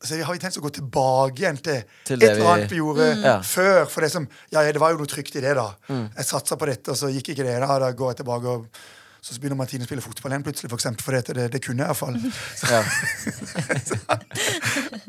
så 0.00 0.16
har 0.24 0.32
vi 0.32 0.40
tenkt 0.40 0.56
å 0.56 0.62
gå 0.64 0.70
tilbake 0.78 1.42
igjen 1.42 1.58
til, 1.60 1.82
Til 2.08 2.22
et 2.22 2.30
eller 2.32 2.54
annet 2.54 2.72
vi 2.72 2.78
gjorde 2.80 3.08
mm. 3.18 3.42
før. 3.44 3.82
For 3.90 4.04
det, 4.04 4.08
som, 4.14 4.28
ja, 4.48 4.62
ja, 4.64 4.72
det 4.72 4.80
var 4.80 4.94
jo 4.94 5.02
noe 5.02 5.10
trygt 5.10 5.36
i 5.36 5.42
det, 5.44 5.52
da. 5.58 5.66
Mm. 5.90 6.06
Jeg 6.16 6.30
satsa 6.30 6.56
på 6.56 6.70
dette, 6.70 6.94
og 6.94 6.96
så 6.96 7.10
gikk 7.12 7.34
ikke 7.34 7.44
det. 7.44 7.58
Da, 7.60 7.76
da 7.82 7.92
går 7.96 8.14
jeg 8.14 8.22
tilbake 8.22 8.56
og 8.56 8.80
så 9.20 9.36
begynner 9.36 9.58
Martine 9.60 9.84
å 9.84 9.88
spille 9.88 10.00
fotball 10.00 10.32
igjen 10.32 10.44
plutselig, 10.46 10.70
for 10.72 10.80
eksempel, 10.80 11.04
for 11.04 11.12
det, 11.12 11.34
det, 11.36 11.44
det 11.52 11.60
kunne 11.60 11.84
jeg 11.84 11.92
iallfall. 11.92 12.16
Ja. 12.72 12.80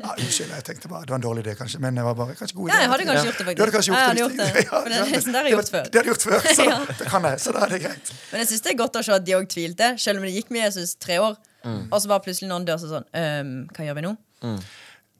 Ja, 0.02 0.16
unnskyld, 0.18 0.50
jeg 0.50 0.64
tenkte 0.66 0.88
bare 0.90 1.06
det 1.06 1.12
var 1.14 1.20
en 1.20 1.24
dårlig 1.24 1.44
idé, 1.44 1.52
kanskje. 1.56 1.78
Men 1.80 1.96
jeg 1.96 2.04
var 2.04 2.16
bare 2.18 2.34
kanskje 2.36 2.56
god 2.58 2.66
idé. 2.68 2.74
Ja, 2.74 2.80
jeg 2.82 2.90
hadde 2.92 3.04
kanskje 3.08 3.28
gjort 3.28 3.38
det, 3.38 3.44
Du 3.44 3.62
hadde 3.62 3.72
faktisk. 3.72 3.92
kanskje 3.94 4.18
gjort 4.18 4.32
jeg 4.32 4.42
det. 4.42 4.64
hadde 4.72 4.90
det. 4.90 4.98
Ja, 4.98 4.98
det, 4.98 4.98
ja. 4.98 5.04
det, 5.06 5.20
det 5.24 5.38
har 5.38 5.46
jeg 5.48 5.54
gjort 5.54 5.70
før. 5.72 5.86
Det 5.86 6.00
har 6.00 6.02
jeg 6.02 6.12
gjort 6.12 6.26
før, 6.26 6.48
så 6.58 6.66
Ja. 6.66 6.78
det 6.98 7.06
kan 7.14 7.28
jeg. 7.28 7.40
Så 7.44 7.54
da 7.54 7.62
er 7.64 7.72
det 7.72 7.80
greit. 7.86 8.12
Men 8.32 8.42
jeg 8.42 8.50
synes 8.50 8.66
det 8.66 8.72
er 8.74 8.78
godt 8.82 8.98
å 8.98 9.04
se 9.06 9.14
at 9.16 9.24
de 9.28 9.36
òg 9.38 9.48
tvilte, 9.54 9.88
selv 10.02 10.20
om 10.20 10.26
det 10.28 10.34
gikk 10.34 10.52
mye, 10.52 10.66
jeg 10.66 10.74
synes 10.76 10.92
tre 11.06 11.18
år. 11.22 11.38
Mm. 11.62 11.80
Og 11.86 11.96
så 12.02 12.12
bare 12.12 12.24
plutselig 12.26 12.50
noen 12.50 12.66
dør 12.68 12.82
sånn 12.82 13.08
«Ehm, 13.16 13.54
Hva 13.72 13.86
gjør 13.86 14.00
vi 14.00 14.04
nå? 14.08 14.12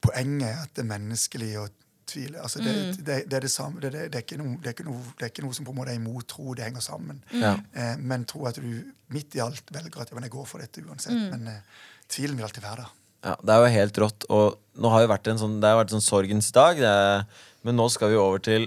Poenget 0.02 0.48
er 0.48 0.62
at 0.64 0.72
det 0.74 0.82
er 0.82 0.88
menneskelig 0.90 1.50
å 1.60 1.68
tvile. 2.10 2.40
Altså, 2.42 2.58
det, 2.64 2.72
Mm. 2.74 2.96
det, 3.06 3.16
det 3.30 3.36
er 3.38 3.44
det 3.46 3.50
samme. 3.52 3.80
Det, 3.80 3.92
det, 3.94 4.00
det, 4.12 4.18
er 4.18 4.24
ikke 4.26 4.38
noe, 4.40 4.56
det, 4.60 4.66
er 4.72 4.74
ikke 4.74 4.86
noe, 4.88 5.02
det 5.18 5.26
er 5.26 5.30
ikke 5.30 5.44
noe 5.44 5.54
som 5.54 5.64
på 5.68 5.72
en 5.72 5.78
måte 5.78 5.92
er 5.94 6.00
imot 6.00 6.26
tro. 6.28 6.54
Det 6.58 6.64
henger 6.66 6.82
sammen. 6.84 7.20
Ja. 7.38 7.52
Eh, 7.72 7.94
men 8.02 8.24
tro 8.28 8.42
at 8.50 8.58
du 8.58 8.82
midt 9.14 9.36
i 9.38 9.42
alt 9.44 9.70
velger 9.72 10.02
at 10.02 10.10
ja, 10.10 10.18
men 10.18 10.26
jeg 10.26 10.34
går 10.34 10.48
for 10.50 10.58
dette 10.64 10.82
uansett. 10.82 11.14
Mm. 11.14 11.30
Men 11.36 11.52
eh, 11.54 11.86
tvilen 12.10 12.36
vil 12.36 12.48
alltid 12.48 12.66
være 12.66 12.82
der. 12.82 12.98
Ja, 13.22 13.36
det 13.38 13.54
er 13.54 13.62
jo 13.62 13.72
helt 13.78 13.98
rått. 14.02 14.26
Og 14.34 14.58
nå 14.82 14.90
har 14.90 15.04
jo 15.04 15.12
vært 15.14 15.28
en 15.30 15.38
sånn, 15.38 15.60
det 15.62 15.70
har 15.70 15.78
vært 15.78 15.92
en 15.94 16.00
sånn 16.00 16.08
sorgens 16.10 16.50
dag. 16.56 16.80
Det 16.82 16.90
er, 17.06 17.22
men 17.62 17.78
nå 17.78 17.86
skal 17.94 18.10
vi 18.10 18.18
over 18.18 18.42
til 18.42 18.66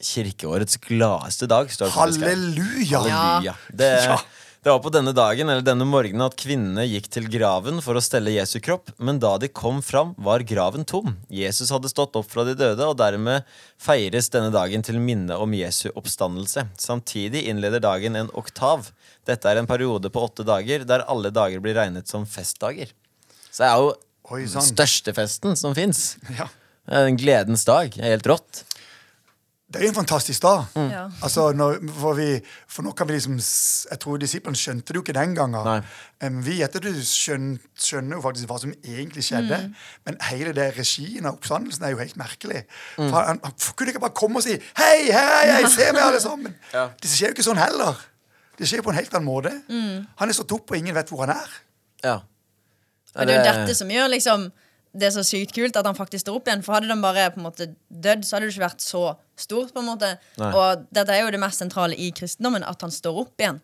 kirkeårets 0.00 0.76
gladeste 0.84 1.48
dag. 1.48 1.72
Halleluja! 1.96 3.00
Halleluja. 3.00 3.56
Det, 3.72 3.90
Ja. 4.04 4.20
Det 4.62 4.68
var 4.68 4.82
på 4.84 4.90
denne 4.92 5.14
dagen 5.16 5.48
eller 5.48 5.64
denne 5.64 5.86
morgenen 5.88 6.26
at 6.26 6.34
kvinnene 6.36 6.82
gikk 6.84 7.06
til 7.14 7.30
graven 7.32 7.78
for 7.80 7.96
å 7.96 8.02
stelle 8.04 8.34
Jesu 8.34 8.58
kropp, 8.60 8.90
men 9.00 9.16
da 9.22 9.30
de 9.40 9.48
kom 9.48 9.78
fram, 9.80 10.12
var 10.20 10.44
graven 10.44 10.84
tom. 10.84 11.14
Jesus 11.32 11.72
hadde 11.72 11.88
stått 11.88 12.18
opp 12.20 12.28
fra 12.28 12.44
de 12.44 12.52
døde, 12.58 12.84
og 12.84 12.98
dermed 13.00 13.48
feires 13.80 14.28
denne 14.28 14.52
dagen 14.52 14.84
til 14.84 15.00
minne 15.00 15.38
om 15.40 15.56
Jesu 15.56 15.88
oppstandelse. 15.94 16.66
Samtidig 16.76 17.46
innleder 17.48 17.80
dagen 17.80 18.20
en 18.20 18.28
oktav. 18.36 18.90
Dette 19.24 19.48
er 19.48 19.62
en 19.62 19.70
periode 19.70 20.12
på 20.12 20.26
åtte 20.28 20.44
dager 20.44 20.84
der 20.84 21.06
alle 21.08 21.32
dager 21.32 21.64
blir 21.64 21.78
regnet 21.80 22.12
som 22.12 22.28
festdager. 22.28 22.92
Så 23.48 23.64
det 23.64 23.70
er 23.70 23.80
jo 23.80 23.94
Oi, 24.30 24.44
den 24.44 24.62
største 24.62 25.16
festen 25.16 25.56
som 25.58 25.72
fins. 25.74 26.18
Ja. 26.36 26.52
En 27.00 27.16
gledens 27.16 27.64
dag. 27.64 27.96
Det 27.96 28.04
er 28.04 28.18
helt 28.18 28.28
rått. 28.28 28.66
Det 29.70 29.78
er 29.78 29.84
jo 29.86 29.92
en 29.92 29.94
fantastisk 30.00 30.42
dag. 30.42 30.64
Ja. 30.74 31.04
Altså, 31.22 31.52
når, 31.54 31.76
for, 31.94 32.16
vi, 32.18 32.40
for 32.68 32.82
nå 32.82 32.90
kan 32.98 33.06
vi 33.06 33.14
liksom 33.14 33.36
Jeg 33.38 33.98
tror 34.02 34.18
disiplene 34.18 34.58
skjønte 34.58 34.90
det 34.90 34.98
jo 34.98 35.02
ikke 35.04 35.14
den 35.14 35.34
gangen. 35.38 35.84
Um, 36.24 36.40
vi 36.46 36.56
etter 36.66 36.82
det 36.82 36.96
skjønner, 37.06 37.60
skjønner 37.78 38.18
jo 38.18 38.24
faktisk 38.24 38.50
hva 38.50 38.58
som 38.58 38.72
egentlig 38.82 39.24
skjedde. 39.28 39.60
Men 40.08 40.18
hele 40.26 40.54
det 40.56 40.72
regien 40.78 41.28
av 41.28 41.38
oppstandelsen 41.38 41.86
er 41.86 41.94
jo 41.94 42.00
helt 42.02 42.18
merkelig. 42.18 42.64
For 42.96 43.14
han, 43.14 43.38
han 43.44 43.54
kunne 43.78 43.94
ikke 43.94 44.02
bare 44.02 44.16
komme 44.18 44.42
og 44.42 44.46
si 44.46 44.56
'Hei, 44.58 45.06
hei, 45.06 45.52
hei, 45.52 45.62
se 45.70 45.86
meg, 45.92 46.02
alle 46.02 46.22
sammen'. 46.22 46.56
Ja. 46.74 46.88
Det 47.02 47.10
skjer 47.10 47.30
jo 47.30 47.38
ikke 47.38 47.46
sånn 47.46 47.62
heller. 47.62 47.98
Det 48.58 48.68
skjer 48.68 48.82
på 48.82 48.90
en 48.90 48.98
helt 48.98 49.14
annen 49.14 49.26
måte. 49.26 49.54
Han 49.70 50.28
er 50.28 50.36
stått 50.36 50.52
opp, 50.52 50.70
og 50.70 50.76
ingen 50.76 50.94
vet 50.94 51.08
hvor 51.08 51.22
han 51.24 51.36
er. 51.36 51.54
Ja. 52.04 52.18
Men 53.14 53.26
det 53.26 53.36
er 53.36 53.38
jo 53.38 53.52
dette 53.52 53.74
som 53.78 53.90
gjør 53.90 54.10
liksom 54.12 54.50
det 54.92 55.06
er 55.06 55.14
så 55.14 55.22
sykt 55.26 55.54
kult 55.54 55.76
at 55.78 55.86
han 55.86 55.94
faktisk 55.94 56.24
står 56.26 56.38
opp 56.40 56.48
igjen. 56.50 56.62
For 56.66 56.74
hadde 56.76 56.90
den 56.90 57.02
bare 57.02 57.28
på 57.30 57.40
en 57.40 57.46
måte 57.46 57.68
dødd, 57.88 58.24
så 58.26 58.36
hadde 58.36 58.48
det 58.48 58.54
ikke 58.56 58.66
vært 58.66 58.84
så 58.84 59.04
stort. 59.38 59.74
på 59.74 59.82
en 59.82 59.90
måte 59.92 60.14
Nei. 60.40 60.50
Og 60.50 60.86
dette 60.90 61.14
er 61.14 61.22
jo 61.24 61.30
det 61.30 61.40
mest 61.42 61.62
sentrale 61.62 61.94
i 61.96 62.10
kristendommen, 62.16 62.66
at 62.66 62.82
han 62.82 62.90
står 62.94 63.20
opp 63.24 63.38
igjen. 63.38 63.60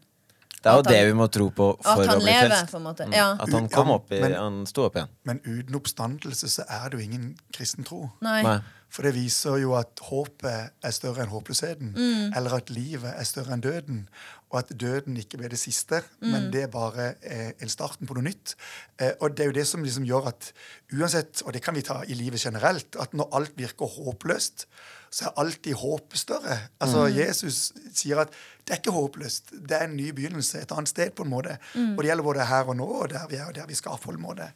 Det 0.63 0.73
er 0.73 0.77
jo 0.81 0.87
det 0.87 1.03
vi 1.07 1.15
må 1.15 1.27
tro 1.31 1.47
på 1.55 1.67
for 1.79 2.11
å 2.11 2.17
bli 2.19 2.33
frelst. 2.33 2.73
på. 2.73 3.13
Ja. 3.15 3.27
At 3.39 3.53
han 3.55 3.69
kom 3.71 3.91
opp 3.95 4.11
i 4.13 4.21
men- 4.21 4.35
Han 4.35 4.67
sto 4.67 4.87
opp 4.87 4.97
igjen. 4.97 5.09
Men 5.25 5.41
uten 5.45 5.75
oppstandelse 5.75 6.49
så 6.49 6.65
er 6.69 6.91
det 6.91 6.99
jo 6.99 7.05
ingen 7.05 7.37
kristen 7.53 7.85
tro. 7.85 8.11
Nei. 8.21 8.43
Nei. 8.43 8.61
For 8.89 9.03
det 9.03 9.15
viser 9.15 9.59
jo 9.61 9.75
at 9.75 9.97
håpet 9.97 10.71
er 10.83 10.91
større 10.91 11.23
enn 11.23 11.29
håpløsheten. 11.29 11.93
Mm. 11.95 12.37
Eller 12.37 12.55
at 12.55 12.71
livet 12.71 13.15
er 13.17 13.25
større 13.25 13.53
enn 13.53 13.61
døden. 13.61 14.09
Og 14.55 14.59
at 14.61 14.69
døden 14.79 15.17
ikke 15.19 15.39
ble 15.41 15.49
det 15.51 15.59
siste, 15.59 16.03
Mm. 16.23 16.31
men 16.31 16.51
det 16.53 16.71
bare 16.71 17.15
er 17.23 17.67
starten 17.69 18.07
på 18.07 18.15
noe 18.15 18.23
nytt. 18.23 18.55
Eh, 18.99 19.13
og 19.21 19.35
det 19.37 19.41
er 19.43 19.47
jo 19.51 19.57
det 19.59 19.67
som 19.67 19.83
liksom 19.83 20.05
gjør 20.07 20.29
at 20.29 20.53
uansett, 20.95 21.43
og 21.45 21.53
det 21.53 21.63
kan 21.63 21.75
vi 21.75 21.83
ta 21.83 22.03
i 22.07 22.15
livet 22.15 22.41
generelt, 22.41 22.97
at 23.01 23.13
når 23.13 23.29
alt 23.35 23.57
virker 23.59 23.87
håpløst, 23.87 24.67
så 25.11 25.27
er 25.31 25.41
alltid 25.41 25.75
håpet 25.75 26.19
større. 26.19 26.59
Altså 26.81 27.07
Mm. 27.07 27.17
Jesus 27.17 27.73
sier 27.95 28.19
at 28.21 28.31
det 28.67 28.75
er 28.75 28.79
ikke 28.81 28.91
håpløst. 28.97 29.53
Det 29.63 29.77
er 29.77 29.85
en 29.87 29.93
ny 29.97 30.09
begynnelse 30.11 30.59
et 30.59 30.73
annet 30.75 30.89
sted. 30.91 31.13
på 31.15 31.23
en 31.23 31.31
måte. 31.31 31.53
Mm. 31.77 31.93
Og 31.97 32.03
det 32.03 32.09
gjelder 32.11 32.25
både 32.27 32.45
her 32.47 32.65
og 32.67 32.77
nå, 32.77 32.87
og 33.03 33.09
der 33.11 33.27
vi 33.31 33.37
er, 33.37 33.45
og 33.47 33.55
der 33.55 33.67
vi 33.69 33.75
skal 33.79 33.95
på 34.03 34.11
en 34.11 34.19
måte. 34.21 34.49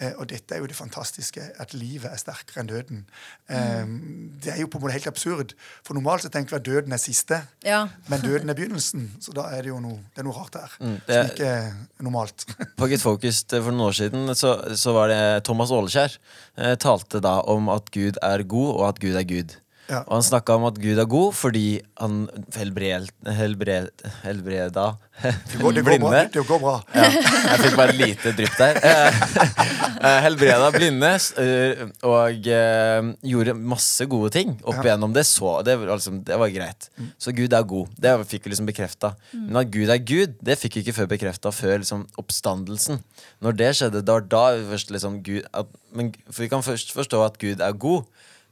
Eh, 0.00 0.12
og 0.16 0.26
dette 0.30 0.54
er 0.54 0.58
jo 0.62 0.66
det 0.66 0.76
fantastiske, 0.76 1.40
at 1.60 1.74
livet 1.74 2.08
er 2.10 2.16
sterkere 2.16 2.60
enn 2.62 2.66
døden. 2.70 3.02
Eh, 3.50 3.84
det 4.42 4.54
er 4.54 4.60
jo 4.62 4.66
på 4.72 4.78
en 4.78 4.86
måte 4.86 4.92
helt 4.96 5.06
absurd. 5.06 5.52
For 5.84 5.92
normalt 5.94 6.22
så 6.24 6.30
tenker 6.32 6.56
vi 6.56 6.60
at 6.62 6.64
døden 6.64 6.92
er 6.92 6.96
siste, 7.02 7.42
Ja. 7.64 7.88
men 8.08 8.20
døden 8.28 8.48
er 8.48 8.54
begynnelsen. 8.54 9.10
Så 9.20 9.34
da 9.36 9.42
er 9.52 9.62
det 9.62 9.68
jo 9.74 9.80
noe, 9.84 10.00
det 10.16 10.24
er 10.24 10.28
noe 10.30 10.32
rart 10.38 10.54
her. 10.56 10.72
det 10.80 11.02
Som 11.06 11.14
er- 11.14 11.30
ikke 11.34 11.46
er 11.46 11.72
normalt. 12.00 12.46
På 12.78 12.88
Get 12.88 13.00
Focused 13.04 13.50
for 13.52 13.70
noen 13.70 13.88
år 13.90 13.92
siden 14.00 14.34
så, 14.34 14.56
så 14.76 14.92
var 14.96 15.08
det 15.12 15.44
Thomas 15.44 15.70
Ålekjær 15.70 16.16
eh, 16.56 16.74
talte 16.76 17.20
da 17.20 17.40
om 17.44 17.68
at 17.68 17.90
Gud 17.92 18.16
er 18.22 18.42
god, 18.48 18.74
og 18.80 18.88
at 18.88 18.98
Gud 19.00 19.14
er 19.14 19.24
Gud. 19.28 19.58
Ja. 19.88 20.02
Og 20.04 20.18
han 20.18 20.24
snakka 20.26 20.58
om 20.58 20.66
at 20.68 20.76
Gud 20.80 20.98
er 21.00 21.06
god 21.08 21.32
fordi 21.36 21.80
han 21.96 22.26
helbred, 22.52 23.08
helbred, 23.24 24.02
helbreda 24.20 24.90
Det 25.18 25.58
går, 25.58 25.72
det, 25.78 25.82
går 25.86 25.98
bra, 26.02 26.20
det 26.30 26.42
går 26.46 26.60
bra. 26.62 26.74
Ja, 26.94 27.06
jeg 27.08 27.62
fikk 27.64 27.78
bare 27.78 27.94
et 27.94 27.98
lite 27.98 28.32
drypp 28.38 28.58
der. 28.60 28.76
Eh, 28.86 29.16
eh, 29.96 30.18
Helbreda 30.22 30.68
blinde 30.70 31.10
eh, 31.42 31.80
og 32.06 32.46
gjorde 33.32 33.56
masse 33.58 34.06
gode 34.12 34.30
ting 34.36 34.52
opp 34.62 34.78
igjennom. 34.84 35.16
Det 35.16 35.24
så, 35.26 35.56
det 35.66 35.74
var, 35.80 35.90
liksom, 35.96 36.20
det 36.28 36.38
var 36.38 36.52
greit. 36.54 36.86
Så 37.18 37.34
Gud 37.34 37.56
er 37.56 37.66
god. 37.72 37.90
Det 37.98 38.14
fikk 38.30 38.46
vi 38.46 38.54
liksom 38.54 38.68
bekrefta. 38.70 39.14
Men 39.34 39.62
at 39.64 39.72
Gud 39.74 39.90
er 39.90 39.98
Gud, 39.98 40.38
det 40.44 40.60
fikk 40.60 40.78
vi 40.78 40.86
ikke 40.86 40.98
før 41.00 41.10
bekrefta 41.16 41.52
før 41.54 41.80
liksom, 41.82 42.06
oppstandelsen. 42.20 43.02
Når 43.42 43.58
det 43.58 43.72
skjedde, 43.80 44.04
da, 44.06 44.20
var 44.20 44.30
da 44.30 44.44
først 44.70 44.94
liksom 44.94 45.18
Gud 45.26 45.42
at, 45.50 45.66
men, 45.96 46.12
For 46.30 46.44
vi 46.44 46.52
kan 46.52 46.62
først 46.62 46.94
forstå 46.94 47.24
at 47.26 47.42
Gud 47.42 47.64
er 47.64 47.74
god. 47.74 48.06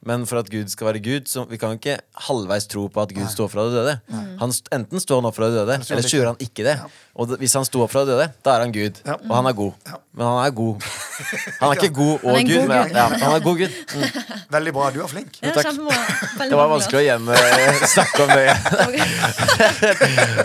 Men 0.06 0.22
for 0.28 0.38
at 0.38 0.46
Gud 0.52 0.68
skal 0.70 0.86
være 0.90 1.00
Gud, 1.02 1.24
så 1.26 1.42
vi 1.50 1.56
kan 1.58 1.72
jo 1.72 1.78
ikke 1.80 1.96
halvveis 2.28 2.68
tro 2.70 2.84
på 2.92 3.00
at 3.02 3.10
Gud 3.16 3.26
står 3.32 3.48
opp 3.48 3.52
fra 3.56 3.64
de 3.66 3.72
døde. 3.74 3.94
Han, 4.38 4.52
st- 4.54 4.68
enten 4.76 5.00
står 5.02 5.18
han 5.18 5.26
opp 5.26 5.34
fra 5.34 5.48
de 5.50 5.56
døde, 5.56 5.78
eller 5.82 6.04
så 6.06 6.12
gjør 6.20 6.28
han 6.30 6.36
ikke 6.44 6.62
det. 6.62 6.74
Og 7.16 7.32
hvis 7.40 7.56
han 7.58 7.64
sto 7.66 7.80
opp 7.82 7.90
fra 7.90 8.04
de 8.06 8.12
døde, 8.12 8.28
da 8.46 8.54
er 8.54 8.62
han 8.66 8.74
Gud. 8.76 9.00
Og 9.08 9.32
han 9.34 9.48
er 9.50 9.56
god. 9.58 9.72
Men 10.16 10.26
han 10.28 10.38
er 10.46 10.54
god. 10.56 10.86
Han 11.60 11.70
er 11.72 11.78
ikke 11.80 11.94
god 11.96 12.24
og 12.28 12.36
Gud, 12.44 12.62
men 12.68 12.90
ja, 12.92 13.04
han 13.08 13.32
er 13.34 13.40
god 13.44 13.56
Gud. 13.58 13.72
Mm. 13.96 14.02
Veldig 14.56 14.72
bra. 14.76 14.90
Du 14.92 14.98
er 15.02 15.08
flink. 15.08 15.38
Ja, 15.42 15.52
takk. 15.56 15.78
Det 16.50 16.56
var 16.60 16.68
vanskelig 16.70 16.98
å 16.98 17.02
igjen 17.04 17.28
eh, 17.32 17.84
snakke 17.88 18.26
om 18.26 18.32
det. 18.36 18.44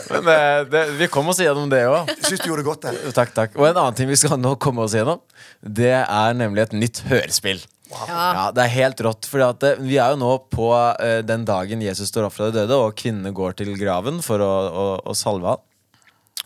Men 0.10 0.30
eh, 0.32 0.62
det, 0.72 0.84
vi 1.00 1.08
kom 1.12 1.28
oss 1.32 1.40
gjennom 1.44 1.70
det 1.72 1.84
òg. 1.90 2.12
Syns 2.24 2.42
du 2.44 2.50
gjorde 2.50 2.64
det 2.64 2.68
godt. 2.70 2.88
det. 2.88 3.14
Takk, 3.18 3.34
takk. 3.36 3.56
Og 3.60 3.68
en 3.70 3.78
annen 3.84 3.98
ting 4.00 4.10
vi 4.12 4.18
skal 4.20 4.40
nå 4.42 4.56
komme 4.64 4.86
oss 4.88 4.96
gjennom, 4.98 5.22
det 5.62 5.92
er 6.02 6.38
nemlig 6.40 6.66
et 6.70 6.76
nytt 6.78 7.04
hørespill. 7.12 7.62
Ja. 7.92 8.28
Ja, 8.36 8.46
Det 8.56 8.66
er 8.66 8.74
helt 8.76 9.02
rått. 9.04 9.28
For 9.30 9.44
vi 9.84 9.98
er 10.00 10.14
jo 10.14 10.22
nå 10.22 10.32
på 10.52 10.70
uh, 10.74 11.20
den 11.26 11.46
dagen 11.48 11.84
Jesus 11.84 12.12
står 12.12 12.30
opp 12.30 12.38
fra 12.38 12.50
de 12.50 12.62
døde, 12.62 12.78
og 12.78 12.96
kvinnene 13.00 13.34
går 13.36 13.60
til 13.60 13.74
graven 13.80 14.22
for 14.26 14.44
å, 14.44 14.54
å, 14.72 14.88
å 15.04 15.18
salve 15.18 15.56
han. 15.56 15.68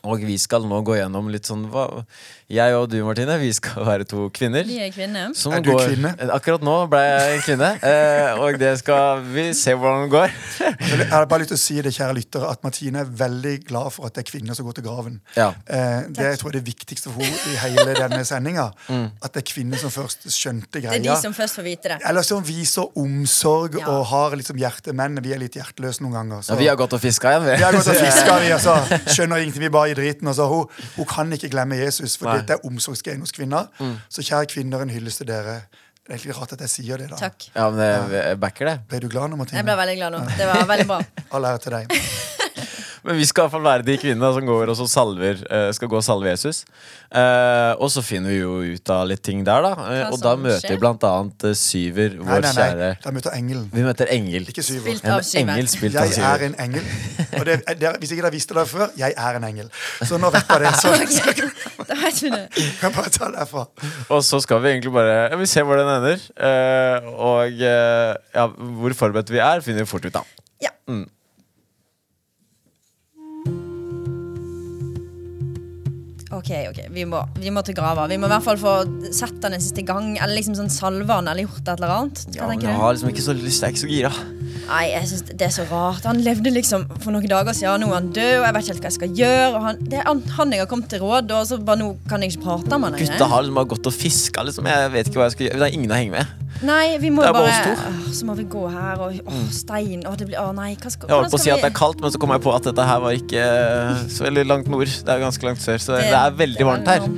Og 0.06 0.22
vi 0.26 0.38
skal 0.42 0.66
nå 0.70 0.82
gå 0.86 0.96
gjennom 1.00 1.28
litt 1.34 1.48
sånn 1.50 1.66
hva, 1.74 2.04
Jeg 2.52 2.76
og 2.78 2.90
du, 2.92 3.00
Martine, 3.04 3.40
vi 3.42 3.48
skal 3.58 3.82
være 3.88 4.06
to 4.06 4.28
kvinner. 4.30 4.64
Vi 4.70 4.78
er 4.86 4.92
kvinne 4.94 5.32
som 5.34 5.54
Er 5.58 5.62
du 5.66 5.72
går- 5.72 5.88
kvinne? 5.90 6.12
Akkurat 6.36 6.62
nå 6.62 6.76
ble 6.92 7.00
jeg 7.02 7.38
en 7.40 7.42
kvinne. 7.48 7.72
Eh, 7.96 8.38
og 8.42 8.58
det 8.60 8.72
skal 8.82 9.22
vi 9.34 9.48
se 9.58 9.74
hvordan 9.74 10.04
det 10.06 10.12
går. 10.14 10.34
Jeg 10.60 11.08
har 11.10 11.26
bare 11.30 11.42
lyst 11.42 11.52
til 11.54 11.58
å 11.58 11.62
si 11.64 11.76
det, 11.82 11.94
kjære 11.96 12.16
lyttere, 12.18 12.50
at 12.52 12.62
Martine 12.66 13.02
er 13.02 13.10
veldig 13.10 13.54
glad 13.68 13.90
for 13.96 14.06
at 14.08 14.14
det 14.18 14.24
er 14.26 14.30
kvinner 14.30 14.54
som 14.58 14.66
går 14.68 14.78
til 14.78 14.86
graven. 14.86 15.20
Ja. 15.38 15.48
Eh, 15.66 16.06
det 16.14 16.28
jeg 16.32 16.40
tror 16.42 16.52
jeg 16.52 16.60
er 16.60 16.60
det 16.62 16.70
viktigste 16.70 17.10
for 17.14 17.22
henne 17.26 17.54
i 17.54 17.56
hele 17.66 17.98
denne 17.98 18.24
sendinga. 18.26 18.70
Mm. 18.96 19.08
At 19.26 19.34
det 19.34 19.42
er 19.42 19.46
kvinner 19.50 19.80
som 19.82 19.90
først 19.90 20.28
skjønte 20.30 20.80
greia. 20.84 20.94
Det 21.02 21.10
er 21.10 21.16
de 21.16 21.22
som 21.22 21.34
først 21.34 21.58
får 21.58 21.64
vite 21.66 21.90
det. 21.90 21.96
Eller 22.06 22.22
som 22.24 22.44
viser 22.46 22.86
omsorg 23.02 23.80
Ja. 23.80 23.88
og 23.90 24.06
har 24.12 24.36
liksom 24.38 24.60
hjerte. 24.62 24.94
Menn 24.94 25.18
vi 25.26 25.34
er 25.34 25.40
litt 25.42 25.56
hjerteløse 25.58 26.04
noen 26.06 26.14
ganger. 26.14 26.44
Så. 26.46 26.54
Ja, 26.54 26.60
vi 26.60 26.68
har 26.70 26.78
gått 26.80 26.94
og 26.94 27.02
fiska 27.02 27.32
igjen, 27.34 27.46
vi. 27.48 27.56
Vi 27.58 27.66
har 27.66 27.74
gått 27.74 27.90
og 27.90 27.98
fiska, 27.98 28.36
vi. 28.44 28.52
Altså. 28.56 28.76
Skjønner 29.16 29.42
ingenting, 29.42 29.66
vi 29.66 29.72
bare 29.74 29.95
i 29.96 29.98
driten. 30.02 30.30
Altså. 30.32 30.46
Hun, 30.52 30.86
hun 31.00 31.10
kan 31.10 31.34
ikke 31.40 31.50
glemme 31.56 31.80
Jesus, 31.80 32.20
for 32.22 32.36
dette 32.36 32.60
er 32.60 32.68
omsorgsgreien 32.68 33.24
hos 33.26 33.34
kvinner. 33.36 33.72
Så 34.12 34.22
kjære 34.28 34.52
kvinner, 34.54 34.84
en 34.86 34.94
hyllest 34.94 35.24
til 35.24 35.32
dere. 35.32 35.62
Det 36.06 36.12
er 36.14 36.20
egentlig 36.20 36.36
rart 36.38 36.52
at 36.54 36.62
jeg 36.68 36.70
sier 36.70 37.02
det. 37.02 37.10
da 37.16 37.18
Takk. 37.18 37.48
Ja, 37.56 37.66
men 37.74 38.12
jeg 38.14 38.38
backer 38.44 38.70
det. 38.70 38.78
Ble 38.92 39.00
du 39.02 39.10
glad 39.10 39.32
nå, 39.34 39.40
Martine? 39.42 39.58
Jeg 39.64 39.66
ble 39.72 39.80
veldig 39.82 39.98
glad 40.04 40.18
nå. 40.20 40.24
Det 40.38 40.52
var 40.52 40.70
veldig 40.76 40.88
bra. 40.94 41.02
All 41.34 41.50
ære 41.50 41.64
til 41.66 41.80
deg. 41.80 42.00
Men 43.06 43.20
vi 43.20 43.26
skal 43.30 43.44
i 43.44 43.46
hvert 43.46 43.54
fall 43.54 43.66
være 43.66 43.86
de 43.86 43.96
kvinnene 44.02 44.30
som 44.34 44.48
går 44.48 44.70
og 44.74 44.78
så 44.80 44.86
salver 44.90 45.42
eh, 45.54 45.68
skal 45.78 45.90
gå 45.92 45.98
og 46.00 46.04
salve 46.06 46.32
Jesus. 46.32 46.64
Eh, 47.14 47.74
og 47.78 47.92
så 47.94 48.02
finner 48.02 48.34
vi 48.34 48.40
jo 48.40 48.56
ut 48.66 48.92
av 48.92 49.04
litt 49.12 49.22
ting 49.26 49.44
der, 49.46 49.62
da. 49.62 49.74
Eh, 49.92 50.00
Hva 50.02 50.16
og 50.16 50.24
da 50.24 50.34
møter 50.42 50.74
vi 50.74 50.80
blant 50.82 51.06
annet 51.06 51.46
Syver, 51.60 52.16
Nei, 52.18 52.26
vår 52.26 52.42
nei, 52.42 52.50
nei. 52.50 52.66
kjære 52.66 52.90
Da 53.04 53.14
møter 53.14 53.36
engelen. 53.38 53.68
Vi 53.76 53.86
møter 53.86 54.10
Engel. 54.16 54.50
Ikke 54.50 54.66
syver. 54.66 54.98
Spilt 54.98 55.38
En 55.42 55.52
engel 55.54 55.70
spilt 55.70 56.00
av 56.02 56.10
Syver. 56.10 56.26
Jeg 56.26 56.32
er 56.32 56.46
en 56.50 56.58
engel. 56.66 56.90
Og 57.40 57.46
det, 57.46 57.58
det, 57.84 57.94
hvis 58.02 58.16
ikke 58.16 58.26
dere 58.26 58.34
visste 58.34 58.58
det 58.58 58.66
før, 58.72 58.88
jeg 58.98 59.18
er 59.28 59.40
en 59.40 59.48
engel. 59.52 59.70
Så 60.02 60.20
nå 60.22 60.32
vet 60.34 60.50
dere 60.50 60.72
det. 60.72 60.74
Så 60.82 60.94
okay. 61.30 61.50
Da 61.86 62.00
vet 62.02 62.24
vi 62.26 62.32
det. 62.34 62.44
kan 62.82 62.96
bare 62.96 63.14
ta 63.14 63.30
det 63.30 63.44
herfra. 63.44 63.68
Og 64.10 64.24
så 64.26 64.42
skal 64.42 64.64
vi 64.66 64.74
egentlig 64.74 64.96
bare 64.96 65.20
ja, 65.30 65.38
Vi 65.40 65.50
ser 65.52 65.68
hvor 65.68 65.78
den 65.78 65.92
ender. 66.00 66.26
Eh, 66.50 67.12
og 67.14 67.54
ja, 67.62 68.48
hvor 68.50 68.98
forberedt 68.98 69.30
vi 69.34 69.44
er, 69.44 69.62
finner 69.66 69.86
vi 69.86 69.94
fort 69.94 70.10
ut 70.10 70.24
av. 70.24 70.34
Ja. 70.64 70.74
Mm. 70.90 71.06
Ok, 76.46 76.52
ok, 76.70 76.80
vi 76.94 77.04
må, 77.10 77.24
vi 77.42 77.50
må 77.50 77.64
til 77.66 77.74
grava. 77.74 78.04
Vi 78.06 78.20
må 78.22 78.28
i 78.28 78.30
hvert 78.30 78.44
fall 78.46 78.60
få 78.62 78.74
sett 79.10 79.40
den 79.42 79.56
en 79.58 79.64
siste 79.64 79.82
gang. 79.82 80.12
Eller 80.20 80.38
liksom 80.38 80.54
sånn 80.60 80.70
salve 80.70 81.10
han, 81.10 81.26
eller 81.32 81.48
gjort 81.48 81.64
et 81.64 81.72
eller 81.80 81.94
annet. 81.96 82.22
Ja, 82.38 82.46
men 82.46 82.62
jeg 82.62 82.76
har 82.78 82.94
liksom 82.94 83.10
ikke 83.10 83.24
så 83.26 83.34
lyst, 83.34 83.64
jeg 83.64 83.72
er 83.72 83.74
ikke 83.74 83.82
så 83.82 83.90
gira. 83.90 84.12
Nei, 84.68 84.84
jeg 84.92 85.10
synes 85.10 85.24
det 85.32 85.48
er 85.48 85.56
så 85.56 85.66
rart. 85.72 86.06
Han 86.06 86.22
levde 86.26 86.54
liksom 86.54 86.86
for 87.02 87.16
noen 87.16 87.26
dager 87.34 87.58
siden, 87.58 87.82
nå 87.82 87.90
er 87.90 87.98
han 87.98 88.12
død, 88.14 88.32
og 88.38 88.46
jeg 88.46 88.58
vet 88.60 88.68
ikke 88.68 88.74
helt 88.76 88.86
hva 88.86 88.92
jeg 88.92 88.98
skal 89.00 89.18
gjøre. 89.24 89.50
Og 89.58 89.66
han, 89.66 89.82
det 89.90 90.00
er 90.04 90.08
han, 90.38 90.54
jeg 90.54 90.62
har 90.62 90.70
kommet 90.70 90.90
til 90.94 91.02
råd, 91.02 91.34
og 91.34 91.50
så 91.50 91.58
bare 91.66 91.82
nå 91.82 91.92
kan 92.06 92.22
jeg 92.22 92.36
ikke 92.36 92.46
prate 92.46 92.78
med 92.78 92.92
han 92.92 93.00
Gutta 93.02 93.10
lenger. 93.16 93.34
har 93.34 93.46
liksom 93.48 93.60
bare 93.64 93.72
gått 93.74 93.90
og 93.90 93.98
fiska. 93.98 94.46
Liksom. 94.52 94.70
Jeg 94.70 94.94
vet 95.00 95.10
ikke 95.10 95.24
hva 95.24 95.30
jeg 95.32 95.38
skal 95.40 95.48
gjøre. 95.50 95.62
Det 95.66 95.70
er 95.72 95.80
ingen 95.80 95.96
å 95.98 96.00
henge 96.04 96.20
med. 96.20 96.45
Nei, 96.64 96.98
vi 97.02 97.10
må 97.12 97.22
Det 97.22 97.30
er 97.30 97.34
bare 97.36 97.52
bare. 97.52 97.74
Åh, 97.90 98.12
Så 98.16 98.26
må 98.26 98.36
vi 98.38 98.46
gå 98.48 98.62
her, 98.72 99.02
og 99.04 99.18
åh, 99.28 99.40
stein 99.52 100.06
Åh, 100.08 100.16
det 100.16 100.28
blir 100.30 100.40
Å 100.40 100.54
nei, 100.56 100.70
hva 100.80 100.92
skal, 100.94 101.10
Jeg 101.10 101.18
holdt 101.20 101.34
på 101.34 101.40
å 101.40 101.42
si 101.44 101.50
vi... 101.50 101.56
at 101.58 101.64
det 101.66 101.72
er 101.72 101.76
kaldt, 101.76 102.00
men 102.02 102.14
så 102.14 102.22
kom 102.22 102.32
jeg 102.32 102.44
på 102.46 102.54
at 102.56 102.64
dette 102.70 102.86
her 102.88 103.02
var 103.04 103.12
ikke 103.18 103.42
eh, 103.44 104.06
så 104.14 104.24
veldig 104.28 104.46
langt 104.48 104.70
nord. 104.72 104.88
Det 104.88 105.12
er 105.12 105.20
ganske 105.26 105.44
langt 105.50 105.60
sør, 105.66 105.78
så 105.84 105.98
det, 105.98 106.06
Det- 106.10 106.22
er 106.22 106.38
veldig 106.40 106.58
det 106.62 106.64
er 106.66 106.70
varmt 106.72 106.88
her. 106.94 107.10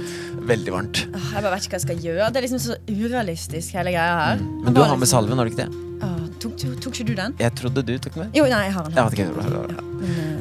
Veldig 0.47 0.71
varmt. 0.73 1.01
Åh, 1.13 1.27
Jeg 1.35 1.43
bare 1.43 1.53
vet 1.53 1.65
ikke 1.67 1.75
hva 1.75 1.79
jeg 1.81 1.85
skal 1.85 2.01
gjøre. 2.07 2.29
Det 2.33 2.39
er 2.41 2.45
liksom 2.47 2.61
så 2.65 2.77
urealistisk, 2.87 3.73
hele 3.77 3.91
greia 3.93 4.15
her. 4.23 4.37
Mm. 4.41 4.63
Men 4.65 4.73
du 4.73 4.81
har 4.81 4.97
med 4.97 5.07
salven, 5.11 5.37
har 5.37 5.45
du 5.45 5.51
ikke 5.53 5.65
det? 5.65 5.83
Åh, 6.07 6.21
tok, 6.39 6.53
tok, 6.61 6.77
tok 6.87 6.93
ikke 7.01 7.07
du 7.11 7.15
den? 7.21 7.35
Jeg 7.41 7.55
trodde 7.61 7.83
du 7.85 7.93
tok 7.97 8.13
den 8.17 8.23
med. 8.25 8.37
Jo, 8.37 8.45
nei, 8.49 8.63
jeg 8.69 8.73
har 8.77 8.83
den. 8.89 8.95
Jeg 8.95 9.03
vet 9.03 9.19
ikke. 9.19 9.29
Men, 9.37 9.75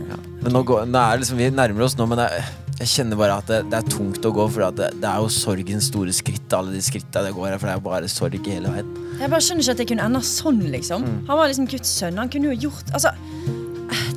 Ja. 0.08 0.16
Men 0.46 0.52
nå, 0.54 0.62
går, 0.68 0.84
nå 0.86 1.00
er 1.02 1.18
liksom, 1.20 1.36
vi 1.40 1.50
nærmer 1.50 1.82
oss 1.88 1.96
nå, 1.98 2.06
men 2.08 2.20
jeg, 2.22 2.44
jeg 2.76 2.88
kjenner 2.92 3.16
bare 3.16 3.38
at 3.40 3.48
det, 3.48 3.58
det 3.72 3.78
er 3.78 3.86
tungt 3.88 4.26
å 4.28 4.32
gå. 4.36 4.46
For 4.52 4.66
at 4.68 4.76
det, 4.76 4.90
det 5.00 5.08
er 5.08 5.22
jo 5.24 5.30
sorgens 5.32 5.88
store 5.88 6.12
skritt, 6.12 6.46
alle 6.56 6.74
de 6.74 6.82
skrittene 6.84 7.28
det 7.28 7.34
går 7.36 7.48
her. 7.54 7.60
For 7.62 7.70
det 7.70 7.76
er 7.78 7.84
bare 7.86 8.10
sorg 8.12 8.50
hele 8.52 8.72
veien. 8.74 8.90
Jeg 9.16 9.32
bare 9.32 9.44
skjønner 9.44 9.64
ikke 9.64 9.76
at 9.76 9.80
det 9.80 9.86
kunne 9.92 10.08
ende 10.10 10.20
sånn, 10.28 10.58
liksom. 10.74 11.06
Mm. 11.06 11.20
Han 11.30 11.40
var 11.40 11.48
liksom 11.52 11.68
Guds 11.72 11.94
sønn. 12.02 12.20
Han 12.20 12.32
kunne 12.32 12.52
jo 12.52 12.66
gjort 12.68 12.92
Altså, 12.96 13.14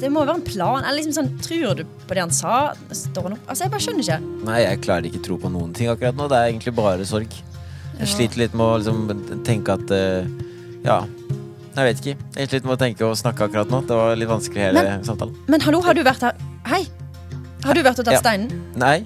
det 0.02 0.10
må 0.12 0.26
jo 0.26 0.30
være 0.32 0.42
en 0.42 0.46
plan. 0.50 0.82
Eller 0.84 1.00
liksom 1.00 1.16
sånn, 1.16 1.32
Tror 1.46 1.80
du 1.80 1.86
på 2.10 2.18
det 2.18 2.26
han 2.26 2.36
sa? 2.36 2.58
Står 2.92 3.30
han 3.30 3.38
opp? 3.38 3.46
Altså, 3.48 3.64
jeg 3.66 3.74
bare 3.76 3.86
skjønner 3.88 4.06
ikke. 4.08 4.20
Nei, 4.50 4.60
jeg 4.66 4.84
klarer 4.84 5.08
ikke 5.10 5.22
å 5.24 5.28
tro 5.30 5.40
på 5.46 5.54
noen 5.56 5.72
ting 5.78 5.92
akkurat 5.92 6.20
nå. 6.20 6.28
Det 6.32 6.40
er 6.42 6.52
egentlig 6.52 6.76
bare 6.78 7.08
sorg. 7.08 7.40
Jeg 8.00 8.08
sliter 8.14 8.44
litt 8.44 8.54
med 8.56 8.64
å 8.64 8.78
liksom 8.80 9.42
tenke 9.48 9.76
at 9.80 9.92
uh, 9.92 10.28
Ja. 10.88 11.02
Jeg 11.80 11.86
vet 11.94 12.00
ikke. 12.02 12.30
Jeg 12.36 12.50
sliter 12.50 12.68
med 12.68 12.76
å 12.76 12.82
tenke 12.82 13.08
og 13.08 13.16
snakke 13.20 13.46
akkurat 13.48 13.70
nå. 13.72 13.80
Det 13.88 13.96
var 13.96 14.18
litt 14.20 14.32
vanskelig 14.32 14.68
hele 14.68 14.84
Men- 14.84 15.06
samtalen. 15.08 15.36
Men 15.48 15.64
hallo, 15.64 15.80
har 15.86 15.96
du 15.96 16.04
vært 16.04 16.28
her? 16.28 16.36
Hei! 16.68 16.84
Har 17.66 17.74
du 17.76 17.82
vært 17.84 18.00
og 18.00 18.06
tatt 18.06 18.14
Ja. 18.14 18.20
steinen? 18.24 18.52
Nei. 18.80 19.06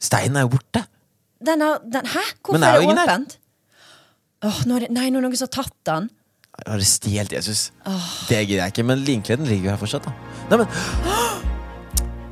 Steinen 0.00 0.36
er 0.36 0.46
jo 0.46 0.48
borte. 0.56 0.84
Den 1.44 1.62
er, 1.62 1.78
den, 1.92 2.06
hæ? 2.06 2.22
Hvorfor 2.44 2.64
er 2.64 2.76
er 2.76 2.80
det 2.80 2.88
åpent? 3.08 3.36
Åh, 4.42 4.58
nå 4.66 4.76
er 4.76 4.80
det, 4.86 4.90
nei, 4.90 5.10
nå 5.10 5.18
er 5.18 5.22
det 5.22 5.28
noen 5.28 5.36
som 5.36 5.48
har 5.50 5.62
tatt 5.62 5.76
den. 5.84 6.10
Jeg 6.60 6.72
Har 6.72 6.78
det 6.78 6.86
stjålet 6.86 7.32
Jesus? 7.32 7.60
Det 8.28 8.40
gidder 8.48 8.64
jeg 8.64 8.72
ikke. 8.72 8.84
Men 8.84 8.98
linkleden 9.04 9.46
ligger 9.48 9.64
jo 9.64 9.70
her 9.70 9.80
fortsatt. 9.80 10.04
da 10.04 10.12
Nei, 10.50 10.56
men 10.58 10.66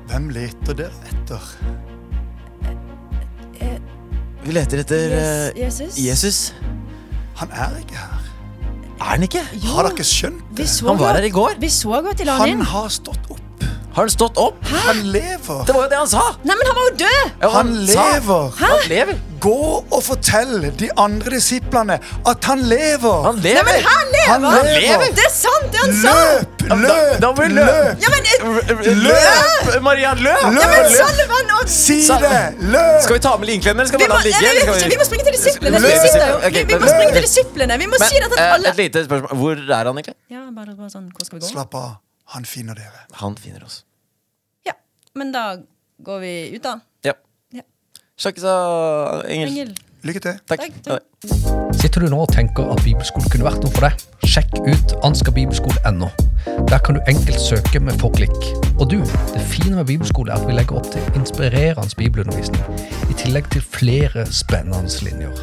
Hvem 0.09 0.29
leter 0.33 0.75
dere 0.75 0.93
etter? 1.13 1.41
Vi 4.45 4.53
leter 4.57 4.81
etter 4.81 5.11
Yes, 5.13 5.51
eh, 5.55 5.63
Jesus? 5.65 5.99
Jesus. 6.01 6.39
Han 7.37 7.51
er 7.53 7.77
ikke 7.83 7.97
her. 8.01 8.25
Er 8.99 9.05
han 9.13 9.23
ikke? 9.23 9.43
Jo, 9.61 9.75
Har 9.77 9.89
dere 9.91 10.05
skjønt 10.05 10.43
vi 10.51 10.63
det? 10.63 10.69
så 10.73 10.89
Han 10.89 10.99
var 10.99 11.15
her 11.19 11.27
i 11.29 11.31
går. 11.31 11.59
Vi 11.61 11.69
så 11.69 12.01
godt 12.03 12.21
i 12.21 12.25
landet. 12.25 12.41
han 12.41 12.49
Han 12.49 12.59
inn. 12.59 12.65
har 12.67 12.89
stått 12.89 13.31
opp. 13.31 13.41
Har 13.99 14.05
han 14.07 14.11
stått 14.15 14.37
opp? 14.39 14.59
Han 14.71 14.99
lever. 15.11 15.65
Det 15.67 15.75
var 15.75 15.83
jo 15.83 15.91
det 15.91 15.97
han 15.99 16.07
sa! 16.07 16.21
Nei, 16.47 16.55
men 16.55 16.69
han 16.71 16.77
var 16.79 16.85
jo 16.87 16.91
død! 17.01 17.31
Ja, 17.43 17.49
Han 17.51 17.71
sa- 17.89 18.03
lever. 18.13 18.53
Han 18.61 18.85
lever. 18.93 19.17
Gå 19.43 19.55
og 19.97 20.03
fortell 20.07 20.53
de 20.79 20.91
andre 21.03 21.33
disiplene 21.35 21.97
at 22.31 22.47
han 22.47 22.63
lever. 22.71 23.17
Han 23.27 23.41
lever. 23.43 23.59
Nei, 23.59 23.65
men 23.67 23.89
han 23.89 24.13
lever! 24.15 24.47
Han 24.55 24.69
lever. 24.69 25.03
Det 25.19 25.25
er 25.27 25.35
sant, 25.35 25.67
det 25.75 25.83
han 25.83 25.97
sa! 25.99 26.15
Løp! 26.15 26.63
Løp! 26.69 26.87
da 26.93 27.19
da 27.25 27.33
vi 27.41 27.49
løp! 27.57 28.05
Ja, 28.05 28.13
men 28.15 28.31
løp. 28.31 28.87
Løp! 29.03 29.83
Maria, 29.89 30.15
løp! 30.15 30.47
Løp! 30.47 30.63
ja, 30.63 30.71
men 30.77 30.95
Salvan 30.95 31.53
og 31.59 31.75
Si 31.75 31.99
det! 32.07 32.33
Løp! 32.71 33.03
Skal 33.09 33.19
vi 33.19 33.23
ta 33.27 33.35
med 33.43 33.51
linkleden, 33.51 33.83
eller 33.83 33.91
skal 33.91 33.99
vi 33.99 34.07
vi 34.07 34.13
la 34.15 34.21
den 34.23 34.31
ligge? 34.31 34.63
skal 34.63 34.79
ikke, 34.79 34.93
vi 34.95 35.01
må 35.03 35.09
springe 35.11 35.27
til 35.31 35.39
disiplene. 35.41 35.83
Løp! 35.83 35.91
Vi, 35.91 35.99
sitter 36.07 36.37
vi, 36.47 36.55
vi 36.55 36.65
men- 36.71 36.87
må 36.87 36.93
springe 36.95 37.19
til 37.19 37.27
disiplene. 37.27 37.83
Vi 37.83 37.91
må 37.91 38.03
si 38.05 38.15
det 38.15 38.31
til 38.31 38.39
eh, 38.47 38.55
alle. 38.55 38.75
Et 38.77 38.85
lite 38.85 39.05
spørsmål. 39.11 39.43
Hvor 39.43 39.65
er 39.67 39.91
han 39.91 40.05
egentlig? 40.05 40.17
Ja, 40.31 40.47
bare, 40.55 40.79
bare 40.79 40.93
sånn, 40.95 41.11
hvor 41.11 41.27
skal 41.27 41.41
vi 41.41 41.47
gå? 41.49 41.51
Slapp 41.57 41.75
av. 41.83 41.97
Han 42.37 42.45
finner 42.45 42.77
dere. 42.77 43.07
Han 43.25 43.39
finner 43.41 43.65
oss. 43.65 43.83
Men 45.19 45.35
da 45.35 45.45
går 46.07 46.23
vi 46.23 46.33
ut, 46.55 46.63
da. 46.63 46.79
Ja. 47.07 47.15
Ja. 47.57 47.65
Sjakkes 48.21 48.45
av 48.47 49.25
Engel. 49.27 49.49
Engel. 49.51 49.77
Lykke 50.07 50.21
til. 50.23 50.37
Takk. 50.47 50.63
Takk. 50.87 51.05
Sitter 51.79 52.05
du 52.05 52.13
nå 52.13 52.21
og 52.23 52.31
tenker 52.31 52.69
at 52.71 52.81
bibelskole 52.87 53.27
kunne 53.33 53.47
vært 53.49 53.65
noe 53.65 53.73
for 53.75 53.89
deg? 53.89 54.05
Sjekk 54.31 54.55
ut 54.69 54.95
anskabibelskole.no. 55.07 56.11
Der 56.71 56.83
kan 56.87 56.99
du 56.99 57.11
enkelt 57.11 57.41
søke 57.43 57.83
med 57.83 57.99
få 57.99 58.13
klikk. 58.15 58.37
Og 58.79 58.87
du, 58.93 58.99
det 59.35 59.43
fine 59.51 59.75
med 59.75 59.89
bibelskole 59.91 60.31
er 60.31 60.39
at 60.39 60.47
vi 60.47 60.55
legger 60.55 60.79
opp 60.79 60.87
til 60.95 61.19
inspirerende 61.19 61.99
bibelundervisning, 61.99 62.63
i 63.11 63.19
tillegg 63.19 63.51
til 63.55 63.65
flere 63.65 64.27
spennende 64.31 64.87
linjer. 65.03 65.35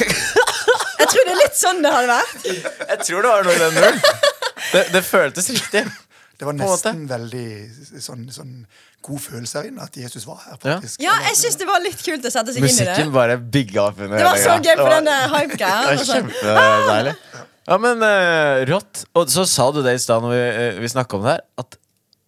Jeg 0.00 1.06
tror 1.10 1.26
det 1.26 1.32
er 1.32 1.40
litt 1.40 1.58
sånn 1.58 1.82
det 1.84 1.94
hadde 1.94 2.18
vært. 2.18 2.46
Jeg 2.50 3.02
tror 3.06 3.22
det 3.24 3.30
var 3.30 3.46
noe 3.46 3.54
i 3.54 3.62
den 3.62 3.78
duren. 3.78 4.02
Det, 4.70 4.82
det 4.94 5.02
føltes 5.06 5.50
riktig. 5.54 5.86
Det 6.40 6.46
var 6.48 6.56
nesten 6.56 7.02
veldig 7.04 7.46
sånn, 8.00 8.22
sånn 8.32 8.52
god 9.04 9.20
følelse 9.20 9.60
her 9.60 9.66
inne 9.68 9.84
at 9.84 9.96
Jesus 10.00 10.24
var 10.24 10.38
her, 10.46 10.56
faktisk. 10.62 11.02
Ja, 11.04 11.12
jeg 11.26 11.36
syns 11.36 11.58
det 11.60 11.66
var 11.68 11.82
litt 11.84 12.00
kult 12.00 12.24
å 12.24 12.32
sette 12.32 12.54
seg 12.54 12.62
inn 12.62 12.64
i 12.64 12.72
det. 12.72 12.86
Musikken 12.88 13.12
bare 13.12 13.36
bygga 13.36 13.82
opp 13.90 14.00
under 14.00 14.16
Det 14.16 14.24
var 14.24 14.38
hele 14.38 14.46
så 14.46 14.56
greia. 14.56 14.76
gøy 14.78 14.82
var- 14.86 14.94
den 14.96 15.34
hype-greia. 15.34 15.82
Er 15.90 16.00
sånn. 16.00 16.30
kjempedeilig. 16.32 17.14
Ja, 17.68 17.76
men 17.84 18.02
uh, 18.02 18.64
rått. 18.72 19.04
Og 19.20 19.28
så 19.30 19.44
sa 19.46 19.68
du 19.70 19.82
det 19.84 19.94
i 19.94 20.00
stad 20.02 20.24
når 20.24 20.32
vi, 20.32 20.40
uh, 20.48 20.80
vi 20.80 20.92
snakka 20.96 21.18
om 21.20 21.26
det 21.28 21.34
her, 21.36 21.44
at 21.60 21.76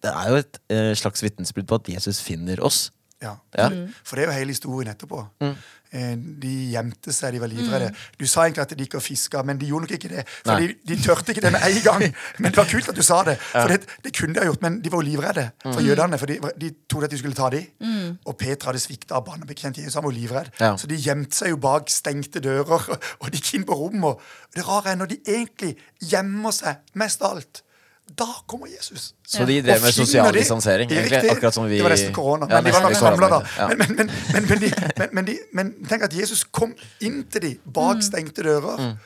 det 0.05 0.13
er 0.13 0.29
jo 0.29 0.35
et 0.43 0.59
uh, 0.69 0.93
slags 0.99 1.25
vitnesbyrd 1.25 1.67
på 1.73 1.81
at 1.81 1.89
Jesus 1.95 2.21
finner 2.21 2.61
oss. 2.63 2.91
Ja. 3.23 3.37
Ja. 3.57 3.69
For 4.05 4.19
det 4.19 4.27
er 4.27 4.29
jo 4.29 4.37
hele 4.37 4.53
historien 4.53 4.93
etterpå. 4.93 5.23
Mm. 5.41 5.55
Eh, 5.93 6.15
De 6.17 6.51
gjemte 6.73 7.13
seg, 7.13 7.35
de 7.35 7.39
var 7.43 7.51
livredde. 7.51 7.91
Du 8.17 8.25
sa 8.25 8.47
egentlig 8.47 8.63
at 8.63 8.71
de 8.73 8.83
gikk 8.83 8.95
og 8.97 9.03
fiska, 9.05 9.43
men 9.45 9.59
de 9.61 9.67
gjorde 9.69 9.85
nok 9.85 9.91
ikke 9.99 10.09
det. 10.09 10.23
For 10.45 10.57
de, 10.59 10.71
de 10.89 10.97
tørte 11.03 11.31
ikke 11.35 11.43
det 11.45 11.51
med 11.53 11.61
en 11.67 11.81
gang. 11.85 12.05
Men 12.41 12.51
det 12.51 12.57
var 12.57 12.65
kult 12.71 12.89
at 12.89 12.97
du 12.97 13.03
sa 13.05 13.19
det. 13.27 13.35
For 13.51 13.69
det, 13.69 13.77
det 14.03 14.13
kunne 14.17 14.33
de 14.33 14.41
ha 14.41 14.47
gjort, 14.49 14.61
men 14.65 14.79
de 14.81 14.89
var 14.91 15.03
jo 15.03 15.09
livredde 15.11 15.45
for 15.61 15.79
Mm. 15.79 15.85
jødene. 15.87 16.17
For 16.19 16.25
de, 16.31 16.39
de 16.63 16.71
trodde 16.89 17.05
at 17.05 17.11
de 17.13 17.17
skulle 17.21 17.37
ta 17.37 17.49
dem. 17.53 18.17
Og 18.25 18.37
Peter 18.37 18.65
hadde 18.71 18.81
svikta 18.81 19.15
av 19.19 19.25
barnebekjent 19.27 19.77
Jesus. 19.77 19.93
Han 19.99 20.03
var 20.07 20.11
livredd. 20.17 20.49
Ja. 20.59 20.73
Så 20.77 20.87
de 20.89 20.97
gjemte 20.97 21.35
seg 21.37 21.53
jo 21.53 21.57
bak 21.61 21.89
stengte 21.93 22.41
dører, 22.43 22.89
og 23.21 23.29
de 23.31 23.37
gikk 23.37 23.53
inn 23.59 23.67
på 23.69 23.77
rommet. 23.77 24.17
Det 24.55 24.65
rare 24.67 24.91
er 24.93 24.99
når 24.99 25.13
de 25.13 25.19
egentlig 25.27 25.75
gjemmer 26.01 26.51
seg 26.57 26.81
mest 26.99 27.21
av 27.21 27.37
alt, 27.37 27.61
da 28.05 28.27
kommer 28.45 28.67
Jesus. 28.67 29.13
Så 29.27 29.45
de 29.45 29.61
drev 29.61 29.81
med 29.81 29.93
sosial 29.93 30.33
distansering, 30.33 30.91
er. 30.91 31.31
Akkurat 31.31 31.53
som 31.53 31.65
vi 31.65 31.77
Det 31.77 31.83
var 31.83 31.93
nesten 31.95 32.13
korona. 32.13 32.47
Ja, 32.49 32.61
Men 32.61 32.63
de 32.65 32.73
var 32.75 32.81
nok 32.83 32.95
samla, 32.99 33.29
da. 33.29 33.67
Men, 33.67 33.77
men, 33.77 33.95
men, 33.95 34.11
men, 34.33 34.47
men, 34.49 34.59
de, 34.59 34.71
men, 34.97 35.09
men, 35.11 35.25
de, 35.25 35.37
men 35.53 35.71
tenk 35.89 36.03
at 36.09 36.13
Jesus 36.13 36.43
kom 36.43 36.75
inn 37.01 37.23
til 37.31 37.41
de 37.47 37.53
bak 37.63 38.03
stengte 38.03 38.43
dører. 38.45 38.81
Mm. 38.81 38.97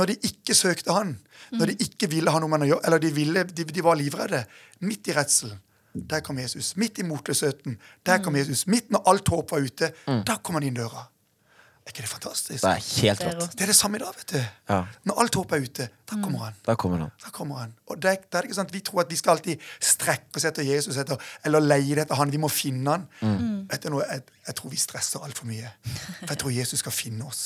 Når 0.00 0.12
de 0.12 0.16
ikke 0.30 0.56
søkte 0.56 0.96
han. 0.96 1.18
Når 1.52 1.72
de 1.72 1.76
ikke 1.86 2.08
ville 2.10 2.32
ha 2.32 2.40
noe 2.42 2.50
med 2.50 2.58
han 2.58 2.66
å 2.66 2.70
gjøre. 2.72 2.84
Eller 2.88 3.04
de, 3.04 3.12
ville, 3.14 3.44
de, 3.52 3.68
de 3.76 3.84
var 3.84 4.00
livredde. 4.00 4.42
Midt 4.88 5.12
i 5.12 5.16
redselen. 5.16 5.60
Der 5.96 6.20
kom 6.24 6.38
Jesus. 6.38 6.74
Midt 6.76 6.98
i 6.98 7.06
motløsheten. 7.06 7.78
Der 8.04 8.24
kom 8.24 8.36
Jesus. 8.36 8.66
Midt 8.66 8.90
når 8.92 9.04
alt 9.12 9.28
håp 9.32 9.52
var 9.54 9.64
ute. 9.64 9.92
Da 10.26 10.40
kom 10.42 10.58
han 10.58 10.66
inn 10.66 10.76
døra. 10.76 11.06
Er 11.86 11.92
ikke 11.94 12.02
det 12.02 12.08
fantastisk? 12.10 12.64
Mm. 12.64 12.70
Det 12.70 12.76
er 12.76 13.02
helt 13.02 13.20
rått. 13.42 13.52
Det 13.52 13.62
er 13.62 13.66
det 13.70 13.76
samme 13.78 13.96
i 13.96 14.00
dag, 14.02 14.14
vet 14.18 14.32
du. 14.32 14.38
Ja. 14.72 14.78
Når 15.06 15.20
alt 15.22 15.34
håp 15.38 15.52
er 15.52 15.60
ute, 15.62 15.84
da 16.10 16.16
kommer 16.22 16.38
han. 16.44 16.54
Da 16.66 16.74
kommer 16.74 16.98
han. 16.98 17.10
Da 17.24 17.30
kommer 17.30 17.60
han. 17.60 17.74
Og 17.86 18.00
det, 18.02 18.14
det 18.32 18.38
er 18.40 18.42
ikke 18.48 18.54
sant, 18.58 18.72
Vi 18.74 18.80
tror 18.80 19.00
at 19.04 19.10
vi 19.10 19.16
skal 19.16 19.36
alltid 19.36 19.62
strekke 19.80 20.34
oss 20.40 20.44
etter 20.50 20.66
Jesus 20.66 20.96
etter, 20.98 21.16
eller 21.46 21.60
leie 21.62 22.00
etter 22.02 22.18
han. 22.18 22.32
Vi 22.34 22.40
må 22.42 22.48
finne 22.50 22.90
han. 22.96 23.04
Mm. 23.22 23.68
Vet 23.70 23.86
du 23.86 23.90
noe? 23.94 24.02
Jeg, 24.10 24.24
jeg 24.48 24.54
tror 24.58 24.70
vi 24.74 24.76
stresser 24.82 25.22
altfor 25.22 25.46
mye. 25.46 25.70
For 26.24 26.32
jeg 26.34 26.38
tror 26.42 26.50
Jesus 26.58 26.82
skal 26.82 26.92
finne 26.92 27.24
oss. 27.30 27.44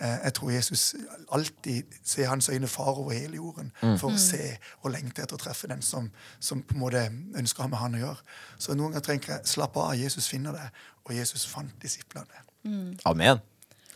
Eh, 0.00 0.18
Jeg 0.24 0.32
tror 0.38 0.50
Jesus 0.50 0.94
alltid 1.32 1.82
ser 2.08 2.28
hans 2.32 2.48
øyne 2.48 2.68
far 2.68 2.96
over 2.96 3.12
hele 3.12 3.36
jorden 3.36 3.68
Mm. 3.82 3.98
for 3.98 4.08
å 4.10 4.18
se 4.18 4.56
og 4.82 4.90
lengte 4.94 5.22
etter 5.22 5.36
å 5.36 5.42
treffe 5.42 5.68
den 5.68 5.82
som, 5.82 6.08
som 6.40 6.62
på 6.62 6.74
en 6.74 6.80
måte 6.80 7.02
ønsker 7.36 7.60
å 7.60 7.62
ha 7.62 7.68
med 7.68 7.78
han 7.78 7.94
å 7.94 7.98
gjøre. 8.06 8.16
Så 8.58 8.72
noen 8.74 8.92
ganger 8.96 9.04
trenger 9.04 9.34
jeg 9.36 9.46
slappe 9.52 9.76
av. 9.80 9.92
Jesus 10.00 10.28
finner 10.28 10.52
det, 10.56 10.70
og 11.04 11.12
Jesus 11.14 11.44
fant 11.46 11.76
disiplene. 11.82 12.40
Amen. 13.04 13.40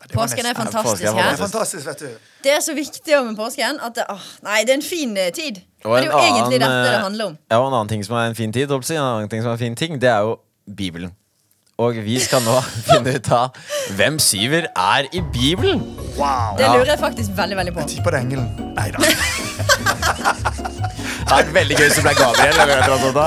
Det 0.07 0.15
var 0.15 0.23
Påsken 0.27 0.47
er 0.47 0.55
fantastisk 0.55 1.03
påsken 1.03 1.19
er 1.19 1.23
Det 1.23 1.33
er 1.33 1.37
fantastisk, 1.37 1.87
vet 1.87 2.01
du. 2.01 2.09
Det 2.45 2.53
er 2.53 2.61
så 2.61 2.75
viktig 2.75 3.17
om 3.19 3.27
med 3.27 3.37
påsken 3.37 3.81
at 3.83 3.95
det, 3.97 4.05
åh, 4.13 4.27
Nei, 4.47 4.61
det 4.63 4.71
er 4.71 4.79
en 4.79 4.83
fin 4.83 5.17
eh, 5.17 5.33
tid. 5.35 5.61
Og 5.85 5.91
Men 5.93 6.03
det 6.03 6.11
er 6.11 6.13
jo 6.13 6.19
en 6.19 6.25
egentlig 6.25 6.43
annen, 6.45 6.61
dette 6.61 6.83
det 6.85 6.95
eh, 6.95 7.03
handler 7.03 7.25
om. 7.27 7.39
Ja, 7.51 7.57
og 7.59 7.69
en 7.69 7.75
annen 7.75 7.89
ting 7.89 8.05
som 8.07 8.17
er 8.17 8.29
en 8.31 8.35
fin 8.39 8.53
tid, 8.53 8.69
holdt 8.71 8.85
på 8.85 8.87
å 8.87 8.91
si, 8.93 8.99
en 8.99 9.03
annen 9.03 9.33
ting 9.33 9.43
som 9.43 9.51
er 9.51 9.57
en 9.59 9.65
fin 9.65 9.79
ting, 9.79 10.01
det 10.03 10.11
er 10.13 10.21
jo 10.29 10.37
Bibelen. 10.77 11.15
Og 11.83 11.99
vi 12.05 12.21
skal 12.21 12.45
nå 12.45 12.55
finne 12.89 13.17
ut 13.17 13.33
av 13.35 13.59
hvem 13.99 14.19
syver 14.23 14.69
er 14.71 15.11
i 15.11 15.21
Bibelen. 15.33 15.83
Wow! 16.17 16.55
Det 16.61 16.71
lurer 16.71 16.95
jeg 16.95 17.01
faktisk 17.03 17.35
veldig 17.37 17.57
veldig 17.57 17.75
på. 17.75 17.81
Jeg 17.87 17.97
tipper 17.97 18.11
det 18.15 18.21
er 18.21 18.25
engelen. 18.29 18.49
Nei 18.77 18.91
da. 18.95 18.99
Det 21.27 21.35
er 21.35 21.49
veldig 21.51 21.75
gøy 21.75 21.89
hvis 21.89 21.97
det 21.99 22.03
ble 22.05 22.13
Gabriel. 22.15 22.59
eller 22.63 22.77
et 22.79 22.87
sånt 22.87 23.17
da. 23.17 23.27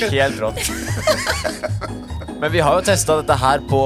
Det 0.00 0.06
er 0.08 0.14
helt 0.16 0.38
rått. 0.40 2.06
Men 2.40 2.52
vi 2.52 2.60
har 2.60 2.76
jo 2.76 2.84
testa 2.84 3.16
dette 3.20 3.36
her 3.40 3.62
på 3.70 3.80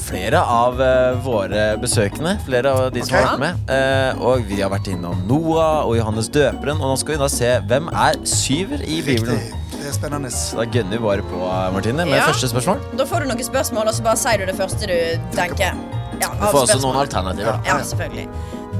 flere 0.00 0.40
av 0.40 0.80
eh, 0.82 1.16
våre 1.24 1.62
besøkende. 1.80 2.34
Flere 2.44 2.72
av 2.72 2.90
de 2.92 3.02
som 3.04 3.14
okay. 3.14 3.24
har 3.24 3.30
vært 3.30 3.42
med. 3.44 3.72
Eh, 3.72 4.22
og 4.26 4.44
vi 4.48 4.58
har 4.60 4.72
vært 4.72 4.90
innom 4.92 5.22
Noah 5.28 5.86
og 5.86 5.94
Johannes 5.98 6.28
døperen. 6.32 6.80
Og 6.80 6.92
nå 6.92 6.98
skal 7.00 7.16
vi 7.16 7.20
da 7.22 7.28
se 7.32 7.52
hvem 7.70 7.88
er 7.92 8.18
syver 8.28 8.84
i 8.84 9.00
Bibelen. 9.06 9.40
Det 9.72 9.88
er 9.88 9.96
spennende. 9.96 10.32
Da 10.58 10.66
gønner 10.68 10.98
vi 10.98 11.04
bare 11.06 11.24
på, 11.30 11.40
Martine, 11.74 12.04
med 12.04 12.18
Ja. 12.18 12.26
første 12.28 12.50
spørsmål. 12.52 12.82
Da 13.00 13.06
får 13.08 13.24
du 13.24 13.30
noen 13.32 13.46
spørsmål, 13.48 13.88
og 13.88 13.96
så 13.96 14.04
bare 14.04 14.20
sier 14.20 14.42
du 14.42 14.46
det 14.50 14.58
første 14.58 14.90
du 14.90 14.98
tenker. 15.36 15.80
Ja, 16.20 16.28
Du 16.28 16.44
får 16.44 16.60
også 16.64 16.66
spørsmål. 16.74 16.84
noen 16.84 17.00
alternativer. 17.06 17.62
Ja, 17.64 17.78
selvfølgelig. 17.80 18.28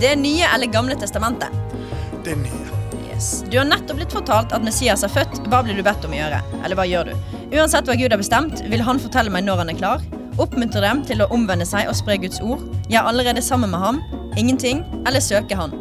Det 0.00 0.12
nye 0.18 0.44
eller 0.54 0.66
gamle 0.72 0.96
testamentet? 1.00 1.48
Det 2.24 2.36
nye. 2.36 2.79
Yes. 3.20 3.44
Du 3.50 3.58
har 3.58 3.66
nettopp 3.68 3.98
blitt 3.98 4.14
fortalt 4.16 4.52
at 4.56 4.62
Messias 4.64 5.02
er 5.04 5.10
født. 5.12 5.42
Hva 5.52 5.58
blir 5.60 5.76
du 5.76 5.82
bedt 5.84 6.06
om 6.08 6.14
å 6.14 6.16
gjøre? 6.16 6.38
Eller 6.64 6.78
hva 6.78 6.86
gjør 6.88 7.10
du? 7.10 7.34
Uansett 7.52 7.84
hva 7.84 7.96
Gud 8.00 8.14
har 8.14 8.20
bestemt, 8.20 8.62
vil 8.72 8.80
han 8.86 9.00
fortelle 9.02 9.28
meg 9.34 9.44
når 9.44 9.60
han 9.60 9.72
er 9.74 9.76
klar. 9.76 10.06
Oppmuntre 10.40 10.80
dem 10.80 11.02
til 11.04 11.20
å 11.20 11.26
omvende 11.36 11.66
seg 11.68 11.90
og 11.90 11.98
spre 11.98 12.16
Guds 12.22 12.40
ord. 12.40 12.64
Jeg 12.88 12.96
er 13.02 13.10
allerede 13.10 13.44
sammen 13.44 13.74
med 13.74 13.84
ham. 13.84 14.00
Ingenting. 14.40 14.80
Eller 15.04 15.20
søke 15.20 15.58
han. 15.58 15.76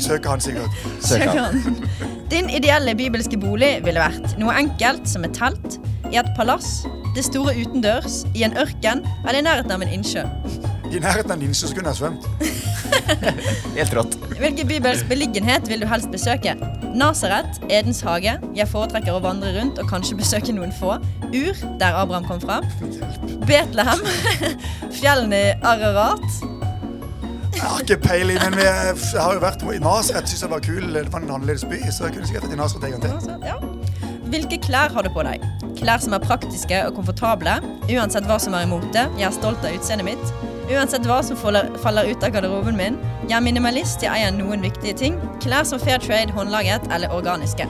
Søker 0.00 0.30
han 0.32 0.40
sikkert. 0.40 0.80
Søker 1.04 1.42
han. 1.42 1.76
Din 2.32 2.48
ideelle 2.48 2.96
bibelske 2.96 3.36
bolig 3.36 3.74
ville 3.84 4.00
vært 4.00 4.38
noe 4.40 4.56
enkelt 4.64 5.04
som 5.12 5.28
et 5.28 5.36
telt, 5.36 5.76
i 6.08 6.16
et 6.20 6.32
palass, 6.38 6.86
det 7.12 7.26
store 7.28 7.52
utendørs, 7.60 8.22
i 8.32 8.46
en 8.48 8.56
ørken 8.56 9.04
eller 9.26 9.42
i 9.42 9.44
nærheten 9.44 9.76
av 9.76 9.84
en 9.84 9.92
innsjø. 9.92 10.24
I 10.88 11.00
nærheten 11.00 11.32
av 11.32 11.36
en 11.36 11.46
innsjø 11.50 11.68
så 11.68 11.76
kunne 11.76 11.92
jeg 11.92 12.00
svømt. 12.00 12.24
Helt 13.76 13.96
rått. 14.00 14.16
Hvilken 14.42 14.66
bibelsk 14.68 15.06
beliggenhet 15.08 15.68
vil 15.68 15.80
du 15.80 15.86
helst 15.86 16.10
besøke? 16.10 16.56
Nasaret, 16.98 17.60
Edens 17.70 18.00
hage. 18.02 18.32
Jeg 18.56 18.66
foretrekker 18.68 19.14
å 19.14 19.20
vandre 19.22 19.52
rundt 19.54 19.78
og 19.78 19.86
kanskje 19.86 20.16
besøke 20.18 20.50
noen 20.56 20.72
få. 20.74 20.96
Ur, 21.30 21.60
der 21.78 21.94
Abraham 22.00 22.26
kom 22.26 22.40
fra. 22.42 22.56
Betlehem. 23.46 24.02
Fjellene 24.98 25.38
i 25.38 25.54
Ararat. 25.62 26.26
Jeg 27.54 27.62
har 27.62 27.86
ikke 27.86 28.00
peiling, 28.02 28.42
men 28.42 28.58
vi, 28.58 28.66
jeg 28.66 29.22
har 29.22 29.38
jo 29.38 29.44
vært 29.46 29.62
i 29.62 29.78
Nasaret. 29.78 30.26
Syns 30.26 30.42
jeg 30.42 30.50
var 30.50 30.66
kul. 30.66 30.90
Det 30.90 31.06
var 31.14 31.22
en 31.22 31.30
annerledes 31.30 31.62
by, 31.70 31.78
så 31.86 32.08
jeg 32.08 32.16
kunne 32.18 32.32
sikkert 32.32 32.48
vært 32.48 32.56
i 32.58 32.62
Nasaret 32.64 32.88
en 32.90 32.96
gang 32.98 33.20
til. 33.22 33.46
Ja. 33.46 34.10
Hvilke 34.32 34.58
klær 34.66 34.90
har 34.90 35.06
du 35.06 35.14
på 35.14 35.22
deg? 35.22 35.46
Klær 35.78 36.02
som 36.02 36.18
er 36.18 36.26
praktiske 36.26 36.82
og 36.88 36.98
komfortable. 36.98 37.60
Uansett 37.86 38.26
hva 38.26 38.42
som 38.42 38.58
er 38.58 38.66
imot 38.66 38.90
det. 38.90 39.06
Jeg 39.22 39.30
er 39.30 39.38
stolt 39.38 39.62
av 39.62 39.78
utseendet 39.78 40.16
mitt. 40.16 40.51
Uansett 40.70 41.06
hva 41.08 41.18
som 41.26 41.36
faller, 41.36 42.10
ut 42.10 42.22
av 42.24 42.30
garderoben 42.34 42.76
min. 42.78 42.98
Jeg 43.28 43.36
er 43.38 43.44
minimalist, 43.44 44.02
jeg 44.04 44.12
eier 44.14 44.32
noen 44.36 44.62
viktige 44.62 44.94
ting. 44.98 45.18
Klær 45.42 45.66
som 45.68 45.80
fair 45.82 45.98
trade, 46.02 46.32
håndlaget 46.36 46.86
eller 46.94 47.12
organiske. 47.14 47.66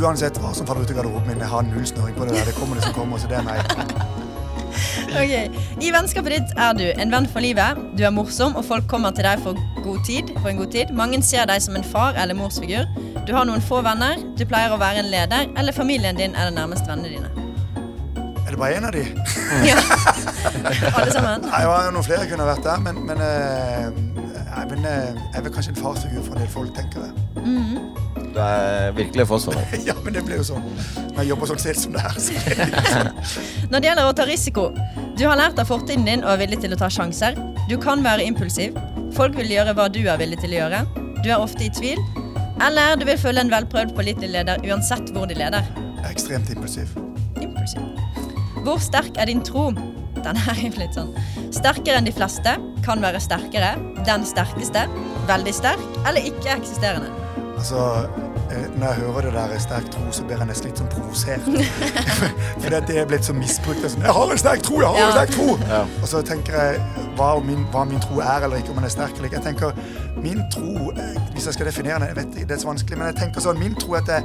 Uansett 0.00 0.38
hva 0.40 0.52
som 0.56 0.68
faller 0.68 0.84
ut 0.84 0.92
av 0.92 1.00
garderoben 1.00 1.30
min, 1.32 1.40
jeg 1.42 1.50
har 1.52 1.66
null 1.66 1.86
snøring 1.88 2.16
på 2.18 2.28
det 2.28 2.36
der. 2.36 2.50
Det 2.50 2.56
kommer 2.60 2.76
det 2.80 2.84
som 2.88 2.94
kommer, 2.96 3.18
så 3.22 3.30
det 3.32 3.40
er 3.40 3.46
meg. 3.48 3.64
Ok, 5.16 5.30
I 5.80 5.88
vennskapet 5.94 6.32
ditt 6.34 6.50
er 6.60 6.74
du 6.76 6.82
en 7.00 7.12
venn 7.12 7.24
for 7.32 7.40
livet. 7.40 7.78
Du 7.96 8.02
er 8.04 8.10
morsom, 8.12 8.56
og 8.58 8.64
folk 8.66 8.84
kommer 8.90 9.14
til 9.16 9.24
deg 9.24 9.40
for, 9.40 9.56
god 9.84 10.02
tid, 10.04 10.32
for 10.42 10.50
en 10.50 10.58
god 10.60 10.74
tid. 10.74 10.90
Mange 10.98 11.22
ser 11.24 11.46
deg 11.48 11.62
som 11.64 11.78
en 11.78 11.86
far- 11.86 12.18
eller 12.20 12.36
morsfigur. 12.36 12.84
Du 13.24 13.32
har 13.32 13.46
noen 13.48 13.62
få 13.64 13.80
venner. 13.86 14.20
Du 14.36 14.44
pleier 14.50 14.74
å 14.74 14.80
være 14.82 15.00
en 15.00 15.08
leder, 15.12 15.48
eller 15.56 15.72
familien 15.72 16.18
din 16.20 16.36
er 16.36 16.50
de 16.50 16.56
nærmeste 16.58 16.90
vennene 16.90 17.14
dine. 17.14 17.30
Er 18.44 18.52
det 18.52 18.60
bare 18.60 18.76
én 18.76 18.84
av 18.90 18.92
de? 18.92 19.06
Ja. 19.64 19.80
Alle 20.66 21.12
sammen. 21.12 21.46
Nei, 21.46 21.60
det 21.62 21.68
var 21.70 21.86
jo 21.86 21.94
noen 21.96 22.06
flere 22.06 22.26
kunne 22.30 22.48
vært 22.48 22.64
der, 22.66 22.82
men, 22.84 23.00
men, 23.08 23.22
eh, 23.22 23.86
nei, 24.50 24.64
men 24.72 24.88
eh, 24.90 25.22
jeg 25.34 25.46
vil, 25.46 25.52
kanskje 25.54 25.74
en 25.74 25.80
farsfigur 25.80 26.26
for 26.26 26.36
en 26.36 26.44
del 26.44 26.52
folk, 26.52 26.74
tenker 26.76 27.06
jeg. 27.06 27.96
Du 28.36 28.40
er 28.42 28.92
virkelig 28.96 29.26
Foss. 29.30 29.44
Håvard. 29.48 29.86
Ja, 29.86 29.94
men 30.04 30.16
det 30.16 30.24
blir 30.26 30.40
jo 30.42 30.46
sånn. 30.50 30.64
Når 31.14 31.22
jeg 31.22 31.30
jobber 31.30 31.50
sånn 31.52 31.62
selv 31.62 31.80
som 31.80 31.96
det 31.96 32.04
her. 32.04 32.18
Så 32.20 32.36
er 32.36 32.60
liksom. 32.74 33.08
Når 33.72 33.78
det 33.78 33.88
gjelder 33.90 34.10
å 34.10 34.14
ta 34.16 34.26
risiko 34.28 34.66
Du 35.16 35.24
har 35.24 35.38
lært 35.40 35.58
av 35.62 35.70
fortiden 35.70 36.04
din 36.08 36.24
og 36.24 36.34
er 36.34 36.42
villig 36.44 36.60
til 36.64 36.76
å 36.76 36.80
ta 36.80 36.90
sjanser. 36.92 37.38
Du 37.70 37.78
kan 37.80 38.04
være 38.04 38.26
impulsiv. 38.28 38.76
Folk 39.16 39.38
vil 39.40 39.54
gjøre 39.54 39.72
hva 39.78 39.88
du 39.88 40.02
er 40.04 40.20
villig 40.20 40.42
til 40.42 40.52
å 40.52 40.60
gjøre. 40.60 40.82
Du 41.22 41.30
er 41.30 41.40
ofte 41.40 41.64
i 41.64 41.72
tvil. 41.72 42.02
Eller 42.66 42.96
du 43.00 43.06
vil 43.08 43.18
følge 43.20 43.46
en 43.46 43.52
velprøvd 43.52 43.96
pålitelig 43.96 44.32
leder 44.32 44.60
uansett 44.68 45.12
hvor 45.16 45.28
de 45.28 45.36
leder. 45.38 45.64
Jeg 45.96 46.04
er 46.04 46.12
ekstremt 46.12 46.52
impulsiv. 46.52 46.92
Impulsiv. 47.40 47.84
Hvor 48.66 48.80
sterk 48.82 49.16
er 49.20 49.30
din 49.32 49.42
tro? 49.44 49.70
Den 50.26 50.36
er 50.50 50.58
jo 50.58 50.72
litt 50.80 50.96
sånn. 50.96 51.12
Sterkere 51.54 52.00
enn 52.00 52.08
de 52.08 52.14
fleste. 52.16 52.56
Kan 52.86 53.02
være 53.04 53.20
sterkere. 53.22 53.74
Den 54.06 54.26
sterkeste. 54.26 54.86
Veldig 55.30 55.54
sterk. 55.54 55.84
Eller 56.06 56.26
ikke-eksisterende. 56.32 57.12
Altså, 57.56 57.78
eh, 58.50 58.66
Når 58.76 58.86
jeg 58.86 58.96
hører 59.00 59.22
det 59.22 59.32
der 59.32 59.58
sterk 59.62 59.86
tro, 59.90 60.02
så 60.12 60.24
blir 60.28 60.36
jeg 60.42 60.46
nesten 60.50 60.68
litt 60.68 60.80
sånn 60.82 60.90
provosert. 60.92 61.46
For 62.60 62.68
det 62.74 62.96
er 63.00 63.06
blitt 63.08 63.24
så 63.24 63.32
misbrukt. 63.32 63.80
Sånn, 63.86 64.02
'Jeg 64.04 64.12
har 64.18 64.30
en 64.34 64.38
sterk 64.38 64.62
tro! 64.62 64.80
jeg 64.80 64.88
har 64.88 64.98
Ja. 64.98 65.06
en 65.06 65.12
sterk 65.16 65.30
tro!' 65.38 65.58
Ja. 65.70 65.80
Og 66.02 66.08
så 66.08 66.22
tenker 66.22 66.52
jeg 66.52 66.80
hva 67.16 67.30
min, 67.44 67.64
hva 67.72 67.84
min 67.88 68.00
tro 68.00 68.20
er, 68.20 68.44
eller 68.44 68.56
ikke, 68.60 68.70
om 68.70 68.76
den 68.76 68.84
er 68.84 68.92
sterk 68.92 69.14
eller 69.16 69.24
ikke. 69.30 69.40
Jeg 69.40 69.46
tenker, 69.54 69.72
min 70.22 70.42
tro, 70.52 70.90
eh, 70.92 71.16
Hvis 71.32 71.44
jeg 71.46 71.54
skal 71.54 71.66
definere 71.66 71.98
den, 72.00 72.08
jeg 72.08 72.16
vet 72.16 72.48
det 72.48 72.50
er 72.56 72.60
så 72.60 72.68
vanskelig, 72.68 72.98
men 72.98 73.06
jeg 73.06 73.16
tenker 73.16 73.40
sånn, 73.40 73.58
min 73.58 73.74
tro 73.74 73.94
er 73.94 73.98
at 74.04 74.06
jeg, 74.08 74.22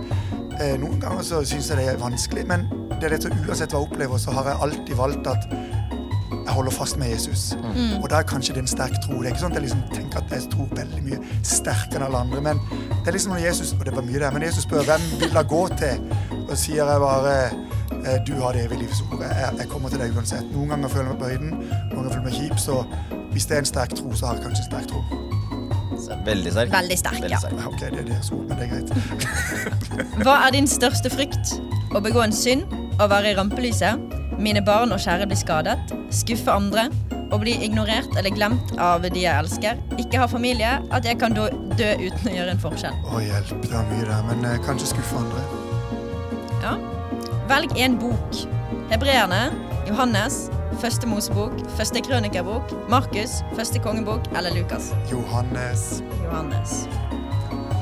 eh, 0.59 0.77
Noen 0.77 0.99
ganger 1.01 1.23
så 1.23 1.43
syns 1.45 1.69
jeg 1.69 1.77
det 1.77 1.87
er 1.87 1.97
vanskelig, 1.97 2.45
men 2.47 2.67
det 2.99 3.03
er 3.03 3.09
det 3.15 3.23
så 3.23 3.29
uansett 3.47 3.71
hva 3.71 3.79
jeg 3.79 3.87
opplever, 3.91 4.17
så 4.19 4.31
har 4.31 4.43
jeg 4.43 4.57
alltid 4.61 4.95
valgt 4.95 5.27
at 5.27 5.47
jeg 6.45 6.53
holder 6.55 6.71
fast 6.71 6.97
med 6.97 7.09
Jesus. 7.13 7.51
Og 8.01 8.09
da 8.09 8.15
er 8.21 8.27
kanskje 8.27 8.53
det 8.55 8.61
en 8.63 8.67
sterk 8.71 8.95
tro. 9.03 9.19
Det 9.21 9.29
er 9.29 9.33
ikke 9.35 9.43
sånn 9.43 9.51
at 9.53 9.59
jeg 9.61 9.65
liksom 9.67 9.83
tenker 9.93 10.17
at 10.23 10.31
jeg 10.35 10.47
tror 10.53 10.67
veldig 10.77 11.01
mye 11.05 11.19
sterkere 11.47 11.99
enn 12.01 12.07
alle 12.07 12.21
andre. 12.25 12.41
Men 12.41 12.61
det 13.01 13.07
er 13.11 13.17
liksom 13.17 13.33
når 13.35 13.43
Jesus 13.45 13.73
og 13.77 13.85
det 13.85 13.95
var 13.95 14.07
mye 14.07 14.19
der, 14.23 14.31
men 14.35 14.45
Jesus 14.47 14.63
spør 14.67 14.83
hvem 14.89 15.05
vil 15.21 15.37
jeg 15.39 15.47
gå 15.53 15.61
til, 15.81 16.05
og 16.49 16.55
sier 16.57 16.81
jeg 16.81 17.03
bare 17.05 17.35
eh, 17.45 18.17
du 18.27 18.33
har 18.41 18.57
det 18.57 18.65
evige 18.65 18.83
livs 18.85 19.01
ord. 19.11 19.21
Jeg, 19.23 19.53
jeg 19.61 19.69
kommer 19.71 19.89
til 19.93 20.01
deg 20.03 20.15
uansett. 20.17 20.47
Noen 20.55 20.73
ganger 20.75 20.93
føler 20.95 21.11
jeg 21.11 21.13
meg 21.13 21.21
på 21.23 21.31
høyden, 21.33 21.51
noen 21.57 21.97
ganger 21.97 22.13
føler 22.15 22.21
jeg 22.21 22.27
meg 22.29 22.39
kjip. 22.39 22.57
Så 22.59 22.79
hvis 23.31 23.45
det 23.49 23.57
er 23.59 23.65
en 23.65 23.71
sterk 23.73 23.95
tro, 23.99 24.13
så 24.15 24.31
har 24.31 24.39
jeg 24.39 24.47
kanskje 24.49 24.65
en 24.65 24.71
sterk 24.71 24.87
tro. 24.91 25.03
Veldig 26.25 26.51
sterk. 26.51 26.71
Veldig 26.73 26.97
sterk, 26.97 27.23
ja. 27.29 27.37
Ja, 27.45 27.67
Ok, 27.69 27.79
det 27.79 27.99
er 28.01 28.07
deres 28.09 28.31
ord, 28.33 28.43
men 28.49 28.57
det 28.57 28.67
er 28.67 28.71
greit. 28.73 28.89
Hva 30.25 30.33
er 30.47 30.55
din 30.57 30.67
største 30.67 31.11
frykt? 31.13 31.53
Å 31.95 32.01
begå 32.03 32.23
en 32.25 32.33
synd? 32.35 32.65
Å 33.01 33.07
være 33.11 33.31
i 33.31 33.37
rampelyset? 33.37 34.20
Mine 34.41 34.61
barn 34.65 34.91
og 34.95 34.99
kjære 35.03 35.27
blir 35.29 35.37
skadet? 35.39 35.91
Skuffe 36.13 36.51
andre? 36.53 36.87
Å 37.31 37.37
bli 37.39 37.53
ignorert 37.63 38.09
eller 38.19 38.33
glemt 38.35 38.73
av 38.81 39.05
de 39.05 39.21
jeg 39.21 39.31
elsker? 39.31 39.77
Ikke 40.01 40.19
ha 40.19 40.27
familie? 40.27 40.71
At 40.91 41.05
jeg 41.07 41.19
kan 41.21 41.35
dø, 41.37 41.45
dø 41.79 41.91
uten 42.01 42.31
å 42.31 42.33
gjøre 42.35 42.55
en 42.55 42.59
forskjell? 42.63 42.97
Å, 43.07 43.21
hjelp. 43.23 43.53
Det 43.63 43.71
var 43.75 43.85
mye 43.91 44.07
der. 44.09 44.23
Men 44.27 44.47
eh, 44.49 44.57
kanskje 44.65 44.89
skuffe 44.91 45.21
andre. 45.21 45.43
Ja. 46.65 46.73
Velg 47.51 47.77
en 47.85 47.95
bok. 48.01 48.41
Hebreerne, 48.91 49.43
Johannes, 49.87 50.47
Første 50.81 51.07
Mosebok, 51.07 51.53
Første 51.77 52.01
Krønikerbok, 52.03 52.71
Markus, 52.91 53.39
Første 53.57 53.79
kongebok 53.83 54.27
eller 54.35 54.55
Lukas. 54.55 54.89
Johannes. 55.11 56.01
Johannes. 56.23 56.75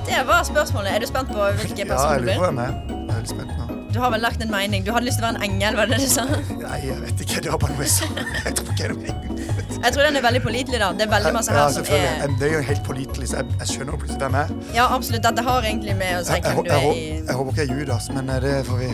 Det 0.09 0.21
var 0.27 0.43
spørsmålet. 0.47 0.95
Er 0.97 1.05
du 1.05 1.09
spent 1.09 1.29
på 1.33 1.49
hvilke 1.61 1.85
Ja, 1.85 1.89
personer 1.93 2.17
jeg 2.17 2.21
du 2.21 2.25
lurer 2.25 2.33
blir? 2.33 2.39
på 2.41 2.47
hvem 2.49 2.63
jeg 2.63 2.69
er. 2.69 2.79
Jeg 2.89 3.09
er 3.09 3.13
veldig 3.13 3.35
spent 3.35 3.57
nå. 3.57 3.78
Du 3.93 3.99
har 3.99 4.11
vel 4.13 4.21
lagt 4.21 4.41
en 4.43 4.51
mening. 4.53 4.83
Du 4.85 4.91
hadde 4.93 5.05
lyst 5.07 5.17
til 5.17 5.25
å 5.25 5.31
være 5.31 5.39
en 5.39 5.45
engel, 5.49 5.75
var 5.79 5.89
det 5.89 5.97
det 5.97 6.05
du 6.05 6.11
sa? 6.13 6.25
Nei, 6.59 6.79
jeg 6.85 6.97
vet 7.01 7.23
ikke. 7.25 7.41
Det 7.45 7.51
var 7.53 7.61
bare 7.63 7.73
noe 7.73 7.85
jeg 7.87 7.93
sa. 7.95 8.09
Jeg 8.45 8.53
tror 8.59 8.69
ikke 8.73 8.89
det 8.91 8.93
noe 8.93 9.37
Jeg 9.79 9.93
tror 9.95 10.03
den 10.05 10.19
er 10.19 10.23
veldig 10.25 10.41
pålitelig, 10.43 10.79
da. 10.83 10.89
Det 10.99 11.05
er 11.07 11.11
veldig 11.13 11.31
masse 11.33 11.51
Ja, 11.53 11.63
her 11.63 11.73
som 11.73 11.85
selvfølgelig. 11.87 12.23
er 12.27 12.35
Det 12.39 12.47
er 12.49 12.53
jo 12.53 12.61
helt 12.69 12.83
pålitelig, 12.85 13.29
så 13.31 13.39
jeg, 13.39 13.45
jeg 13.63 13.67
skjønner 13.71 13.91
jo 13.95 13.99
plutselig 14.03 14.21
hvem 14.25 14.37
jeg 14.39 14.43
er. 14.43 14.53
Ja, 14.77 14.85
absolutt. 14.97 15.23
Dette 15.25 15.45
har 15.49 15.67
egentlig 15.71 15.95
med 16.03 16.11
å 16.19 16.23
si 16.27 16.35
Jeg, 16.35 16.43
jeg, 16.43 16.53
hvem 16.53 16.65
du 16.65 16.71
er 16.75 16.87
i 16.91 17.05
jeg 17.29 17.35
håper 17.39 17.51
ikke 17.51 17.61
jeg 17.61 17.69
er 17.69 17.79
Judas, 17.79 18.09
men 18.13 18.29
eh, 18.29 18.39
det 18.45 18.55
får 18.69 18.77
vi 18.83 18.89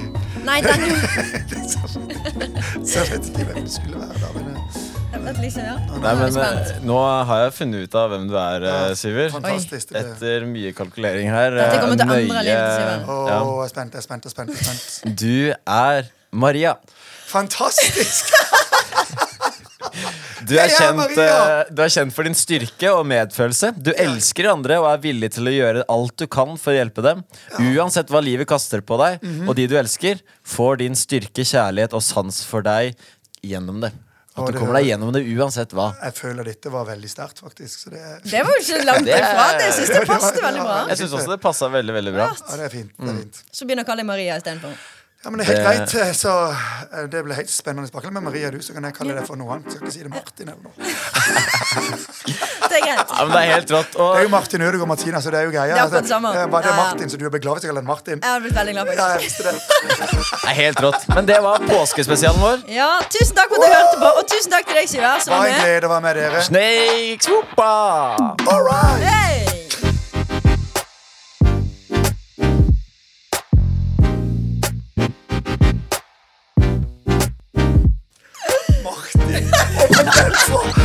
Nei, 0.46 0.60
den 0.66 0.82
Så 1.76 3.00
jeg 3.02 3.12
vet 3.12 3.30
ikke 3.32 3.46
hvem 3.50 3.64
det 3.66 3.72
skulle 3.76 4.00
være 4.06 4.18
da. 4.22 4.32
Men, 4.38 4.46
eh, 4.54 4.60
Jeg 4.76 4.85
liksom, 5.24 5.64
ja. 5.66 5.76
Nei, 6.02 6.14
men 6.20 6.38
eh, 6.42 6.72
Nå 6.86 6.98
har 7.30 7.44
jeg 7.46 7.54
funnet 7.60 7.86
ut 7.88 7.96
av 8.00 8.10
hvem 8.14 8.28
du 8.30 8.36
er, 8.40 8.66
eh, 8.72 8.94
Syver. 9.00 9.36
Etter 10.02 10.46
mye 10.50 10.74
kalkulering 10.76 11.30
her. 11.32 11.56
Dette 11.56 11.76
eh, 11.78 11.82
kommer 11.84 11.98
til 12.00 12.12
nøye- 12.12 12.28
livet 12.28 12.46
til 12.46 12.76
Syver. 12.76 13.08
Å, 13.08 13.20
Ja. 13.30 13.40
jeg 13.40 13.66
er 13.66 13.74
spent, 13.74 13.94
jeg 13.94 14.02
er 14.04 14.08
spent, 14.10 14.24
jeg 14.24 14.32
er 14.32 14.36
spent. 14.36 14.50
Jeg 14.50 14.60
er 14.60 14.80
spent. 14.80 15.16
Du 15.16 15.54
er 15.68 16.12
Maria. 16.32 16.76
Fantastisk! 17.32 18.32
Du 20.46 20.52
er, 20.60 20.68
er 20.68 20.70
kjent, 20.76 20.98
Maria! 21.00 21.64
du 21.74 21.80
er 21.82 21.90
kjent 21.90 22.14
for 22.14 22.28
din 22.28 22.36
styrke 22.38 22.90
og 22.94 23.06
medfølelse. 23.10 23.72
Du 23.82 23.90
elsker 23.98 24.46
andre 24.52 24.76
og 24.78 24.86
er 24.92 25.00
villig 25.02 25.32
til 25.34 25.48
å 25.50 25.54
gjøre 25.54 25.86
alt 25.90 26.14
du 26.22 26.26
kan 26.30 26.54
for 26.62 26.70
å 26.74 26.76
hjelpe 26.76 27.02
dem. 27.02 27.24
Uansett 27.58 28.12
hva 28.14 28.22
livet 28.22 28.46
kaster 28.50 28.84
på 28.86 28.98
deg, 29.02 29.24
Mhm. 29.24 29.48
og 29.50 29.56
de 29.58 29.66
du 29.72 29.76
elsker, 29.80 30.20
får 30.46 30.78
din 30.84 30.94
styrke, 30.94 31.42
kjærlighet 31.48 31.94
og 31.98 32.04
sans 32.04 32.44
for 32.46 32.62
deg 32.62 32.94
gjennom 33.42 33.82
det. 33.82 33.92
At 34.36 34.52
du 34.52 34.58
kommer 34.60 34.76
deg 34.76 34.90
gjennom 34.90 35.14
det 35.16 35.22
uansett 35.32 35.72
hva. 35.72 35.86
Jeg 36.04 36.14
føler 36.18 36.44
dette 36.50 36.72
var 36.74 36.84
veldig 36.90 37.08
sterkt, 37.10 37.40
faktisk. 37.40 37.86
Så 37.86 37.94
det, 37.94 38.02
Det 38.28 38.42
var 38.44 38.58
jo 38.58 38.64
ikke 38.66 38.82
langt 38.84 39.06
Det 39.08 39.16
ifra. 39.16 39.46
Det 39.56 39.70
jeg 39.70 39.74
synes 39.78 39.94
det 39.96 40.02
passet 40.10 40.42
veldig 40.44 40.66
bra. 40.66 40.76
Jeg 40.92 40.98
syns 41.02 41.14
også 41.22 41.32
det 41.32 41.40
passa 41.46 41.70
veldig 41.72 41.96
veldig 41.96 42.14
bra. 42.18 42.28
ja, 42.36 42.58
det 42.60 42.66
er 42.68 42.74
fint. 42.74 42.92
Det 43.00 43.14
er 43.14 43.18
fint. 43.22 43.40
Så 43.56 43.66
begynner 43.70 43.88
å 43.88 43.90
kalle 43.90 44.04
deg 44.04 44.10
Maria 44.12 44.36
istedenfor. 44.42 44.76
Ja, 45.26 45.32
men 45.34 45.40
det 45.42 45.48
er 45.50 45.56
helt 45.66 45.90
Det- 45.90 46.02
greit. 46.04 46.16
Så 46.16 46.32
eh, 46.94 47.08
det 47.10 47.24
ble 47.26 47.34
helt 47.34 47.50
spennende. 47.50 47.88
Sparkle 47.90 48.12
Men 48.14 48.24
Maria, 48.28 48.52
du, 48.54 48.60
så 48.62 48.74
kan 48.76 48.84
jeg 48.86 48.94
kalle 48.94 49.16
det 49.18 49.24
for 49.26 49.36
noe 49.40 49.56
annet. 49.56 49.72
Skal 49.74 49.82
ikke 49.88 49.94
si 49.96 50.04
det 50.06 50.12
Martin 50.14 50.52
eller 50.54 50.62
noe. 50.62 50.74
Det 52.66 52.82
er 52.82 52.86
greit. 52.86 53.12
Ja, 53.18 53.24
men 53.26 53.32
det 53.32 53.42
er 53.42 53.52
helt 53.54 53.72
rått. 53.72 53.92
Det 53.96 54.06
er 54.20 54.24
jo 54.26 54.30
Martin 54.34 54.62
Ødegaard 54.66 54.82
og 54.82 54.88
Martina, 54.90 55.20
så 55.22 55.32
det 55.32 55.40
er 55.40 55.46
jo 55.48 55.52
greia. 55.54 55.70
Det 55.70 55.80
er 55.80 55.84
akkurat 55.86 56.04
det 56.04 56.10
samme. 56.12 56.32
Bare 56.52 56.64
det 56.66 56.72
er. 56.72 56.76
Martin, 56.76 57.10
så 57.10 57.18
du 57.22 57.30
blir 57.30 57.40
glad 57.44 57.54
hvis 57.56 57.64
jeg 57.64 57.72
kaller 57.72 57.82
deg 57.86 57.88
Martin. 57.88 58.20
Jeg 58.24 58.32
har 58.34 58.40
blitt 58.44 58.56
veldig 58.58 58.74
glad, 58.76 58.92
Ja, 58.98 59.08
jeg 59.14 59.22
visste 59.24 59.44
det. 59.48 59.54
det 59.56 60.50
er 60.52 60.58
helt 60.60 60.82
rått. 60.84 61.08
Men 61.16 61.26
det 61.30 61.40
var 61.46 61.66
påskespesialen 61.70 62.42
vår. 62.42 62.64
Ja, 62.76 62.90
tusen 63.16 63.36
takk 63.38 63.54
for 63.54 63.64
at 63.64 63.70
du 63.70 63.76
hørte 63.80 64.00
på, 64.04 64.14
og 64.20 64.28
tusen 64.34 64.52
takk 64.58 64.66
til 64.68 64.82
deg, 64.82 64.90
Syver, 64.92 65.20
som 65.24 65.38
Bare 65.38 65.54
en 65.54 65.62
glede 65.62 65.88
å 65.88 65.94
være 65.96 66.08
med 66.10 66.16
dere. 66.22 66.42
Snakes! 66.52 67.30
All 67.58 68.64
right! 68.66 69.06
Hey! 69.06 69.55
Martin. 80.50 80.66
Og 80.70 80.76
Derfor 80.76 80.85